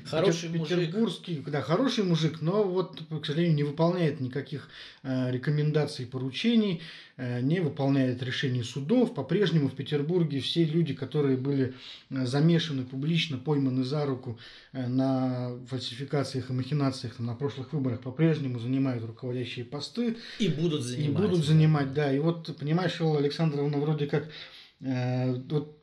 Хороший 0.05 0.49
Петер- 0.49 0.57
мужик. 0.59 0.77
Петербургский, 0.79 1.43
да, 1.47 1.61
хороший 1.61 2.03
мужик, 2.03 2.41
но 2.41 2.63
вот, 2.63 3.01
к 3.09 3.25
сожалению, 3.25 3.55
не 3.55 3.63
выполняет 3.63 4.19
никаких 4.19 4.67
э, 5.03 5.31
рекомендаций 5.31 6.03
и 6.03 6.07
поручений, 6.07 6.81
э, 7.15 7.39
не 7.39 7.61
выполняет 7.61 8.21
решений 8.21 8.61
судов. 8.63 9.13
По-прежнему 9.13 9.69
в 9.69 9.75
Петербурге 9.75 10.41
все 10.41 10.65
люди, 10.65 10.93
которые 10.93 11.37
были 11.37 11.75
э, 12.09 12.25
замешаны 12.25 12.83
публично, 12.83 13.37
пойманы 13.37 13.85
за 13.85 14.05
руку 14.05 14.37
э, 14.73 14.85
на 14.85 15.57
фальсификациях 15.67 16.49
и 16.49 16.53
махинациях 16.53 17.15
там, 17.15 17.25
на 17.27 17.33
прошлых 17.35 17.71
выборах, 17.71 18.01
по-прежнему 18.01 18.59
занимают 18.59 19.05
руководящие 19.05 19.63
посты. 19.63 20.17
И 20.39 20.49
будут 20.49 20.81
И 20.81 20.83
занимать. 20.83 21.21
будут 21.21 21.45
занимать, 21.45 21.93
да. 21.93 22.13
И 22.13 22.19
вот, 22.19 22.53
понимаешь, 22.59 22.99
Алла 22.99 23.19
Александровна 23.19 23.77
вроде 23.77 24.07
как 24.07 24.27
э, 24.81 25.31
вот 25.49 25.76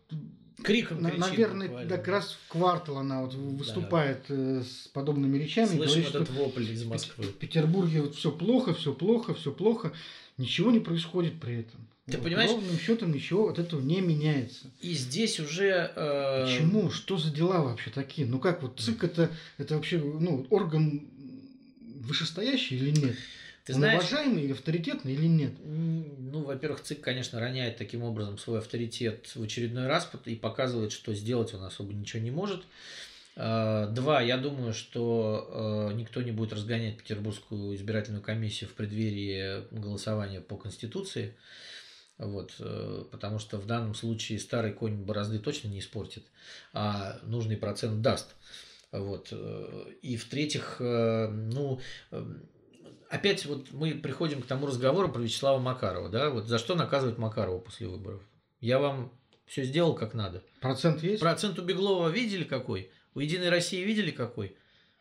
Криком 0.62 1.02
на- 1.02 1.11
кричит 1.11 1.30
наверное, 1.30 1.66
буквально. 1.68 1.88
да, 1.90 1.96
как 1.96 2.09
раз 2.09 2.38
в 2.46 2.52
квартал 2.52 2.98
она 2.98 3.22
вот 3.22 3.34
выступает 3.34 4.24
э, 4.28 4.62
с 4.62 4.88
подобными 4.88 5.36
речами. 5.36 5.66
Слышим 5.66 6.02
говорит, 6.02 6.14
этот 6.14 6.30
вопль 6.30 6.70
из 6.70 6.84
Москвы. 6.84 7.24
В 7.24 7.32
Петербурге 7.34 8.02
вот 8.02 8.14
все 8.14 8.30
плохо, 8.30 8.72
все 8.74 8.92
плохо, 8.94 9.34
все 9.34 9.50
плохо. 9.52 9.92
Ничего 10.38 10.70
не 10.70 10.80
происходит 10.80 11.40
при 11.40 11.61
этом. 11.61 11.80
Ты 12.07 12.18
Вот 12.18 12.24
понимаешь? 12.24 12.50
Ровным 12.50 12.78
счетом 12.78 13.12
ничего 13.12 13.48
от 13.48 13.59
этого 13.59 13.80
не 13.80 14.00
меняется. 14.00 14.70
И 14.80 14.92
здесь 14.92 15.40
уже... 15.40 15.90
э, 15.96 16.44
Почему? 16.44 16.90
Что 16.90 17.16
за 17.16 17.30
дела 17.30 17.62
вообще 17.62 17.90
такие? 17.90 18.26
Ну 18.26 18.38
как 18.38 18.62
вот 18.62 18.78
ЦИК 18.78 19.05
это, 19.05 19.30
это 19.59 19.74
вообще 19.76 19.98
ну, 19.98 20.46
орган 20.50 21.02
вышестоящий 22.00 22.76
или 22.76 22.90
нет? 22.90 23.16
Ты 23.65 23.73
Он 23.73 23.79
знаешь, 23.79 24.03
уважаемый 24.03 24.45
или 24.45 24.53
авторитетный 24.53 25.15
или 25.15 25.27
нет? 25.27 25.53
Ну, 25.65 26.43
во-первых, 26.43 26.83
ЦИК, 26.83 27.01
конечно, 27.01 27.41
роняет 27.41 27.79
таким 27.79 28.03
образом 28.03 28.37
свой 28.37 28.59
авторитет 28.59 29.35
в 29.35 29.43
очередной 29.43 29.87
раз 29.87 30.11
и 30.27 30.35
показывает, 30.37 30.93
что 30.93 31.15
сделать 31.15 31.55
он 31.55 31.62
особо 31.65 31.95
ничего 31.95 32.23
не 32.23 32.31
может. 32.31 32.65
Э, 33.37 33.89
Два, 33.91 34.21
я 34.21 34.37
думаю, 34.37 34.75
что 34.75 35.89
э, 35.91 35.95
никто 35.95 36.21
не 36.21 36.31
будет 36.31 36.53
разгонять 36.53 36.99
Петербургскую 36.99 37.75
избирательную 37.75 38.23
комиссию 38.23 38.69
в 38.69 38.75
преддверии 38.75 39.65
голосования 39.71 40.43
по 40.43 40.57
Конституции. 40.57 41.35
Вот, 42.19 42.55
э, 42.59 43.05
потому 43.11 43.39
что 43.39 43.57
в 43.57 43.67
данном 43.67 43.95
случае 43.95 44.39
старый 44.41 44.73
конь 44.73 44.97
борозды 44.97 45.39
точно 45.39 45.69
не 45.69 45.79
испортит, 45.79 46.25
а 46.75 47.19
нужный 47.23 47.57
процент 47.57 48.03
даст. 48.03 48.35
Вот. 48.93 49.29
э, 49.33 49.87
И 50.03 50.17
в-третьих, 50.17 50.77
ну, 50.79 51.81
опять 53.11 53.44
вот 53.46 53.72
мы 53.72 53.92
приходим 53.94 54.42
к 54.42 54.46
тому 54.46 54.66
разговору 54.66 55.09
про 55.11 55.20
Вячеслава 55.20 55.59
Макарова, 55.59 56.09
да, 56.09 56.30
вот 56.30 56.46
за 56.46 56.59
что 56.59 56.74
наказывать 56.74 57.18
Макарова 57.18 57.59
после 57.59 57.88
выборов? 57.88 58.22
Я 58.61 58.78
вам 58.78 59.12
все 59.46 59.64
сделал 59.64 59.94
как 59.94 60.14
надо. 60.14 60.42
Процент 60.61 61.02
есть? 61.02 61.20
Процент 61.20 61.59
у 61.59 61.62
Беглова 61.62 62.09
видели 62.09 62.44
какой? 62.44 62.90
У 63.14 63.20
Единой 63.20 63.50
России 63.50 63.82
видели 63.84 64.11
какой? 64.11 64.57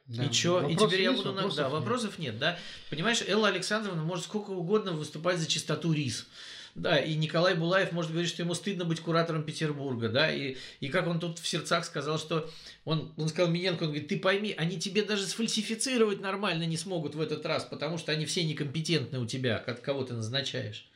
Да. 0.05 0.25
И 0.25 0.31
что? 0.33 0.67
И 0.67 0.75
теперь 0.75 1.01
я 1.01 1.13
буду... 1.13 1.29
на- 1.31 1.43
вопросов 1.43 1.57
Да, 1.57 1.63
нет. 1.63 1.71
вопросов 1.71 2.19
нет, 2.19 2.37
да. 2.37 2.59
Понимаешь, 2.89 3.23
Элла 3.25 3.47
Александровна 3.47 4.03
может 4.03 4.25
сколько 4.25 4.51
угодно 4.51 4.91
выступать 4.91 5.37
за 5.39 5.47
чистоту 5.47 5.93
рис. 5.93 6.27
Да, 6.76 6.97
и 6.97 7.13
Николай 7.13 7.53
Булаев 7.53 7.91
может 7.91 8.11
говорить, 8.11 8.32
что 8.32 8.41
ему 8.41 8.55
стыдно 8.55 8.84
быть 8.84 8.99
куратором 8.99 9.43
Петербурга, 9.43 10.09
да, 10.09 10.34
и, 10.34 10.57
и 10.80 10.89
как 10.89 11.05
он 11.05 11.19
тут 11.19 11.38
в 11.38 11.47
сердцах 11.47 11.86
сказал, 11.86 12.17
что 12.17 12.49
он, 12.84 13.13
он 13.15 13.30
сказал 13.30 13.51
Миненко, 13.51 13.84
он 13.84 13.89
говорит, 13.89 14.07
ты 14.07 14.17
пойми, 14.17 14.55
они 14.57 14.80
тебе 14.80 15.03
даже 15.03 15.28
сфальсифицировать 15.28 16.19
нормально 16.19 16.63
не 16.63 16.78
смогут 16.78 17.13
в 17.13 17.21
этот 17.21 17.45
раз, 17.45 17.63
потому 17.63 17.99
что 17.99 18.11
они 18.11 18.26
все 18.26 18.43
некомпетентны 18.43 19.19
у 19.19 19.28
тебя, 19.28 19.59
как 19.59 19.84
кого 19.84 20.03
ты 20.03 20.15
назначаешь. 20.15 20.88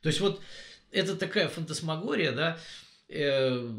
То 0.00 0.10
есть 0.10 0.20
вот 0.20 0.40
это 0.92 1.16
такая 1.16 1.48
фантасмагория, 1.48 2.30
да, 2.30 2.58
э, 3.08 3.70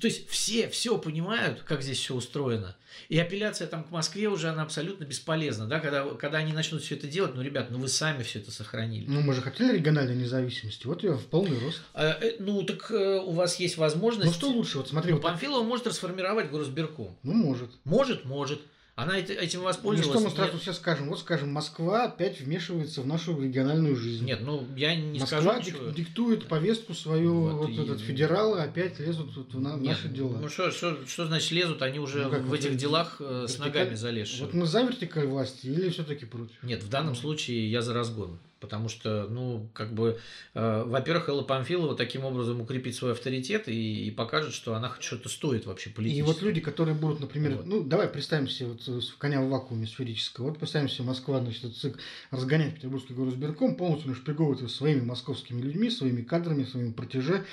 то 0.00 0.06
есть 0.06 0.28
все 0.28 0.68
все 0.68 0.98
понимают, 0.98 1.62
как 1.62 1.82
здесь 1.82 1.98
все 1.98 2.14
устроено. 2.14 2.76
И 3.08 3.18
апелляция 3.18 3.68
там 3.68 3.84
к 3.84 3.90
Москве 3.90 4.28
уже 4.28 4.48
она 4.48 4.62
абсолютно 4.62 5.04
бесполезна, 5.04 5.66
да, 5.66 5.78
когда, 5.78 6.04
когда 6.14 6.38
они 6.38 6.52
начнут 6.52 6.82
все 6.82 6.96
это 6.96 7.06
делать, 7.06 7.34
ну, 7.34 7.42
ребят, 7.42 7.70
ну 7.70 7.78
вы 7.78 7.88
сами 7.88 8.24
все 8.24 8.40
это 8.40 8.50
сохранили. 8.50 9.06
Ну, 9.08 9.20
мы 9.20 9.34
же 9.34 9.40
хотели 9.40 9.76
региональной 9.76 10.16
независимости. 10.16 10.86
Вот 10.86 11.04
ее 11.04 11.16
в 11.16 11.26
полный 11.26 11.58
рост. 11.60 11.80
А, 11.94 12.18
э, 12.20 12.36
ну, 12.40 12.62
так 12.64 12.90
э, 12.90 13.20
у 13.20 13.30
вас 13.30 13.60
есть 13.60 13.76
возможность... 13.76 14.26
Ну, 14.26 14.32
что 14.32 14.48
лучше? 14.48 14.78
Вот 14.78 14.88
смотри, 14.88 15.12
Ну, 15.12 15.18
вот, 15.18 15.22
Памфилова 15.22 15.62
может 15.62 15.86
расформировать 15.86 16.50
горосберком. 16.50 17.16
ну, 17.22 17.32
может. 17.32 17.70
Может, 17.84 18.24
может. 18.24 18.60
Она 18.94 19.18
эти- 19.18 19.32
этим 19.32 19.60
Ну, 19.60 19.64
воспользовалась. 19.64 20.20
что 20.20 20.28
мы 20.28 20.34
сразу 20.36 20.58
все 20.58 20.74
скажем? 20.74 21.08
Вот, 21.08 21.18
скажем, 21.20 21.50
Москва 21.50 22.04
опять 22.04 22.40
вмешивается 22.40 23.00
в 23.00 23.06
нашу 23.06 23.40
региональную 23.40 23.96
жизнь. 23.96 24.26
Нет, 24.26 24.40
ну, 24.42 24.66
я 24.76 24.94
не 24.94 25.18
Москва 25.18 25.40
скажу 25.40 25.58
ничего. 25.60 25.90
диктует 25.90 26.46
повестку 26.46 26.92
свою, 26.92 27.40
Вот 27.40 27.52
вот, 27.52 27.70
и- 27.70 27.82
этот 27.82 28.00
федералы 28.02 28.60
опять 28.60 29.00
лезут 29.00 29.34
вот 29.34 29.54
в 29.54 29.60
на- 29.60 29.76
Нет, 29.76 29.82
наши 29.96 30.08
дела. 30.08 30.36
Ну, 30.38 30.48
что, 30.50 30.70
что, 30.70 30.98
что 31.06 31.26
значит 31.26 31.50
лезут? 31.52 31.80
Они 31.80 31.98
уже 32.00 32.24
Ну, 32.24 32.30
как, 32.30 32.42
в 32.42 32.48
вот 32.48 32.58
этих 32.58 32.76
делах 32.76 33.16
э, 33.20 33.46
с 33.48 33.54
вертикаль- 33.58 33.58
ногами 33.66 33.94
залезшие. 33.94 34.44
Вот 34.44 34.52
мы 34.52 34.66
за 34.66 34.82
вертикаль 34.82 35.26
власти 35.26 35.68
или 35.68 35.88
все-таки 35.88 36.26
против? 36.26 36.62
Нет, 36.62 36.82
в 36.82 36.90
данном 36.90 37.14
случае 37.14 37.70
я 37.70 37.80
за 37.80 37.94
разгон. 37.94 38.38
Потому 38.62 38.88
что, 38.88 39.26
ну, 39.28 39.68
как 39.74 39.92
бы, 39.92 40.20
э, 40.54 40.84
во-первых, 40.86 41.28
Элла 41.28 41.42
Памфилова 41.42 41.96
таким 41.96 42.24
образом 42.24 42.60
укрепит 42.60 42.94
свой 42.94 43.10
авторитет 43.10 43.68
и, 43.68 44.06
и 44.06 44.10
покажет, 44.12 44.54
что 44.54 44.74
она 44.74 44.88
хоть 44.88 45.02
что-то 45.02 45.28
стоит 45.28 45.66
вообще 45.66 45.90
политически. 45.90 46.20
И 46.20 46.22
вот 46.22 46.40
люди, 46.42 46.60
которые 46.60 46.94
будут, 46.94 47.18
например, 47.18 47.56
Вот. 47.56 47.66
ну 47.66 47.82
давай 47.82 48.06
представим 48.06 48.46
себе 48.46 48.68
вот 48.68 48.88
э, 48.88 49.00
коня 49.18 49.42
в 49.42 49.48
вакууме 49.48 49.88
сферического. 49.88 50.50
Вот 50.50 50.58
представим 50.58 50.88
себе 50.88 51.04
Москва, 51.04 51.40
значит, 51.40 51.64
этот 51.64 51.76
ЦИК 51.76 51.98
разгоняет 52.30 52.76
Петербургский 52.76 53.14
горосберком, 53.14 53.74
полностью 53.74 54.10
нашпиговывает 54.10 54.60
его 54.60 54.68
своими 54.68 55.00
московскими 55.00 55.60
людьми, 55.60 55.90
своими 55.90 56.22
кадрами, 56.22 56.62
своими 56.62 56.92
протеже. 56.92 57.44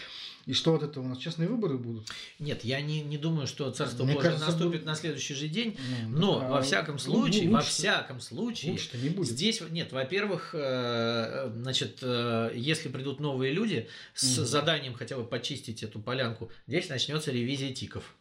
И 0.46 0.54
что 0.54 0.74
от 0.74 0.84
этого 0.84 1.04
у 1.04 1.08
нас 1.08 1.18
частные 1.20 1.48
выборы 1.48 1.78
будут? 1.78 2.08
Нет, 2.40 2.64
я 2.64 2.82
не, 2.82 3.02
не 3.02 3.18
думаю, 3.18 3.46
что 3.46 3.70
царство 3.72 4.04
Мне 4.04 4.16
Божие 4.16 4.32
кажется, 4.32 4.48
наступит 4.52 4.72
будет- 4.82 4.86
на 4.86 4.96
следующий 4.96 5.36
же 5.36 5.48
день. 5.48 5.78
Ну, 6.08 6.18
Но, 6.20 6.40
так, 6.40 6.50
во 6.50 6.58
а, 6.58 6.62
всяком 6.62 6.96
ну, 6.96 7.00
случае, 7.00 7.44
ну, 7.46 7.52
во 7.52 7.58
лучше- 7.60 7.70
всяком 7.72 8.20
случае, 8.20 8.72
Лучше-то 8.72 8.98
не 8.98 9.10
будет. 9.10 9.30
Здесь, 9.30 9.62
нет, 9.70 9.92
во-первых, 9.92 10.52
э, 10.54 11.52
значит, 11.56 12.00
э, 12.02 12.52
если 12.56 12.90
придут 12.90 13.20
новые 13.20 13.54
люди 13.54 13.88
с 14.16 14.38
Мгм. 14.38 14.46
заданием 14.48 14.94
хотя 14.96 15.18
бы 15.18 15.24
почистить 15.26 15.84
эту 15.84 16.00
полянку, 16.00 16.52
здесь 16.68 16.90
начнется 16.90 17.32
ревизия 17.32 17.74
тиков. 17.74 18.16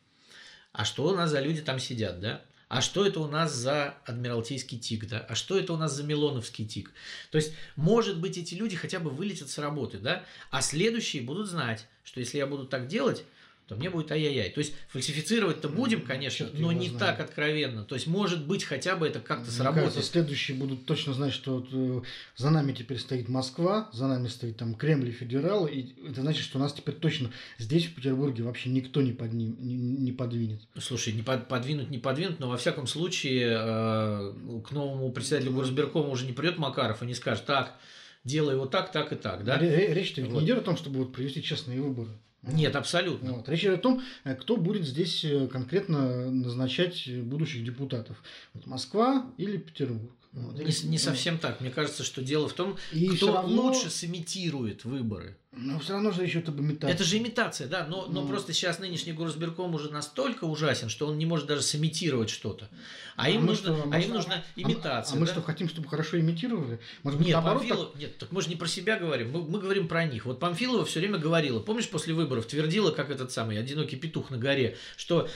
А 0.73 0.85
что 0.85 1.05
у 1.09 1.15
нас 1.15 1.31
за 1.31 1.41
люди 1.41 1.63
там 1.63 1.79
сидят, 1.79 2.21
да? 2.21 2.43
А 2.69 2.83
что 2.83 3.07
это 3.07 3.21
у 3.21 3.27
нас 3.29 3.55
за 3.55 3.95
адмиралтейский 4.05 4.79
тик, 4.79 5.09
да? 5.09 5.21
А 5.27 5.35
что 5.35 5.59
это 5.59 5.73
у 5.73 5.79
нас 5.79 5.95
за 5.95 6.03
милоновский 6.05 6.67
тик? 6.67 6.93
То 7.31 7.39
есть, 7.39 7.53
может 7.77 8.21
быть, 8.21 8.37
эти 8.37 8.55
люди 8.55 8.77
хотя 8.77 8.99
бы 9.01 9.09
вылетят 9.09 9.49
с 9.49 9.57
работы, 9.57 9.97
да? 9.97 10.23
А 10.51 10.61
следующие 10.61 11.23
будут 11.23 11.49
знать, 11.49 11.87
что 12.09 12.21
если 12.21 12.39
я 12.39 12.47
буду 12.47 12.65
так 12.65 12.89
делать, 12.89 13.25
то 13.67 13.77
мне 13.77 13.91
будет 13.91 14.11
ай-яй-яй. 14.11 14.49
То 14.49 14.61
есть 14.61 14.73
фальсифицировать-то 14.89 15.69
будем, 15.69 16.01
конечно, 16.01 16.47
чёрт 16.47 16.59
но 16.59 16.73
не 16.73 16.89
знает. 16.89 16.99
так 16.99 17.21
откровенно. 17.21 17.85
То 17.85 17.97
есть, 17.97 18.07
может 18.07 18.47
быть, 18.47 18.65
хотя 18.65 18.97
бы 18.97 19.07
это 19.07 19.21
как-то 19.21 19.51
сработает. 19.51 19.93
кажется, 19.93 20.11
следующие 20.11 20.57
будут 20.57 20.87
точно 20.87 21.13
знать, 21.13 21.35
что 21.35 21.57
вот, 21.57 21.69
э, 21.71 22.01
за 22.35 22.49
нами 22.49 22.73
теперь 22.73 22.99
стоит 22.99 23.29
Москва, 23.29 23.91
за 23.93 24.07
нами 24.07 24.29
стоит 24.29 24.57
там 24.57 24.75
Кремль 24.75 25.11
и 25.11 25.13
федералы, 25.13 25.71
и 25.71 26.09
это 26.09 26.23
значит, 26.23 26.45
что 26.45 26.59
нас 26.59 26.73
теперь 26.73 26.95
точно 26.95 27.31
здесь, 27.59 27.85
в 27.85 27.95
Петербурге, 27.95 28.43
вообще 28.43 28.71
никто 28.71 29.03
не, 29.03 29.13
подним, 29.13 29.59
не, 29.61 29.75
не 29.75 30.13
подвинет. 30.13 30.63
Слушай, 30.81 31.13
не 31.13 31.21
под- 31.21 31.47
подвинуть, 31.47 31.91
не 31.91 31.99
подвинуть, 31.99 32.41
но 32.41 32.49
во 32.49 32.57
всяком 32.57 32.87
случае 32.87 33.49
э, 33.51 34.61
к 34.67 34.71
новому 34.71 35.13
председателю 35.13 35.53
горосберкома 35.53 36.09
уже 36.09 36.25
не 36.25 36.33
придет 36.33 36.57
Макаров 36.57 37.03
и 37.03 37.07
не 37.07 37.15
скажет, 37.15 37.45
так, 37.45 37.77
делай 38.25 38.57
вот 38.57 38.71
так, 38.71 38.93
так 38.93 39.13
и 39.13 39.17
так, 39.17 39.45
да? 39.45 39.59
Ре- 39.59 39.75
ре- 39.75 39.95
Речь-то 39.95 40.23
Вот. 40.23 40.41
не 40.41 40.47
идет 40.47 40.59
о 40.59 40.63
том, 40.63 40.77
чтобы 40.77 40.99
вот 41.01 41.13
провести 41.13 41.43
честные 41.43 41.81
выборы. 41.81 42.11
Нет, 42.43 42.77
абсолютно. 42.77 43.33
Вот. 43.35 43.49
Речь 43.49 43.61
идет 43.63 43.81
о 43.81 43.83
том, 43.83 44.03
э, 44.25 44.35
кто 44.35 44.57
будет 44.57 44.87
здесь 44.87 45.25
э, 45.25 45.49
конкретно 45.49 46.31
назначать 46.31 47.09
будущих 47.23 47.65
депутатов. 47.65 48.23
Вот 48.55 48.67
Москва 48.67 49.27
или 49.39 49.57
Петербург. 49.57 50.13
Вот. 50.33 50.59
Не, 50.59 50.89
не 50.91 50.99
совсем 50.99 51.39
так. 51.39 51.61
Мне 51.61 51.71
кажется, 51.71 52.05
что 52.05 52.21
дело 52.23 52.49
в 52.49 52.53
том, 52.53 52.77
И 52.93 53.09
кто 53.17 53.33
равно- 53.35 53.63
лучше 53.63 53.91
сымитирует 53.91 54.85
выборы. 54.85 55.37
Но 55.53 55.79
все 55.81 55.95
равно 55.95 56.11
же 56.13 56.23
речь 56.23 56.33
идет 56.33 56.51
об 56.51 56.61
имитации. 56.61 56.95
Это 56.95 57.03
же 57.03 57.17
имитация, 57.19 57.67
да, 57.67 57.85
но, 57.87 58.07
но 58.07 58.21
Ну. 58.23 58.29
просто 58.29 58.53
сейчас 58.53 58.79
нынешний 58.79 59.13
горосберком 59.15 59.75
уже 59.75 59.91
настолько 59.91 60.45
ужасен, 60.45 60.89
что 60.91 61.07
он 61.07 61.19
не 61.19 61.25
может 61.27 61.47
даже 61.47 61.63
сымитировать 61.63 62.29
что-то. 62.31 62.69
А, 63.17 63.25
А 63.25 63.31
им, 63.31 63.41
мы 63.41 63.47
нужно, 63.49 63.75
что, 63.75 63.83
а 63.83 63.87
мы 63.87 64.01
им 64.01 64.13
нужна 64.13 64.35
А- 64.35 64.61
имитация. 64.61 65.17
А, 65.17 65.19
мы 65.19 65.27
да? 65.27 65.33
что, 65.33 65.43
хотим, 65.43 65.69
чтобы 65.69 65.89
хорошо 65.89 66.21
имитировали? 66.21 66.79
Может 67.03 67.19
быть, 67.19 67.27
Нет, 67.29 67.35
наоборот, 67.35 67.63
так- 67.63 67.71
Памфилов, 67.71 67.97
нет, 67.97 68.19
так 68.19 68.31
мы 68.31 68.43
же 68.43 68.51
не 68.51 68.57
про 68.57 68.69
себя 68.69 68.99
говорим, 68.99 69.33
мы, 69.33 69.43
мы 69.43 69.59
говорим 69.59 69.89
про 69.89 70.05
них. 70.05 70.27
Вот 70.27 70.39
Памфилова 70.39 70.85
все 70.85 71.01
время 71.01 71.19
говорила, 71.19 71.59
помнишь, 71.59 71.89
после 71.89 72.13
выборов 72.15 72.47
твердила, 72.47 72.91
как 72.93 73.11
этот 73.11 73.33
самый 73.33 73.59
одинокий 73.59 73.97
петух 73.97 74.31
на 74.31 74.37
горе, 74.37 74.77
что 74.97 75.29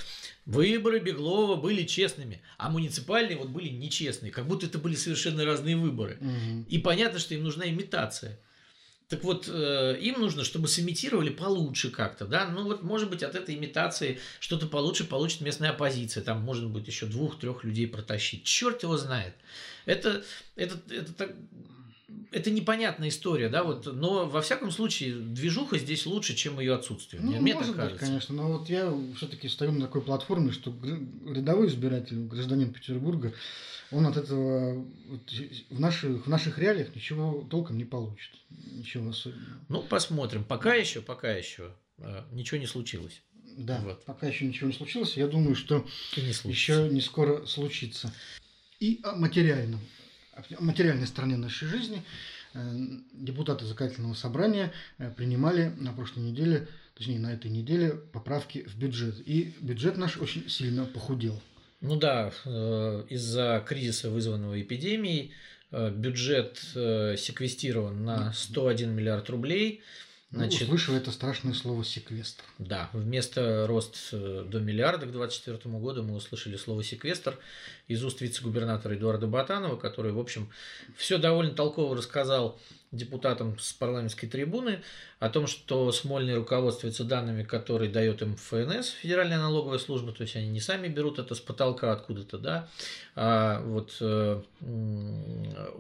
выборы 0.45 0.99
Беглова 0.99 1.57
были 1.57 1.85
честными, 1.85 2.43
а 2.59 2.71
муниципальные 2.71 3.37
вот 3.37 3.49
были 3.49 3.69
нечестные, 3.69 4.33
как 4.33 4.47
будто 4.47 4.67
это 4.67 4.79
были 4.79 4.95
совершенно 4.95 5.45
разные 5.45 5.77
выборы. 5.77 6.19
Мгм. 6.21 6.65
И 6.69 6.79
понятно, 6.79 7.19
что 7.19 7.35
им 7.35 7.45
нужна 7.45 7.69
имитация. 7.69 8.39
Так 9.09 9.25
вот, 9.25 9.47
э, 9.47 9.99
им 10.01 10.21
нужно, 10.21 10.43
чтобы 10.43 10.69
сымитировали 10.69 11.29
получше 11.29 11.91
как-то, 11.91 12.25
да, 12.25 12.49
ну 12.49 12.65
вот, 12.65 12.83
может 12.83 13.11
быть, 13.11 13.23
от 13.23 13.35
этой 13.35 13.55
имитации 13.57 14.19
что-то 14.41 14.67
получше 14.67 15.05
получит 15.05 15.43
местная 15.43 15.69
оппозиция, 15.69 16.23
там, 16.23 16.41
может 16.41 16.71
быть, 16.71 16.87
еще 16.87 17.05
двух-трех 17.05 17.63
людей 17.63 17.87
протащить, 17.87 18.45
черт 18.45 18.83
его 18.83 18.97
знает. 18.97 19.35
Это, 19.85 20.25
это, 20.57 20.81
это, 20.89 21.13
так- 21.13 21.35
это 22.31 22.51
непонятная 22.51 23.09
история, 23.09 23.49
да, 23.49 23.63
вот, 23.63 23.87
но 23.87 24.27
во 24.27 24.41
всяком 24.41 24.71
случае 24.71 25.17
движуха 25.17 25.79
здесь 25.79 26.07
лучше, 26.07 26.35
чем 26.35 26.59
ее 26.61 26.75
отсутствие. 26.75 27.23
Ну, 27.23 27.33
мне, 27.41 27.55
может 27.55 27.69
так 27.77 27.77
быть, 27.77 27.77
кажется. 27.99 28.07
конечно, 28.07 28.35
но 28.35 28.59
вот 28.59 28.69
я 28.69 28.93
все-таки 29.17 29.49
стою 29.49 29.73
на 29.73 29.83
такой 29.83 30.01
платформе, 30.03 30.53
что 30.53 30.75
рядовой 31.27 31.69
избиратель, 31.69 32.17
гражданин 32.27 32.73
Петербурга, 32.73 33.33
он 33.91 34.07
от 34.07 34.17
этого 34.17 34.87
вот, 35.09 35.31
в, 35.71 35.79
наших, 35.81 36.27
в 36.27 36.29
наших 36.31 36.59
реалиях 36.59 36.95
ничего 36.95 37.47
толком 37.51 37.77
не 37.77 37.85
получит. 37.85 38.31
Ничего 38.51 39.11
особенного. 39.11 39.61
Ну, 39.69 39.83
посмотрим. 39.83 40.45
Пока 40.45 40.75
еще, 40.75 41.03
пока 41.03 41.31
еще 41.33 41.75
э, 41.99 42.23
ничего 42.33 42.59
не 42.59 42.67
случилось. 42.67 43.21
Да, 43.59 43.81
Вот. 43.85 44.03
пока 44.07 44.27
еще 44.29 44.47
ничего 44.47 44.69
не 44.69 44.73
случилось. 44.73 45.15
Я 45.19 45.27
думаю, 45.29 45.55
что 45.55 45.87
И 46.17 46.23
не 46.23 46.33
случится. 46.33 46.73
еще 46.73 46.89
не 46.89 47.03
скоро 47.03 47.45
случится. 47.45 48.11
И 48.81 48.99
о 49.03 49.15
материальном, 49.15 49.81
материальной 50.59 51.07
стороне 51.07 51.37
нашей 51.37 51.69
жизни 51.69 52.03
э, 52.55 52.61
депутаты 53.13 53.65
законодательного 53.65 54.15
собрания 54.15 54.73
э, 54.99 55.11
принимали 55.11 55.73
на 55.77 55.93
прошлой 55.93 56.25
неделе, 56.25 56.69
точнее 56.95 57.19
на 57.19 57.33
этой 57.33 57.51
неделе, 57.51 57.91
поправки 57.91 58.65
в 58.65 58.77
бюджет. 58.77 59.17
И 59.27 59.55
бюджет 59.61 59.97
наш 59.97 60.17
очень 60.17 60.49
сильно 60.49 60.85
похудел. 60.85 61.41
Ну 61.81 61.97
да, 61.97 62.33
э, 62.45 63.05
из-за 63.09 63.65
кризиса, 63.67 64.11
вызванного 64.11 64.61
эпидемией, 64.61 65.33
бюджет 65.73 66.59
секвестирован 66.59 68.05
на 68.05 68.35
101 68.35 68.91
миллиард 68.91 69.31
рублей. 69.31 69.83
Ну, 70.33 70.39
Значит, 70.39 70.63
услышал 70.63 70.95
это 70.95 71.11
страшное 71.11 71.53
слово 71.53 71.85
секвестр. 71.85 72.43
да, 72.59 72.89
вместо 72.95 73.67
рост 73.67 73.97
э, 74.13 74.47
до 74.49 74.61
миллиарда 74.61 75.05
к 75.05 75.13
2024 75.13 75.79
году 75.79 76.03
мы 76.03 76.15
услышали 76.15 76.57
слово 76.57 76.83
секвестр 76.83 77.39
из 77.87 78.03
уст 78.03 78.23
вице-губернатора 78.23 78.95
Эдуарда 78.95 79.27
Батанова, 79.27 79.77
который, 79.77 80.13
в 80.13 80.19
общем, 80.19 80.51
все 80.97 81.19
довольно 81.19 81.55
толково 81.55 81.95
рассказал 81.95 82.59
депутатам 82.93 83.59
с 83.59 83.73
парламентской 83.73 84.27
трибуны 84.27 84.83
о 85.19 85.31
том, 85.31 85.47
что 85.47 85.91
Смольный 85.93 86.37
руководствуется 86.37 87.05
данными, 87.05 87.43
которые 87.43 87.91
дает 87.91 88.21
им 88.23 88.37
ФНС, 88.37 88.91
Федеральная 88.91 89.39
налоговая 89.39 89.79
служба, 89.79 90.13
то 90.13 90.23
есть 90.23 90.37
они 90.37 90.49
не 90.49 90.61
сами 90.61 90.89
берут 90.89 91.19
это 91.19 91.35
с 91.35 91.41
потолка 91.41 91.93
откуда-то, 91.93 92.39
да, 92.39 92.69
а 93.15 93.63
вот 93.63 93.97
э, 94.01 94.43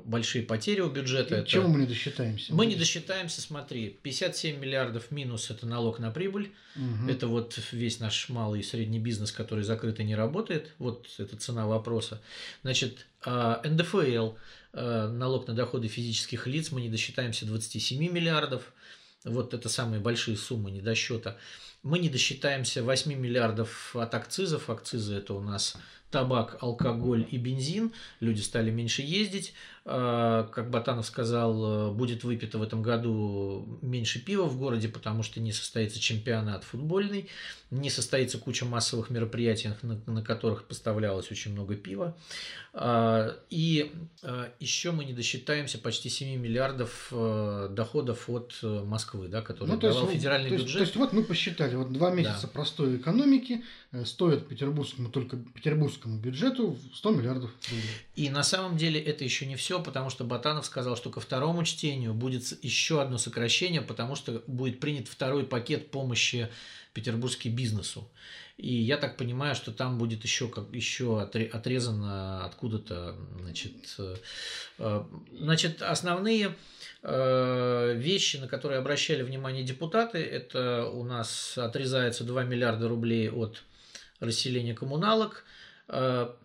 большие 0.04 0.44
потери 0.44 0.80
у 0.80 0.88
бюджета. 0.88 1.40
И 1.40 1.46
Чего 1.46 1.68
мы 1.68 1.80
не 1.80 1.86
досчитаемся? 1.86 2.54
Мы 2.54 2.66
не 2.66 2.76
досчитаемся, 2.76 3.42
смотри, 3.42 3.98
57 4.02 4.58
миллиардов 4.58 5.10
минус– 5.10 5.50
это 5.50 5.66
налог 5.66 5.98
на 5.98 6.10
прибыль, 6.10 6.52
угу. 6.76 7.10
это 7.10 7.26
вот 7.26 7.58
весь 7.72 8.00
наш 8.00 8.30
малый 8.30 8.60
и 8.60 8.62
средний 8.62 9.00
бизнес, 9.00 9.32
который 9.32 9.64
закрыт 9.64 10.00
и 10.00 10.04
не 10.04 10.14
работает, 10.14 10.72
вот 10.78 11.08
это 11.18 11.36
цена 11.36 11.66
вопроса. 11.66 12.22
Значит, 12.62 13.06
а, 13.24 13.60
НДФЛ– 13.64 14.32
Э, 14.42 14.61
налог 14.72 15.46
на 15.46 15.54
доходы 15.54 15.88
физических 15.88 16.46
лиц 16.46 16.72
мы 16.72 16.80
не 16.80 16.88
досчитаемся 16.88 17.46
27 17.46 17.98
миллиардов. 18.10 18.72
Вот 19.24 19.54
это 19.54 19.68
самые 19.68 20.00
большие 20.00 20.36
суммы 20.36 20.70
недосчета. 20.70 21.36
Мы 21.82 21.98
не 21.98 22.08
досчитаемся 22.08 22.82
8 22.82 23.12
миллиардов 23.14 23.94
от 23.96 24.14
акцизов. 24.14 24.70
Акцизы 24.70 25.14
это 25.14 25.34
у 25.34 25.40
нас 25.40 25.76
табак, 26.10 26.58
алкоголь 26.60 27.26
и 27.28 27.38
бензин. 27.38 27.92
Люди 28.20 28.40
стали 28.40 28.70
меньше 28.70 29.02
ездить. 29.02 29.54
А, 29.84 30.44
как 30.44 30.70
Батанов 30.70 31.06
сказал, 31.06 31.90
э, 31.90 31.92
будет 31.92 32.22
выпито 32.22 32.58
в 32.58 32.62
этом 32.62 32.82
году 32.82 33.80
меньше 33.82 34.24
пива 34.24 34.44
в 34.44 34.56
городе, 34.56 34.88
потому 34.88 35.24
что 35.24 35.40
не 35.40 35.50
состоится 35.50 35.98
чемпионат 35.98 36.62
футбольный, 36.62 37.28
не 37.72 37.90
состоится 37.90 38.38
куча 38.38 38.64
массовых 38.64 39.10
мероприятий, 39.10 39.70
на, 39.82 40.00
на 40.06 40.22
которых 40.22 40.68
поставлялось 40.68 41.32
очень 41.32 41.52
много 41.52 41.74
пива. 41.74 42.16
А, 42.74 43.36
и 43.50 43.92
а, 44.22 44.52
еще 44.60 44.92
мы 44.92 45.04
не 45.04 45.14
досчитаемся 45.14 45.78
почти 45.78 46.08
7 46.08 46.38
миллиардов 46.40 47.08
э, 47.10 47.68
доходов 47.70 48.30
от 48.30 48.56
э, 48.62 48.84
Москвы, 48.84 49.26
да, 49.26 49.42
который 49.42 49.70
ну, 49.70 49.78
давал 49.78 50.02
есть, 50.04 50.12
федеральный 50.12 50.48
то 50.48 50.54
есть, 50.54 50.64
бюджет. 50.66 50.78
То 50.78 50.84
есть 50.84 50.96
вот 50.96 51.12
мы 51.12 51.24
посчитали, 51.24 51.74
вот 51.74 51.92
два 51.92 52.12
месяца 52.12 52.42
да. 52.42 52.48
простой 52.48 52.98
экономики 52.98 53.64
стоят 54.04 54.46
петербургскому, 54.46 55.10
только 55.10 55.36
петербургскому 55.36 56.18
бюджету 56.18 56.78
100 56.94 57.10
миллиардов 57.10 57.50
рублей. 57.68 57.84
И 58.14 58.30
на 58.30 58.42
самом 58.42 58.76
деле 58.76 59.00
это 59.00 59.24
еще 59.24 59.44
не 59.44 59.56
все 59.56 59.71
все, 59.72 59.82
потому 59.82 60.10
что 60.10 60.24
Батанов 60.24 60.66
сказал, 60.66 60.98
что 60.98 61.08
ко 61.08 61.18
второму 61.18 61.64
чтению 61.64 62.12
будет 62.12 62.62
еще 62.62 63.00
одно 63.00 63.16
сокращение, 63.16 63.80
потому 63.80 64.16
что 64.16 64.42
будет 64.46 64.80
принят 64.80 65.08
второй 65.08 65.46
пакет 65.46 65.90
помощи 65.90 66.50
петербургский 66.92 67.48
бизнесу. 67.48 68.10
И 68.58 68.74
я 68.74 68.98
так 68.98 69.16
понимаю, 69.16 69.54
что 69.54 69.72
там 69.72 69.96
будет 69.96 70.24
еще, 70.24 70.48
как, 70.48 70.70
еще 70.74 71.22
отрезано 71.22 72.44
откуда-то, 72.44 73.16
значит, 73.40 73.72
э, 73.96 74.16
э, 74.78 75.04
значит, 75.38 75.80
основные 75.80 76.54
э, 77.02 77.94
вещи, 77.96 78.36
на 78.36 78.48
которые 78.48 78.78
обращали 78.78 79.22
внимание 79.22 79.64
депутаты, 79.64 80.18
это 80.18 80.84
у 80.84 81.02
нас 81.02 81.56
отрезается 81.56 82.24
2 82.24 82.44
миллиарда 82.44 82.88
рублей 82.88 83.30
от 83.30 83.62
расселения 84.20 84.74
коммуналок, 84.74 85.44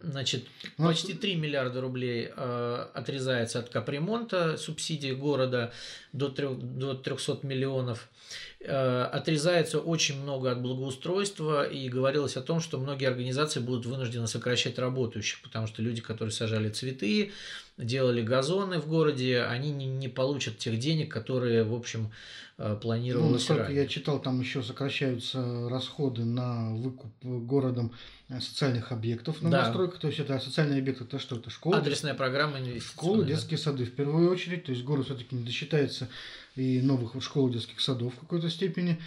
значит, 0.02 0.48
ну, 0.78 0.88
почти 0.88 1.14
3 1.14 1.36
миллиарда 1.36 1.80
рублей 1.80 2.30
э, 2.36 2.88
отрезается 2.94 3.60
от 3.60 3.70
капремонта, 3.70 4.58
субсидии 4.58 5.12
города 5.12 5.72
до 6.12 6.30
3, 6.30 6.48
до 6.56 6.94
300 6.96 7.40
миллионов. 7.44 8.10
Э, 8.60 9.04
отрезается 9.04 9.80
очень 9.80 10.20
много 10.22 10.52
от 10.52 10.62
благоустройства, 10.62 11.64
и 11.64 11.90
говорилось 11.90 12.38
о 12.38 12.42
том, 12.42 12.60
что 12.60 12.80
многие 12.80 13.06
организации 13.06 13.60
будут 13.60 13.86
вынуждены 13.86 14.28
сокращать 14.28 14.80
работающих, 14.80 15.42
потому 15.44 15.68
что 15.68 15.84
люди, 15.84 16.02
которые 16.02 16.32
сажали 16.32 16.70
цветы, 16.70 17.32
делали 17.78 18.24
газоны 18.24 18.80
в 18.80 18.88
городе, 18.88 19.44
они 19.44 19.72
не, 19.72 19.86
не 19.86 20.08
получат 20.08 20.58
тех 20.58 20.80
денег, 20.80 21.12
которые, 21.12 21.64
в 21.64 21.74
общем, 21.74 22.12
планировалось 22.82 23.30
ну, 23.30 23.34
насколько 23.34 23.64
ранее. 23.66 23.84
я 23.84 23.88
читал, 23.88 24.20
там 24.20 24.40
еще 24.40 24.64
сокращаются 24.64 25.70
расходы 25.70 26.26
на 26.26 26.74
выкуп 26.74 27.12
городом 27.22 27.94
Э, 28.30 28.42
социальных 28.42 28.92
объектов 28.92 29.42
на 29.42 29.50
да. 29.50 29.58
новостройках. 29.60 30.00
То 30.02 30.08
есть 30.08 30.20
это 30.20 30.38
социальные 30.40 30.80
объекты, 30.80 31.06
это 31.06 31.18
что? 31.18 31.38
Это 31.38 31.50
школа. 31.50 31.78
Адресная 31.78 32.14
программа 32.14 32.58
Школы, 32.82 33.24
детские 33.24 33.58
сады 33.58 33.86
в 33.86 33.96
первую 33.96 34.30
очередь. 34.30 34.66
То 34.66 34.74
есть 34.74 34.84
город 34.84 35.06
все-таки 35.06 35.34
не 35.34 35.44
досчитается 35.44 36.10
и 36.58 36.82
новых 36.82 37.22
школ, 37.24 37.50
детских 37.50 37.80
садов 37.80 38.14
в 38.16 38.20
какой-то 38.20 38.50
степени. 38.50 39.00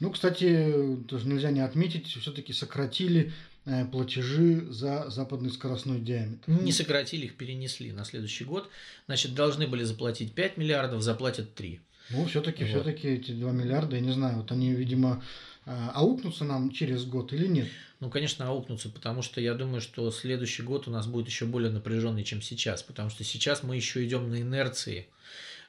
Ну, 0.00 0.10
кстати, 0.10 0.98
тоже 1.08 1.28
нельзя 1.28 1.50
не 1.50 1.60
отметить, 1.60 2.06
все-таки 2.06 2.52
сократили 2.52 3.32
э, 3.66 3.84
платежи 3.84 4.66
за 4.68 5.08
западный 5.10 5.50
скоростной 5.50 6.00
диаметр. 6.00 6.50
Не 6.50 6.72
сократили, 6.72 7.26
их 7.26 7.36
перенесли 7.36 7.92
на 7.92 8.04
следующий 8.04 8.44
год. 8.44 8.68
Значит, 9.06 9.34
должны 9.34 9.68
были 9.68 9.84
заплатить 9.84 10.32
5 10.32 10.56
миллиардов, 10.56 11.02
заплатят 11.02 11.54
3. 11.54 11.80
Ну, 12.10 12.26
все-таки, 12.26 12.64
вот. 12.64 12.70
все-таки 12.70 13.08
эти 13.08 13.30
2 13.30 13.52
миллиарда, 13.52 13.96
я 13.96 14.02
не 14.02 14.12
знаю, 14.12 14.38
вот 14.38 14.50
они, 14.50 14.72
видимо, 14.72 15.22
э, 15.66 15.88
аукнутся 15.94 16.44
нам 16.44 16.70
через 16.70 17.04
год 17.04 17.32
или 17.32 17.46
нет? 17.46 17.68
Ну, 18.00 18.10
конечно, 18.10 18.48
аукнутся, 18.48 18.88
потому 18.88 19.22
что 19.22 19.40
я 19.40 19.54
думаю, 19.54 19.80
что 19.80 20.10
следующий 20.10 20.64
год 20.64 20.88
у 20.88 20.90
нас 20.90 21.06
будет 21.06 21.28
еще 21.28 21.46
более 21.46 21.70
напряженный, 21.70 22.24
чем 22.24 22.42
сейчас, 22.42 22.82
потому 22.82 23.10
что 23.10 23.22
сейчас 23.22 23.62
мы 23.62 23.76
еще 23.76 24.04
идем 24.04 24.28
на 24.28 24.40
инерции. 24.42 25.06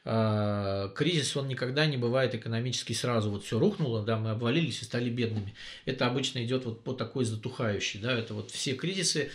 А, 0.06 0.90
кризис, 0.90 1.36
он 1.38 1.48
никогда 1.48 1.86
не 1.86 1.98
бывает 1.98 2.36
экономически 2.36 2.94
сразу. 2.94 3.30
Вот 3.30 3.44
все 3.44 3.58
рухнуло, 3.58 4.04
да, 4.04 4.18
мы 4.18 4.32
обвалились 4.32 4.82
и 4.82 4.86
стали 4.86 5.10
бедными. 5.10 5.54
Это 5.86 6.08
обычно 6.08 6.44
идет 6.44 6.66
вот 6.66 6.84
по 6.84 6.94
такой 6.94 7.26
затухающей, 7.26 8.00
да, 8.00 8.12
это 8.12 8.34
вот 8.34 8.52
все 8.52 8.74
кризисы, 8.74 9.32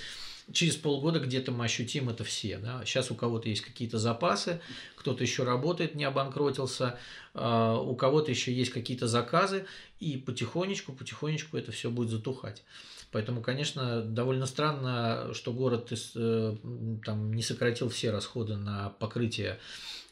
через 0.53 0.77
полгода 0.77 1.21
где-то 1.21 1.53
мы 1.53 1.65
ощутим 1.65 2.09
это 2.09 2.25
все. 2.25 2.59
Да? 2.59 2.83
Сейчас 2.85 3.11
у 3.11 3.15
кого-то 3.15 3.49
есть 3.49 3.63
какие-то 3.63 3.99
запасы, 3.99 4.61
кто-то 4.97 5.23
еще 5.23 5.45
работает, 5.45 5.95
не 5.95 6.05
обанкротился, 6.05 6.99
а, 7.35 7.79
у 7.79 7.95
кого-то 7.95 8.31
еще 8.31 8.53
есть 8.53 8.71
какие-то 8.71 9.07
заказы, 9.07 9.67
и 10.01 10.17
потихонечку, 10.17 10.93
потихонечку 10.93 11.57
это 11.57 11.73
все 11.73 11.91
будет 11.91 12.11
затухать. 12.11 12.63
Поэтому, 13.11 13.41
конечно, 13.41 14.03
довольно 14.03 14.47
странно, 14.47 15.33
что 15.33 15.53
город 15.53 15.93
э, 16.15 16.57
там, 17.05 17.33
не 17.33 17.43
сократил 17.43 17.89
все 17.89 18.11
расходы 18.11 18.57
на 18.57 18.91
покрытие 18.99 19.59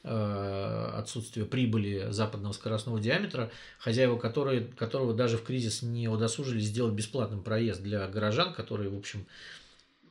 э, 0.02 0.90
отсутствия 0.94 1.44
прибыли 1.44 2.06
западного 2.10 2.52
скоростного 2.52 2.98
диаметра, 2.98 3.50
хозяева 3.78 4.18
которые, 4.18 4.62
которого 4.62 5.12
даже 5.12 5.36
в 5.36 5.44
кризис 5.44 5.82
не 5.82 6.08
удосужились 6.08 6.66
сделать 6.66 6.94
бесплатным 6.94 7.42
проезд 7.42 7.82
для 7.82 8.06
горожан, 8.08 8.54
которые, 8.54 8.88
в 8.88 8.96
общем, 8.96 9.26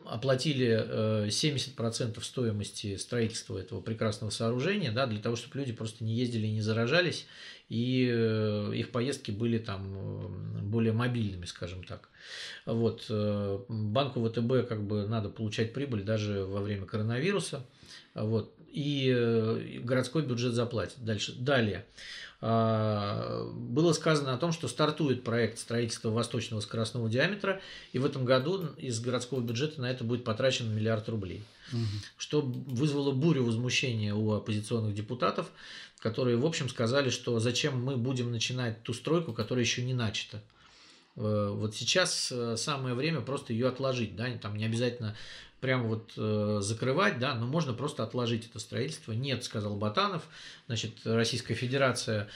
оплатили 0.07 1.27
70% 1.27 2.17
э, 2.17 2.21
стоимости 2.21 2.95
строительства 2.97 3.57
этого 3.57 3.81
прекрасного 3.81 4.31
сооружения, 4.31 4.91
да, 4.91 5.05
для 5.05 5.19
того, 5.19 5.35
чтобы 5.35 5.59
люди 5.59 5.73
просто 5.73 6.03
не 6.03 6.13
ездили 6.15 6.47
и 6.47 6.51
не 6.51 6.61
заражались, 6.61 7.25
и 7.69 8.09
э, 8.11 8.71
их 8.75 8.91
поездки 8.91 9.31
были 9.31 9.57
там 9.57 9.93
э, 9.95 10.61
более 10.61 10.93
мобильными, 10.93 11.45
скажем 11.45 11.83
так. 11.83 12.09
Вот. 12.65 13.05
Банку 13.69 14.27
ВТБ 14.27 14.67
как 14.67 14.83
бы 14.83 15.07
надо 15.07 15.29
получать 15.29 15.73
прибыль 15.73 16.03
даже 16.03 16.43
во 16.45 16.61
время 16.61 16.85
коронавируса. 16.85 17.63
Вот. 18.15 18.53
И 18.71 19.79
городской 19.83 20.25
бюджет 20.25 20.53
заплатит. 20.53 20.97
Дальше. 20.97 21.33
Далее. 21.37 21.85
А, 22.41 23.49
было 23.53 23.93
сказано 23.93 24.33
о 24.33 24.37
том, 24.37 24.51
что 24.51 24.67
стартует 24.67 25.23
проект 25.23 25.57
строительства 25.57 26.09
восточного 26.09 26.61
скоростного 26.61 27.09
диаметра, 27.09 27.61
и 27.93 27.99
в 27.99 28.05
этом 28.05 28.25
году 28.25 28.67
из 28.77 28.99
городского 28.99 29.39
бюджета 29.41 29.81
на 29.81 29.89
это 29.89 30.03
будет 30.03 30.23
потрачен 30.23 30.73
миллиард 30.73 31.07
рублей. 31.09 31.43
Угу. 31.71 31.81
Что 32.17 32.41
вызвало 32.41 33.11
бурю 33.11 33.45
возмущения 33.45 34.13
у 34.13 34.33
оппозиционных 34.33 34.93
депутатов, 34.93 35.51
которые, 35.99 36.37
в 36.37 36.45
общем, 36.45 36.69
сказали, 36.69 37.09
что 37.09 37.39
зачем 37.39 37.83
мы 37.83 37.97
будем 37.97 38.31
начинать 38.31 38.83
ту 38.83 38.93
стройку, 38.93 39.33
которая 39.33 39.63
еще 39.63 39.81
не 39.81 39.93
начата. 39.93 40.43
Э, 41.15 41.51
вот 41.53 41.75
сейчас 41.75 42.31
э, 42.31 42.57
самое 42.57 42.93
время 42.93 43.21
просто 43.21 43.53
ее 43.53 43.67
отложить, 43.67 44.15
да, 44.15 44.29
там 44.37 44.57
не 44.57 44.65
обязательно 44.65 45.15
прямо 45.61 45.87
вот 45.87 46.13
э, 46.17 46.59
закрывать, 46.61 47.19
да, 47.19 47.35
но 47.35 47.47
можно 47.47 47.73
просто 47.73 48.03
отложить 48.03 48.47
это 48.47 48.59
строительство. 48.59 49.11
Нет, 49.13 49.43
сказал 49.43 49.75
Батанов, 49.75 50.23
значит, 50.67 50.99
Российская 51.05 51.55
Федерация 51.55 52.29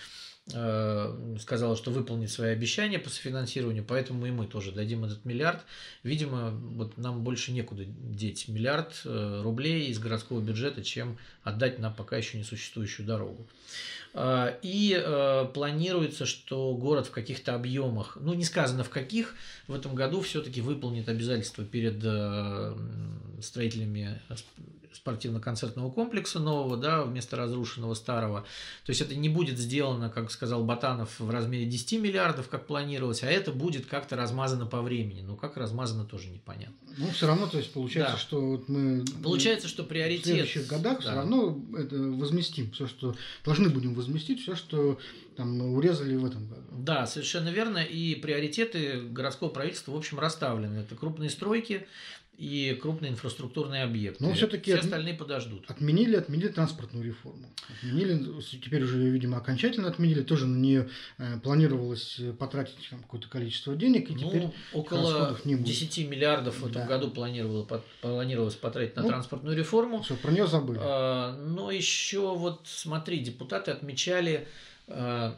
э, 0.54 1.38
сказала, 1.40 1.76
что 1.76 1.92
выполнит 1.92 2.32
свои 2.32 2.52
обещания 2.52 3.00
по 3.00 3.10
софинансированию, 3.10 3.84
поэтому 3.84 4.26
и 4.26 4.32
мы 4.32 4.48
тоже 4.48 4.72
дадим 4.72 5.06
этот 5.06 5.26
миллиард. 5.26 5.66
Видимо, 6.04 6.52
вот 6.52 6.98
нам 6.98 7.24
больше 7.24 7.52
некуда 7.52 7.86
деть 7.86 8.48
миллиард 8.48 9.02
э, 9.06 9.42
рублей 9.44 9.88
из 9.88 10.00
городского 10.00 10.42
бюджета, 10.42 10.84
чем 10.84 11.18
отдать 11.44 11.80
на 11.80 11.92
пока 11.92 12.18
еще 12.18 12.38
не 12.38 12.44
существующую 12.44 13.06
дорогу. 13.06 13.48
Э, 13.48 13.90
и 14.64 15.00
э, 15.00 15.46
планируется, 15.54 16.26
что 16.26 16.74
город 16.74 17.08
в 17.08 17.12
каких-то 17.12 17.54
объемах, 17.54 18.18
ну 18.20 18.34
не 18.34 18.44
сказано 18.44 18.84
в 18.84 18.90
каких, 18.90 19.36
в 19.68 19.74
этом 19.74 19.94
году 19.94 20.22
все-таки 20.22 20.62
выполнит 20.62 21.08
обязательства 21.10 21.64
перед 21.64 22.02
э, 22.04 22.76
строителями 23.42 24.20
спортивно-концертного 25.00 25.90
комплекса 25.92 26.40
нового, 26.40 26.76
да, 26.78 27.04
вместо 27.04 27.38
разрушенного 27.38 27.94
старого. 27.94 28.42
То 28.86 28.90
есть 28.90 29.02
это 29.02 29.16
не 29.16 29.30
будет 29.30 29.58
сделано, 29.58 30.10
как 30.10 30.30
сказал 30.30 30.64
Батанов, 30.64 31.20
в 31.20 31.30
размере 31.30 31.66
10 31.66 32.02
миллиардов, 32.02 32.50
как 32.50 32.68
планировалось, 32.68 33.24
а 33.24 33.28
это 33.28 33.52
будет 33.52 33.86
как-то 33.86 34.16
размазано 34.16 34.66
по 34.66 34.82
времени. 34.82 35.22
Ну, 35.22 35.36
как 35.38 35.56
размазано, 35.58 36.04
тоже 36.04 36.30
непонятно. 36.30 36.76
Ну, 36.98 37.08
все 37.12 37.28
равно, 37.28 37.48
то 37.48 37.58
есть 37.58 37.72
получается, 37.72 38.14
да. 38.14 38.20
что 38.20 38.42
вот 38.42 38.68
мы... 38.68 39.06
Получается, 39.24 39.68
что 39.68 39.84
приоритет... 39.84 40.26
В 40.26 40.30
следующих 40.30 40.68
годах 40.68 40.98
да. 40.98 41.02
все 41.02 41.16
равно 41.16 41.60
это 41.78 41.96
возместим. 41.96 42.72
Все, 42.72 42.88
что 42.88 43.16
должны 43.46 43.70
будем 43.70 43.94
возместить, 43.94 44.42
все, 44.42 44.56
что 44.56 45.00
там 45.40 45.62
урезали 45.74 46.18
в 46.18 46.26
этом 46.26 46.50
году. 46.50 46.64
Да, 46.74 47.08
совершенно 47.08 47.48
верно. 47.48 47.78
И 47.78 48.16
приоритеты 48.16 49.00
городского 49.00 49.48
правительства, 49.48 49.94
в 49.94 49.96
общем, 49.96 50.20
расставлены. 50.20 50.80
Это 50.80 50.96
крупные 50.96 51.30
стройки, 51.30 51.88
и 52.40 52.74
крупные 52.82 53.12
инфраструктурные 53.12 53.84
объекты. 53.84 54.24
Но 54.24 54.34
все-таки 54.34 54.72
все 54.72 54.80
остальные 54.80 55.16
подождут. 55.16 55.70
Отменили, 55.70 56.16
отменили 56.16 56.48
транспортную 56.48 57.06
реформу. 57.06 57.46
Отменили, 57.70 58.42
теперь 58.42 58.84
уже, 58.84 58.98
видимо, 59.10 59.38
окончательно 59.38 59.90
отменили. 59.90 60.22
Тоже 60.22 60.48
на 60.48 60.58
нее 60.58 60.90
э, 61.18 61.38
планировалось 61.44 62.22
потратить 62.40 62.78
какое-то 62.90 63.28
количество 63.28 63.76
денег, 63.76 64.10
и 64.10 64.14
ну, 64.14 64.20
теперь 64.20 64.50
около 64.72 65.38
не 65.44 65.56
будет. 65.56 65.68
10 65.68 66.10
миллиардов 66.10 66.62
в 66.62 66.66
этом 66.66 66.84
да. 66.84 66.88
году 66.88 67.12
планировалось, 67.12 67.68
планировалось 68.00 68.56
потратить 68.56 68.96
на 68.96 69.02
ну, 69.02 69.10
транспортную 69.10 69.58
реформу. 69.58 70.02
Все, 70.02 70.16
про 70.16 70.32
нее 70.32 70.48
забыли. 70.48 70.80
А, 70.82 71.36
но 71.36 71.72
еще 71.72 72.38
вот 72.38 72.62
смотри, 72.64 73.20
депутаты 73.20 73.72
отмечали 73.72 74.48
а, 74.88 75.36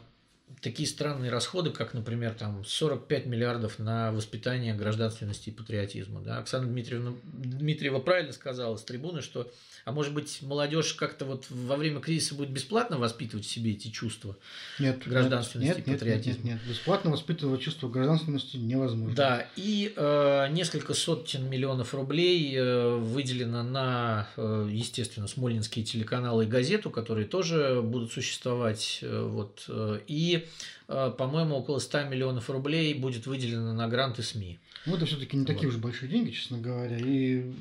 такие 0.60 0.88
странные 0.88 1.30
расходы, 1.30 1.70
как, 1.70 1.94
например, 1.94 2.34
там 2.34 2.64
45 2.64 3.26
миллиардов 3.26 3.78
на 3.78 4.12
воспитание 4.12 4.74
гражданственности 4.74 5.50
и 5.50 5.52
патриотизма. 5.52 6.20
Да? 6.20 6.38
Оксана 6.38 6.66
Дмитриевна 6.66 7.14
Дмитриева 7.22 7.98
правильно 7.98 8.32
сказала 8.32 8.76
с 8.76 8.82
трибуны, 8.82 9.22
что 9.22 9.50
а 9.84 9.92
может 9.92 10.14
быть, 10.14 10.42
молодежь 10.42 10.94
как-то 10.94 11.24
вот 11.24 11.46
во 11.50 11.76
время 11.76 12.00
кризиса 12.00 12.34
будет 12.34 12.50
бесплатно 12.50 12.98
воспитывать 12.98 13.44
в 13.44 13.50
себе 13.50 13.72
эти 13.72 13.88
чувства 13.88 14.36
нет, 14.78 15.02
гражданственности 15.06 15.78
нет, 15.78 15.88
и 15.88 15.92
патриотизма? 15.92 16.32
Нет, 16.32 16.44
нет, 16.44 16.54
нет, 16.54 16.68
бесплатно 16.68 17.10
воспитывать 17.10 17.60
чувство 17.60 17.88
гражданственности 17.88 18.56
невозможно. 18.58 19.16
Да, 19.16 19.46
и 19.56 19.92
э, 19.96 20.48
несколько 20.50 20.94
сотен 20.94 21.50
миллионов 21.50 21.94
рублей 21.94 22.54
э, 22.56 22.96
выделено 22.96 23.64
на, 23.64 24.28
э, 24.36 24.68
естественно, 24.70 25.26
смольнинские 25.26 25.84
телеканалы 25.84 26.44
и 26.44 26.48
газету, 26.48 26.90
которые 26.90 27.26
тоже 27.26 27.80
будут 27.82 28.12
существовать. 28.12 29.00
Э, 29.02 29.26
вот, 29.28 29.64
э, 29.68 29.98
и, 30.06 30.41
по-моему, 30.86 31.56
около 31.56 31.78
100 31.78 32.04
миллионов 32.04 32.50
рублей 32.50 32.94
будет 32.94 33.26
выделено 33.26 33.72
на 33.72 33.88
гранты 33.88 34.22
СМИ. 34.22 34.58
Ну, 34.84 34.96
это 34.96 35.06
все-таки 35.06 35.36
не 35.36 35.44
такие 35.44 35.68
вот. 35.68 35.76
уж 35.76 35.80
большие 35.80 36.08
деньги, 36.08 36.30
честно 36.30 36.58
говоря. 36.58 36.98
И 36.98 37.52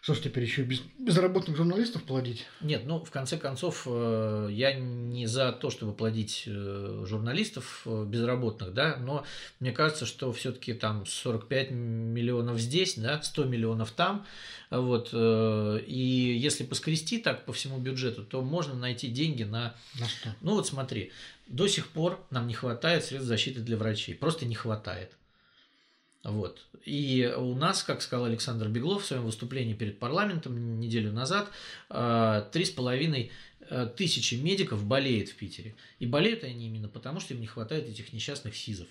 что 0.00 0.14
ж 0.14 0.20
теперь 0.20 0.44
еще 0.44 0.62
без 0.62 0.80
безработных 0.98 1.56
журналистов 1.56 2.04
плодить? 2.04 2.46
Нет, 2.60 2.82
ну, 2.86 3.04
в 3.04 3.10
конце 3.10 3.36
концов, 3.36 3.82
э, 3.86 4.48
я 4.52 4.74
не 4.74 5.26
за 5.26 5.50
то, 5.50 5.70
чтобы 5.70 5.92
плодить 5.92 6.44
э, 6.46 7.04
журналистов 7.04 7.82
э, 7.84 8.04
безработных, 8.04 8.72
да, 8.72 8.96
но 9.00 9.24
мне 9.58 9.72
кажется, 9.72 10.06
что 10.06 10.32
все-таки 10.32 10.74
там 10.74 11.04
45 11.04 11.72
миллионов 11.72 12.60
здесь, 12.60 12.94
да, 12.96 13.20
100 13.20 13.44
миллионов 13.46 13.90
там, 13.90 14.24
вот, 14.70 15.10
и 15.12 16.38
если 16.40 16.64
поскрести 16.64 17.18
так 17.18 17.44
по 17.44 17.52
всему 17.52 17.78
бюджету, 17.78 18.24
то 18.24 18.42
можно 18.42 18.74
найти 18.74 19.08
деньги 19.08 19.42
на... 19.42 19.74
На 19.98 20.06
что? 20.06 20.34
Ну, 20.40 20.54
вот 20.54 20.68
смотри, 20.68 21.10
до 21.48 21.66
сих 21.66 21.88
пор 21.88 22.24
нам 22.30 22.46
не 22.46 22.54
хватает 22.54 23.04
средств 23.04 23.28
защиты 23.28 23.60
для 23.60 23.76
врачей, 23.76 24.14
просто 24.14 24.46
не 24.46 24.54
хватает. 24.54 25.16
Вот. 26.26 26.66
И 26.84 27.32
у 27.36 27.54
нас, 27.54 27.84
как 27.84 28.02
сказал 28.02 28.24
Александр 28.24 28.66
Беглов 28.68 29.04
в 29.04 29.06
своем 29.06 29.24
выступлении 29.24 29.74
перед 29.74 30.00
парламентом 30.00 30.80
неделю 30.80 31.12
назад, 31.12 31.48
э, 31.88 32.44
три 32.50 32.64
с 32.64 32.70
половиной 32.70 33.30
э, 33.60 33.88
тысячи 33.96 34.34
медиков 34.34 34.84
болеет 34.84 35.28
в 35.28 35.36
Питере. 35.36 35.76
И 36.00 36.06
болеют 36.06 36.42
они 36.42 36.66
именно 36.66 36.88
потому, 36.88 37.20
что 37.20 37.32
им 37.34 37.40
не 37.40 37.46
хватает 37.46 37.88
этих 37.88 38.12
несчастных 38.12 38.56
СИЗов. 38.56 38.88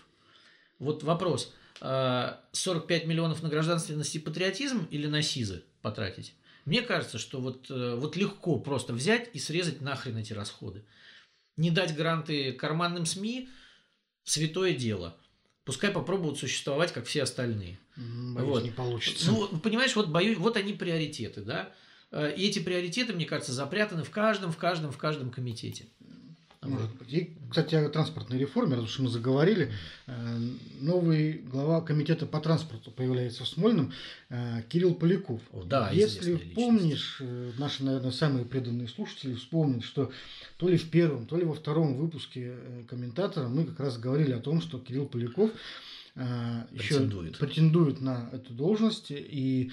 Вот 0.79 1.03
вопрос. 1.03 1.53
45 1.81 3.03
э, 3.03 3.05
миллионов 3.05 3.43
на 3.43 3.49
гражданственность 3.49 4.15
и 4.15 4.19
патриотизм 4.19 4.87
или 4.89 5.07
на 5.07 5.21
СИЗы 5.21 5.63
потратить? 5.81 6.33
Мне 6.63 6.81
кажется, 6.81 7.19
что 7.19 7.41
вот, 7.41 7.69
вот 7.69 8.15
легко 8.15 8.57
просто 8.59 8.93
взять 8.93 9.29
и 9.33 9.39
срезать 9.39 9.81
нахрен 9.81 10.17
эти 10.17 10.31
расходы. 10.31 10.85
Не 11.57 11.69
дать 11.69 11.95
гранты 11.95 12.53
карманным 12.53 13.05
СМИ– 13.05 13.49
святое 14.23 14.73
дело– 14.73 15.17
Пускай 15.65 15.89
попробуют 15.89 16.37
существовать, 16.37 16.93
как 16.93 17.05
все 17.05 17.23
остальные. 17.23 17.79
Боюсь, 17.97 18.47
вот. 18.47 18.63
не 18.63 18.69
получится. 18.69 19.31
Ну, 19.31 19.47
понимаешь, 19.59 19.95
вот 19.95 20.09
боюсь, 20.09 20.37
вот 20.37 20.57
они 20.57 20.73
приоритеты, 20.73 21.41
да. 21.41 21.73
Э, 22.11 22.31
и 22.35 22.47
эти 22.47 22.59
приоритеты, 22.59 23.13
мне 23.13 23.25
кажется, 23.25 23.51
запрятаны 23.51 24.03
в 24.03 24.11
каждом, 24.11 24.51
в 24.51 24.57
каждом, 24.57 24.91
в 24.91 24.97
каждом 24.97 25.31
комитете. 25.31 25.87
Может 26.65 26.95
быть. 26.95 27.13
И, 27.13 27.33
кстати, 27.49 27.75
о 27.75 27.89
транспортной 27.89 28.39
реформе, 28.39 28.75
раз 28.75 28.85
уж 28.85 28.99
мы 28.99 29.09
заговорили, 29.09 29.71
э, 30.07 30.37
новый 30.79 31.33
глава 31.33 31.81
комитета 31.81 32.25
по 32.25 32.39
транспорту 32.39 32.91
появляется 32.91 33.43
в 33.43 33.47
Смольном, 33.47 33.91
э, 34.29 34.61
Кирилл 34.69 34.95
Поляков. 34.95 35.41
О, 35.51 35.63
да, 35.63 35.89
Если 35.91 36.35
помнишь, 36.35 37.17
э, 37.19 37.51
наши, 37.57 37.83
наверное, 37.83 38.11
самые 38.11 38.45
преданные 38.45 38.87
слушатели 38.87 39.35
вспомнят, 39.35 39.83
что 39.83 40.11
то 40.57 40.67
ли 40.67 40.77
в 40.77 40.89
первом, 40.89 41.25
то 41.25 41.37
ли 41.37 41.45
во 41.45 41.53
втором 41.53 41.95
выпуске 41.95 42.55
комментатора 42.87 43.47
мы 43.47 43.65
как 43.65 43.79
раз 43.79 43.97
говорили 43.97 44.31
о 44.31 44.39
том, 44.39 44.61
что 44.61 44.79
Кирилл 44.79 45.05
Поляков 45.05 45.51
претендует. 46.13 47.31
еще 47.31 47.39
претендует 47.39 48.01
на 48.01 48.29
эту 48.31 48.53
должность 48.53 49.07
и 49.11 49.71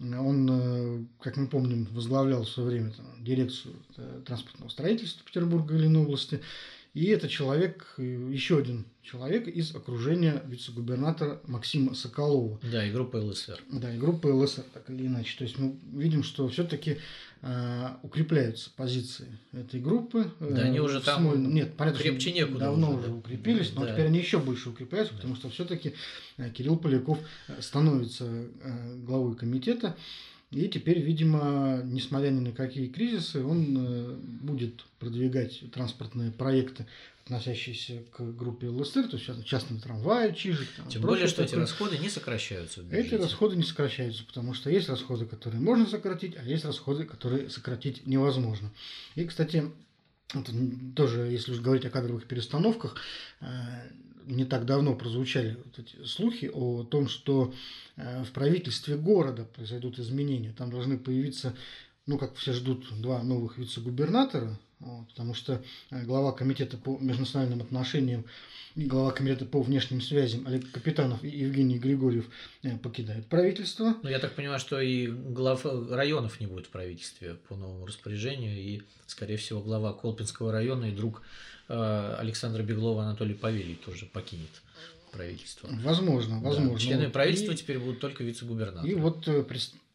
он, 0.00 0.48
э, 0.50 1.04
как 1.20 1.36
мы 1.36 1.46
помним, 1.46 1.86
возглавлял 1.92 2.42
в 2.42 2.48
свое 2.48 2.70
время 2.70 2.90
там, 2.90 3.06
дирекцию 3.24 3.74
э, 3.96 4.22
транспортного 4.26 4.68
строительства 4.68 5.24
Петербурга 5.24 5.74
и 5.74 5.78
Ленобласти. 5.78 6.40
И 6.94 7.06
это 7.06 7.28
человек, 7.28 7.94
э, 7.98 8.02
еще 8.32 8.56
один 8.56 8.86
человек 9.02 9.48
из 9.48 9.74
окружения 9.74 10.40
вице-губернатора 10.46 11.40
Максима 11.48 11.94
Соколова. 11.94 12.60
Да, 12.62 12.86
и 12.86 12.92
группы 12.92 13.18
ЛСР. 13.18 13.60
Да, 13.70 13.92
и 13.92 13.98
группы 13.98 14.28
ЛСР, 14.28 14.62
так 14.72 14.88
или 14.88 15.08
иначе. 15.08 15.36
То 15.36 15.44
есть 15.44 15.58
мы 15.58 15.76
видим, 15.92 16.22
что 16.22 16.48
все-таки 16.48 16.98
э, 17.42 17.88
укрепляются 18.02 18.70
позиции 18.76 19.26
этой 19.52 19.80
группы. 19.80 20.30
Да, 20.38 20.62
э, 20.62 20.68
они 20.68 20.78
уже 20.78 21.00
там 21.00 21.22
Смоль... 21.22 21.38
Нет, 21.38 21.76
понятно, 21.76 22.00
крепче 22.00 22.32
некуда. 22.32 22.60
Давно 22.60 22.90
уже, 22.90 22.98
уже 22.98 23.08
да. 23.08 23.14
укрепились, 23.14 23.72
но 23.74 23.84
да. 23.84 23.92
теперь 23.92 24.06
они 24.06 24.20
еще 24.20 24.38
больше 24.38 24.70
укрепляются, 24.70 25.14
да. 25.14 25.16
потому 25.16 25.34
что 25.34 25.50
все-таки 25.50 25.94
Кирилл 26.54 26.76
Поляков 26.76 27.18
становится 27.58 28.24
э, 28.24 28.96
главой 28.98 29.34
комитета. 29.34 29.96
И 30.54 30.68
теперь, 30.68 31.00
видимо, 31.00 31.82
несмотря 31.84 32.30
ни 32.30 32.40
на 32.40 32.52
какие 32.52 32.86
кризисы, 32.86 33.44
он 33.44 33.76
э, 33.76 34.14
будет 34.42 34.84
продвигать 35.00 35.64
транспортные 35.72 36.30
проекты, 36.30 36.86
относящиеся 37.24 38.02
к 38.12 38.20
группе 38.36 38.68
ЛСР, 38.68 39.08
то 39.08 39.16
есть 39.16 39.46
частные 39.46 39.80
трамваи, 39.80 40.32
чижик. 40.32 40.68
Там, 40.76 40.88
Тем 40.88 41.02
более, 41.02 41.26
что 41.26 41.42
такое. 41.42 41.48
эти 41.48 41.54
расходы 41.56 41.98
не 41.98 42.08
сокращаются. 42.10 42.82
В 42.82 42.92
эти 42.92 43.14
расходы 43.14 43.56
не 43.56 43.62
сокращаются, 43.62 44.24
потому 44.24 44.52
что 44.54 44.70
есть 44.70 44.88
расходы, 44.88 45.24
которые 45.24 45.60
можно 45.60 45.86
сократить, 45.86 46.36
а 46.36 46.42
есть 46.44 46.64
расходы, 46.64 47.04
которые 47.04 47.48
сократить 47.48 48.06
невозможно. 48.06 48.70
И, 49.14 49.24
кстати, 49.24 49.72
тоже, 50.94 51.22
если 51.30 51.52
уж 51.52 51.60
говорить 51.60 51.86
о 51.86 51.90
кадровых 51.90 52.26
перестановках, 52.26 52.96
э, 53.40 53.46
не 54.26 54.44
так 54.44 54.64
давно 54.64 54.94
прозвучали 54.94 55.56
вот 55.64 55.78
эти 55.78 56.04
слухи 56.04 56.50
о 56.52 56.84
том, 56.84 57.08
что 57.08 57.52
э, 57.96 58.24
в 58.24 58.32
правительстве 58.32 58.96
города 58.96 59.44
произойдут 59.44 59.98
изменения. 59.98 60.54
Там 60.56 60.70
должны 60.70 60.98
появиться, 60.98 61.54
ну, 62.06 62.18
как 62.18 62.34
все 62.36 62.52
ждут, 62.52 62.86
два 63.00 63.22
новых 63.22 63.58
вице-губернатора, 63.58 64.58
вот, 64.80 65.08
потому 65.08 65.34
что 65.34 65.62
э, 65.90 66.04
глава 66.04 66.32
комитета 66.32 66.76
по 66.76 66.98
межнациональным 66.98 67.60
отношениям 67.60 68.24
и 68.74 68.84
глава 68.84 69.12
комитета 69.12 69.44
по 69.44 69.62
внешним 69.62 70.00
связям 70.00 70.46
Олег 70.46 70.70
Капитанов 70.72 71.22
и 71.22 71.28
Евгений 71.28 71.78
Григорьев 71.78 72.28
э, 72.62 72.76
покидают 72.78 73.26
правительство. 73.26 73.96
Ну, 74.02 74.08
я 74.08 74.18
так 74.18 74.34
понимаю, 74.34 74.58
что 74.58 74.80
и 74.80 75.06
глав 75.06 75.64
районов 75.64 76.40
не 76.40 76.46
будет 76.46 76.66
в 76.66 76.70
правительстве 76.70 77.34
по 77.48 77.56
новому 77.56 77.86
распоряжению, 77.86 78.56
и, 78.56 78.82
скорее 79.06 79.36
всего, 79.36 79.60
глава 79.60 79.92
Колпинского 79.92 80.52
района 80.52 80.86
и 80.86 80.92
друг 80.94 81.22
Александра 81.68 82.62
Беглова 82.62 83.04
Анатолий 83.04 83.34
Павелий 83.34 83.76
тоже 83.76 84.06
покинет 84.06 84.62
правительство. 85.12 85.68
Возможно, 85.82 86.40
возможно. 86.40 86.72
Да, 86.72 86.78
члены 86.78 87.10
правительства 87.10 87.52
и, 87.52 87.56
теперь 87.56 87.78
будут 87.78 88.00
только 88.00 88.24
вице-губернаторы. 88.24 88.90
И 88.90 88.94
вот 88.94 89.26
э, 89.28 89.44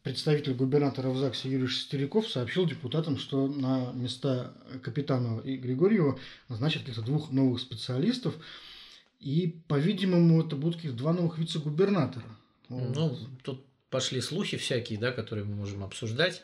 представитель 0.02 0.54
губернатора 0.54 1.10
в 1.10 1.18
ЗАГСе 1.18 1.50
Юрий 1.50 1.66
Шестеряков 1.66 2.28
сообщил 2.28 2.66
депутатам, 2.66 3.18
что 3.18 3.46
на 3.46 3.92
места 3.92 4.52
Капитанова 4.82 5.40
и 5.42 5.56
Григорьева 5.56 6.18
назначат 6.48 6.82
каких-то 6.82 7.02
двух 7.02 7.30
новых 7.30 7.60
специалистов. 7.60 8.34
И, 9.20 9.60
по-видимому, 9.68 10.42
это 10.42 10.56
будут 10.56 10.76
каких-то 10.76 10.96
два 10.96 11.12
новых 11.12 11.38
вице-губернатора. 11.38 12.24
Ну, 12.70 13.16
тут 13.42 13.62
пошли 13.90 14.20
слухи 14.20 14.56
всякие, 14.56 14.98
да, 14.98 15.12
которые 15.12 15.44
мы 15.44 15.54
можем 15.56 15.84
обсуждать. 15.84 16.42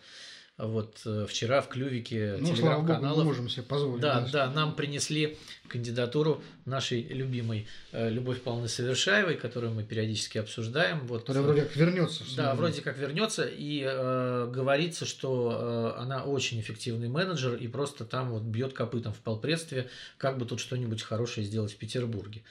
Вот 0.59 1.02
э, 1.04 1.26
вчера 1.28 1.61
в 1.61 1.68
клювике 1.68 2.36
ну, 2.40 2.46
телеграм-каналов... 2.46 3.18
мы 3.18 3.24
можем 3.24 3.48
себе 3.50 3.62
позволить. 3.64 4.00
Да, 4.00 4.20
да, 4.20 4.46
да, 4.46 4.50
нам 4.50 4.74
принесли 4.74 5.36
кандидатуру 5.68 6.42
нашей 6.64 7.02
любимой 7.02 7.66
э, 7.92 8.09
Любовь 8.09 8.40
Павловны 8.40 8.66
Совершаевой, 8.66 9.34
которую 9.34 9.74
мы 9.74 9.84
периодически 9.84 10.38
обсуждаем. 10.38 11.07
Вот, 11.09 11.22
Которая 11.22 11.42
вроде 11.42 11.62
как 11.62 11.76
вернется. 11.76 12.24
Да, 12.38 12.54
вроде 12.54 12.80
как 12.80 12.96
вернется. 12.96 13.44
И 13.46 13.84
э, 13.86 14.50
говорится, 14.50 15.04
что 15.04 15.92
э, 15.98 16.00
она 16.00 16.24
очень 16.24 16.59
эффективный 16.59 17.09
менеджер 17.09 17.54
и 17.57 17.68
просто 17.68 18.07
там 18.07 18.30
вот 18.30 18.42
бьет 18.42 18.72
копытом 18.72 19.12
в 19.12 19.18
полпредстве, 19.18 19.90
как 20.16 20.38
бы 20.38 20.46
тут 20.46 20.61
что-нибудь 20.61 21.02
хорошее 21.02 21.46
сделать 21.46 21.72
в 21.72 21.76
Петербурге. 21.76 22.42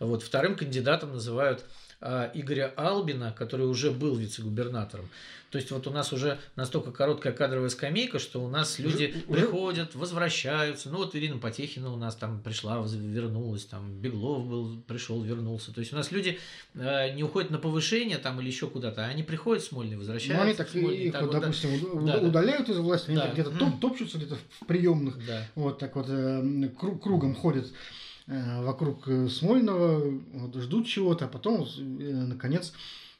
Вот 0.00 0.22
вторым 0.22 0.56
кандидатом 0.56 1.12
называют 1.12 1.64
Игоря 2.34 2.72
Албина, 2.76 3.32
который 3.32 3.66
уже 3.66 3.90
был 3.90 4.14
вице-губернатором. 4.16 5.08
То 5.54 5.58
есть 5.58 5.70
вот 5.70 5.86
у 5.86 5.90
нас 5.92 6.12
уже 6.12 6.40
настолько 6.56 6.90
короткая 6.90 7.32
кадровая 7.32 7.68
скамейка, 7.68 8.18
что 8.18 8.42
у 8.44 8.48
нас 8.48 8.80
люди 8.80 9.14
уже, 9.28 9.40
приходят, 9.40 9.94
возвращаются. 9.94 10.90
Ну 10.90 10.96
вот 10.96 11.14
Ирина 11.14 11.38
Потехина 11.38 11.92
у 11.92 11.96
нас 11.96 12.16
там 12.16 12.40
пришла, 12.40 12.84
вернулась, 12.84 13.64
там 13.64 14.00
Беглов 14.00 14.44
был, 14.48 14.82
пришел, 14.88 15.22
вернулся. 15.22 15.72
То 15.72 15.78
есть 15.78 15.92
у 15.92 15.96
нас 15.96 16.10
люди 16.10 16.40
э, 16.74 17.14
не 17.14 17.22
уходят 17.22 17.52
на 17.52 17.58
повышение 17.58 18.18
там 18.18 18.40
или 18.40 18.48
еще 18.48 18.66
куда-то, 18.66 19.06
а 19.06 19.08
они 19.08 19.22
приходят 19.22 19.62
в 19.62 19.68
Смольный, 19.68 19.96
возвращаются. 19.96 20.42
Ну, 20.42 20.48
они 20.48 20.54
так, 20.54 20.68
Смольный, 20.68 20.96
их, 20.96 21.12
так 21.12 21.22
вот, 21.22 21.30
допустим, 21.30 22.04
да, 22.04 22.18
удаляют 22.18 22.68
из 22.68 22.78
власти, 22.78 23.10
они 23.10 23.18
да. 23.18 23.28
где-то 23.28 23.50
топ, 23.52 23.78
топчутся 23.78 24.18
где-то 24.18 24.36
в 24.60 24.66
приемных, 24.66 25.24
да. 25.24 25.46
вот 25.54 25.78
так 25.78 25.94
вот 25.94 26.06
э, 26.08 26.68
кругом 26.80 27.36
ходят 27.36 27.66
э, 27.66 27.70
вокруг 28.26 29.08
Смольного, 29.30 30.20
вот, 30.32 30.54
ждут 30.56 30.86
чего-то, 30.86 31.26
а 31.26 31.28
потом, 31.28 31.62
э, 31.62 32.12
наконец, 32.26 32.72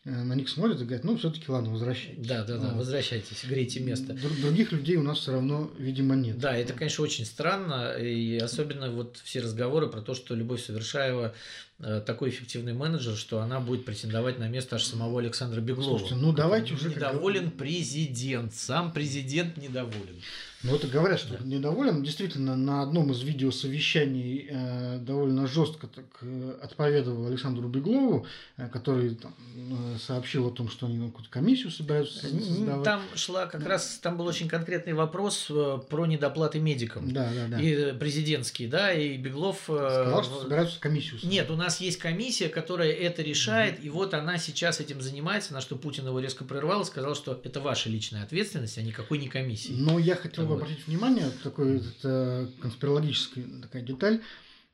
Э, 0.06 0.10
на 0.10 0.34
них 0.34 0.50
смотрят 0.50 0.80
и 0.80 0.84
говорят, 0.84 1.04
ну, 1.04 1.16
все-таки 1.16 1.50
ладно, 1.50 1.70
возвращайтесь. 1.70 2.26
Да, 2.26 2.44
да, 2.44 2.58
да, 2.58 2.68
вот. 2.68 2.78
возвращайтесь, 2.78 3.44
грейте 3.44 3.80
место. 3.80 4.12
Других 4.42 4.70
людей 4.72 4.96
у 4.96 5.02
нас 5.02 5.18
все 5.18 5.32
равно, 5.32 5.70
видимо, 5.78 6.14
нет. 6.14 6.38
Да, 6.38 6.54
это, 6.54 6.74
конечно, 6.74 7.02
очень 7.04 7.24
странно, 7.24 7.94
и 7.96 8.36
особенно 8.36 8.90
вот 8.90 9.18
все 9.24 9.40
разговоры 9.40 9.88
про 9.88 10.02
то, 10.02 10.14
что 10.14 10.34
Любовь 10.34 10.62
Совершаева 10.62 11.34
э, 11.78 12.02
такой 12.04 12.28
эффективный 12.28 12.74
менеджер, 12.74 13.16
что 13.16 13.40
она 13.40 13.60
будет 13.60 13.86
претендовать 13.86 14.38
на 14.38 14.46
место 14.46 14.76
аж 14.76 14.84
самого 14.84 15.20
Александра 15.20 15.62
Беглова. 15.62 15.98
Слушайте, 15.98 16.16
ну 16.16 16.32
давайте 16.32 16.74
уже... 16.74 16.90
Недоволен 16.90 17.46
как... 17.46 17.54
президент, 17.54 18.54
сам 18.54 18.92
президент 18.92 19.56
недоволен. 19.56 20.20
Ну, 20.64 20.70
вот 20.72 20.84
говорят, 20.86 21.20
что 21.20 21.36
да. 21.36 21.44
недоволен. 21.44 22.02
Действительно, 22.02 22.56
на 22.56 22.80
одном 22.80 23.12
из 23.12 23.20
видеосовещаний 23.20 24.48
э, 24.48 24.98
довольно 24.98 25.46
жестко 25.46 25.86
так 25.86 26.06
э, 26.22 26.54
отповедовал 26.62 27.26
Александру 27.26 27.68
Беглову, 27.68 28.26
э, 28.56 28.68
который 28.70 29.14
там, 29.14 29.34
э, 29.56 29.98
сообщил 29.98 30.46
о 30.48 30.50
том, 30.50 30.70
что 30.70 30.86
они 30.86 31.06
какую-то 31.06 31.30
комиссию 31.30 31.70
собираются 31.70 32.18
создавать. 32.20 32.82
Там 32.82 33.02
шла 33.14 33.44
как 33.44 33.62
да. 33.62 33.68
раз, 33.68 33.98
там 34.02 34.16
был 34.16 34.24
очень 34.24 34.48
конкретный 34.48 34.94
вопрос 34.94 35.48
э, 35.50 35.78
про 35.90 36.06
недоплаты 36.06 36.60
медикам. 36.60 37.12
Да, 37.12 37.30
да, 37.34 37.46
да. 37.48 37.60
И 37.60 37.70
э, 37.74 37.92
президентский, 37.92 38.66
да, 38.66 38.90
и 38.90 39.18
Беглов... 39.18 39.68
Э, 39.68 40.04
Сказал, 40.04 40.24
что 40.24 40.42
собираются 40.44 40.80
комиссию 40.80 41.18
создавать. 41.18 41.34
Нет, 41.34 41.50
у 41.50 41.56
нас 41.56 41.78
есть 41.82 41.98
комиссия, 41.98 42.48
которая 42.48 42.90
это 42.90 43.20
решает, 43.20 43.80
mm-hmm. 43.80 43.86
и 43.86 43.90
вот 43.90 44.14
она 44.14 44.38
сейчас 44.38 44.80
этим 44.80 45.02
занимается, 45.02 45.52
на 45.52 45.60
что 45.60 45.76
Путин 45.76 46.06
его 46.06 46.20
резко 46.20 46.44
прервал 46.44 46.80
и 46.80 46.84
сказал, 46.86 47.14
что 47.14 47.38
это 47.44 47.60
ваша 47.60 47.90
личная 47.90 48.22
ответственность, 48.22 48.78
а 48.78 48.82
никакой 48.82 49.18
не 49.18 49.28
комиссии. 49.28 49.72
Но 49.72 49.98
я 49.98 50.16
хотел 50.16 50.53
бы 50.56 50.62
обратить 50.62 50.86
внимание, 50.86 51.30
такой 51.42 51.78
это 51.78 52.50
конспирологическая 52.60 53.44
такая 53.62 53.82
деталь, 53.82 54.20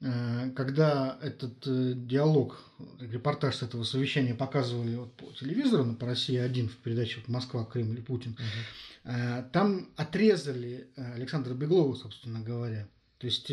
э, 0.01 0.51
когда 0.57 1.19
этот 1.23 1.67
э, 1.67 1.93
диалог, 1.95 2.59
репортаж 3.01 3.57
с 3.57 3.63
этого 3.63 3.85
совещания 3.85 4.35
показывали 4.35 4.97
вот 4.97 5.13
по 5.15 5.33
телевизору, 5.33 5.85
на 5.85 5.95
по 5.95 6.07
России 6.07 6.37
один 6.37 6.69
в 6.69 6.77
передаче 6.77 7.21
Москва, 7.27 7.65
Крым 7.65 7.93
или 7.93 8.01
Путин, 8.01 8.33
угу. 8.33 9.13
там 9.53 9.89
отрезали 9.97 10.89
Александра 10.97 11.55
Беглова, 11.55 11.95
собственно 11.95 12.41
говоря. 12.41 12.89
То 13.21 13.27
есть 13.27 13.49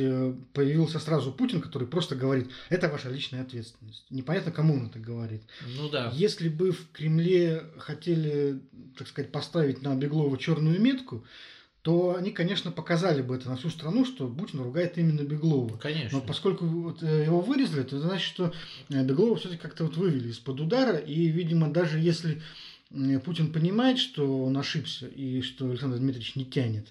появился 0.54 0.98
сразу 0.98 1.34
Путин, 1.34 1.60
который 1.60 1.90
просто 1.90 2.16
говорит, 2.16 2.50
это 2.70 2.88
ваша 2.88 3.10
личная 3.10 3.42
ответственность. 3.42 4.06
Непонятно, 4.10 4.54
кому 4.54 4.76
он 4.76 4.86
это 4.86 4.98
говорит. 4.98 5.42
Ну 5.76 5.90
да. 5.90 6.10
Если 6.16 6.48
бы 6.48 6.72
в 6.72 6.90
Кремле 6.94 7.66
хотели, 7.78 8.62
так 8.98 9.10
сказать, 9.10 9.30
поставить 9.30 9.82
на 9.82 9.94
Беглова 9.94 10.38
черную 10.38 10.80
метку, 10.80 11.26
то 11.88 12.18
они, 12.18 12.32
конечно, 12.32 12.70
показали 12.70 13.22
бы 13.22 13.34
это 13.38 13.48
на 13.48 13.56
всю 13.56 13.70
страну, 13.70 14.04
что 14.04 14.28
Путин 14.28 14.60
ругает 14.60 14.98
именно 14.98 15.22
Беглова. 15.22 15.78
Конечно. 15.78 16.18
Но 16.18 16.22
поскольку 16.22 16.66
вот 16.66 17.02
э, 17.02 17.24
его 17.24 17.40
вырезали, 17.40 17.84
то 17.84 17.96
это 17.96 18.08
значит, 18.08 18.28
что 18.28 18.52
э, 18.90 19.04
Беглова 19.06 19.38
все-таки 19.38 19.62
как-то 19.62 19.86
вот 19.86 19.96
вывели 19.96 20.28
из-под 20.28 20.60
удара, 20.60 20.98
и, 20.98 21.28
видимо, 21.28 21.72
даже 21.72 21.98
если 21.98 22.42
Путин 23.24 23.54
понимает, 23.54 24.00
что 24.00 24.44
он 24.44 24.58
ошибся 24.58 25.08
и 25.08 25.42
что 25.42 25.70
Александр 25.70 26.00
Дмитриевич 26.00 26.36
не 26.36 26.44
тянет, 26.44 26.88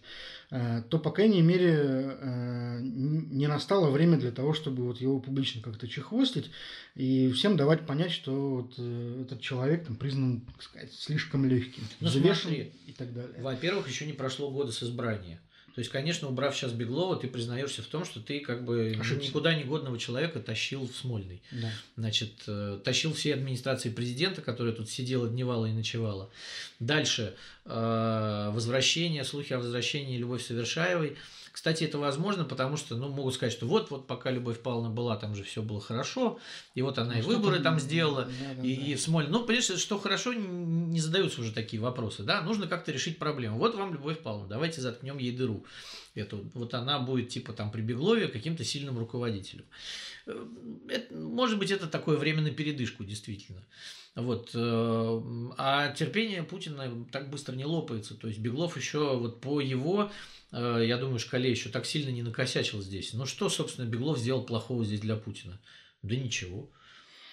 то, 0.49 0.99
по 0.99 1.11
крайней 1.11 1.43
мере, 1.43 1.75
э, 1.75 2.79
не 2.81 3.49
настало 3.49 3.91
время 3.91 4.17
для 4.17 4.31
того, 4.31 4.55
чтобы 4.55 4.85
вот 4.85 5.01
его 5.01 5.19
публично 5.19 5.61
как-то 5.61 5.89
чехвостить 5.89 6.51
и 6.95 7.33
всем 7.33 7.57
давать 7.57 7.85
понять, 7.85 8.13
что 8.13 8.57
вот 8.57 8.75
э, 8.79 9.23
этот 9.23 9.41
человек 9.41 9.85
там 9.87 9.97
признан, 9.97 10.43
так 10.43 10.63
сказать, 10.63 10.93
слишком 10.93 11.47
легким, 11.47 11.83
ну, 12.01 12.09
смотри, 12.09 12.73
и 12.87 12.93
так 12.93 13.13
далее. 13.13 13.43
Во-первых, 13.43 13.89
еще 13.89 14.07
не 14.07 14.13
прошло 14.13 14.51
года 14.51 14.71
с 14.71 14.83
избрания. 14.85 15.41
То 15.77 15.81
есть, 15.81 15.93
конечно, 15.93 16.27
убрав 16.29 16.57
сейчас 16.57 16.73
Беглова, 16.73 17.17
ты 17.17 17.29
признаешься 17.29 17.83
в 17.83 17.87
том, 17.87 18.07
что 18.07 18.19
ты 18.19 18.41
как 18.41 18.65
бы 18.65 18.97
Ошибся. 18.99 19.29
никуда 19.29 19.55
негодного 19.55 19.99
человека 19.99 20.41
тащил 20.41 20.89
в 20.89 20.97
Смольный. 20.97 21.43
Да. 21.53 21.71
Значит, 21.99 22.31
э, 22.47 22.81
тащил 22.83 23.13
все 23.13 23.35
администрации 23.35 23.91
президента, 23.91 24.41
которая 24.41 24.73
тут 24.73 24.89
сидела, 24.89 25.29
дневала 25.29 25.67
и 25.67 25.73
ночевала. 25.73 26.31
Дальше. 26.81 27.35
Э, 27.67 28.53
возвращение, 28.55 29.23
слухи 29.23 29.53
о 29.53 29.59
возвращении 29.59 30.17
Любовь 30.17 30.43
Совершаевой– 30.43 31.19
кстати, 31.57 31.85
это 31.85 31.97
возможно, 31.97 32.45
потому 32.45 32.77
что, 32.77 32.97
ну, 32.97 33.09
могут 33.09 33.33
сказать, 33.33 33.51
что 33.51 33.67
вот, 33.67 33.91
вот 33.91 34.07
пока 34.07 34.31
Любовь 34.31 34.61
Павловна 34.61 34.91
была, 34.91 35.17
там 35.17 35.35
же 35.35 35.43
все 35.43 35.63
было 35.63 35.81
хорошо, 35.81 36.39
и 36.75 36.83
вот 36.83 36.99
она 36.99 37.15
ну, 37.15 37.19
и 37.19 37.23
выборы 37.23 37.61
там 37.61 37.81
сделала, 37.81 38.27
да, 38.27 38.55
да, 38.57 38.63
и, 38.63 38.77
да. 38.77 38.83
и 38.83 38.95
в 38.95 39.01
Смоле. 39.01 39.29
Ну, 39.29 39.43
понимаешь, 39.43 39.65
что 39.65 39.99
хорошо, 39.99 40.35
не 40.35 41.01
задаются 41.01 41.41
уже 41.41 41.53
такие 41.53 41.81
вопросы, 41.81 42.25
да, 42.25 42.43
нужно 42.43 42.67
как-то 42.67 42.93
решить 42.93 43.19
проблему. 43.19 43.57
Вот 43.57 43.75
вам 43.75 43.95
Любовь 43.95 44.21
Павловна, 44.21 44.51
давайте 44.51 44.83
заткнем 44.83 45.17
ей 45.17 45.35
дыру. 45.35 45.65
Эту. 46.15 46.45
Вот 46.53 46.75
она 46.75 46.99
будет, 46.99 47.31
типа, 47.31 47.55
там, 47.55 47.71
при 47.71 47.81
Беглове 47.81 48.29
каким-то 48.29 48.63
сильным 48.63 48.99
руководителем. 48.99 49.65
Э, 50.27 50.47
это, 50.91 51.15
может 51.15 51.59
быть, 51.59 51.71
это 51.71 51.87
такое 51.87 52.19
время 52.19 52.43
на 52.43 52.51
передышку, 52.51 53.03
действительно. 53.03 53.65
Вот. 54.17 54.51
Э, 54.55 55.23
а 55.57 55.93
терпение 55.93 56.43
Путина 56.43 57.07
так 57.13 57.31
быстро 57.31 57.55
не 57.55 57.65
лопается. 57.65 58.17
То 58.17 58.27
есть 58.27 58.41
Беглов 58.41 58.77
еще 58.77 59.17
вот 59.17 59.41
по 59.41 59.61
его 59.61 60.11
Э, 60.53 60.83
я 60.85 60.97
думаю, 60.97 61.19
шкале 61.19 61.51
еще 61.51 61.69
так 61.69 61.87
сильно 61.87 62.11
не 62.11 62.23
накосячил 62.23 62.81
здесь. 62.81 63.13
Ну 63.13 63.27
что, 63.27 63.49
собственно, 63.49 63.87
Беглов 63.87 64.19
сделал 64.19 64.45
плохого 64.45 64.85
здесь 64.85 65.01
для 65.01 65.17
Путина? 65.17 65.61
Да 66.03 66.17
ничего. 66.17 66.71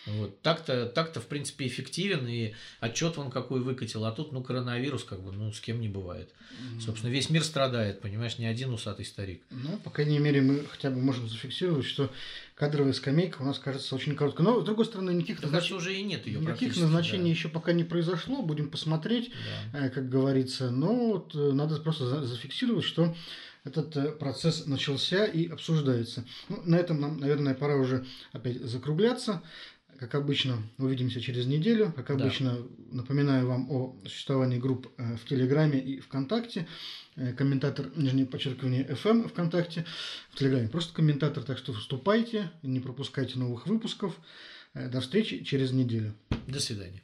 Вот. 0.05 0.41
Так-то, 0.41 0.85
так-то, 0.85 1.21
в 1.21 1.27
принципе, 1.27 1.65
эффективен, 1.67 2.27
и 2.27 2.53
отчет 2.79 3.15
вон 3.17 3.31
какой 3.31 3.61
выкатил, 3.61 4.03
а 4.05 4.11
тут, 4.11 4.31
ну, 4.31 4.43
коронавирус, 4.43 5.03
как 5.03 5.21
бы, 5.21 5.31
ну, 5.31 5.51
с 5.53 5.61
кем 5.61 5.79
не 5.79 5.87
бывает. 5.87 6.29
Mm-hmm. 6.29 6.81
Собственно, 6.81 7.11
весь 7.11 7.29
мир 7.29 7.43
страдает, 7.43 8.01
понимаешь, 8.01 8.37
не 8.37 8.45
один 8.45 8.73
усатый 8.73 9.05
старик. 9.05 9.43
Ну, 9.49 9.77
по 9.77 9.89
крайней 9.89 10.19
мере, 10.19 10.41
мы 10.41 10.65
хотя 10.69 10.89
бы 10.89 10.99
можем 10.99 11.29
зафиксировать, 11.29 11.85
что 11.85 12.11
кадровая 12.55 12.93
скамейка 12.93 13.41
у 13.41 13.45
нас 13.45 13.59
кажется 13.59 13.95
очень 13.95 14.15
короткой. 14.15 14.45
Но, 14.45 14.61
с 14.61 14.65
другой 14.65 14.85
стороны, 14.85 15.11
никаких, 15.11 15.41
да, 15.41 15.47
назнач... 15.47 15.71
уже 15.71 15.95
и 15.95 16.03
нет 16.03 16.27
ее 16.27 16.39
никаких 16.39 16.75
назначений 16.77 17.25
да. 17.25 17.29
еще 17.29 17.49
пока 17.49 17.71
не 17.71 17.83
произошло, 17.83 18.41
будем 18.41 18.69
посмотреть, 18.69 19.31
да. 19.71 19.87
Э, 19.87 19.89
как 19.89 20.09
говорится. 20.09 20.69
Но 20.69 20.93
вот 20.93 21.35
э, 21.35 21.51
надо 21.53 21.77
просто 21.77 22.25
зафиксировать, 22.25 22.85
что 22.85 23.15
этот 23.63 23.95
э, 23.95 24.11
процесс 24.11 24.65
начался 24.65 25.25
и 25.25 25.47
обсуждается. 25.47 26.25
Ну, 26.49 26.61
на 26.65 26.75
этом 26.75 26.99
нам, 26.99 27.17
наверное, 27.17 27.53
пора 27.53 27.75
уже 27.77 28.05
опять 28.31 28.61
закругляться. 28.61 29.41
Как 29.99 30.15
обычно, 30.15 30.57
увидимся 30.77 31.21
через 31.21 31.45
неделю. 31.45 31.93
Как 31.95 32.09
обычно, 32.09 32.57
да. 32.57 32.65
напоминаю 32.91 33.47
вам 33.47 33.71
о 33.71 33.95
существовании 34.03 34.59
групп 34.59 34.91
э, 34.97 35.15
в 35.15 35.25
Телеграме 35.25 35.79
и 35.79 35.99
ВКонтакте. 35.99 36.67
Э, 37.15 37.33
комментатор, 37.33 37.87
нижнее 37.95 38.25
подчеркивание, 38.25 38.85
FM 38.85 39.29
ВКонтакте. 39.29 39.85
В 40.31 40.37
Телеграме 40.37 40.67
просто 40.67 40.93
комментатор, 40.93 41.43
так 41.43 41.57
что 41.57 41.73
вступайте, 41.73 42.51
не 42.63 42.79
пропускайте 42.79 43.39
новых 43.39 43.67
выпусков. 43.67 44.19
До 44.73 45.01
встречи 45.01 45.43
через 45.43 45.71
неделю. 45.71 46.15
До 46.47 46.59
свидания. 46.59 47.03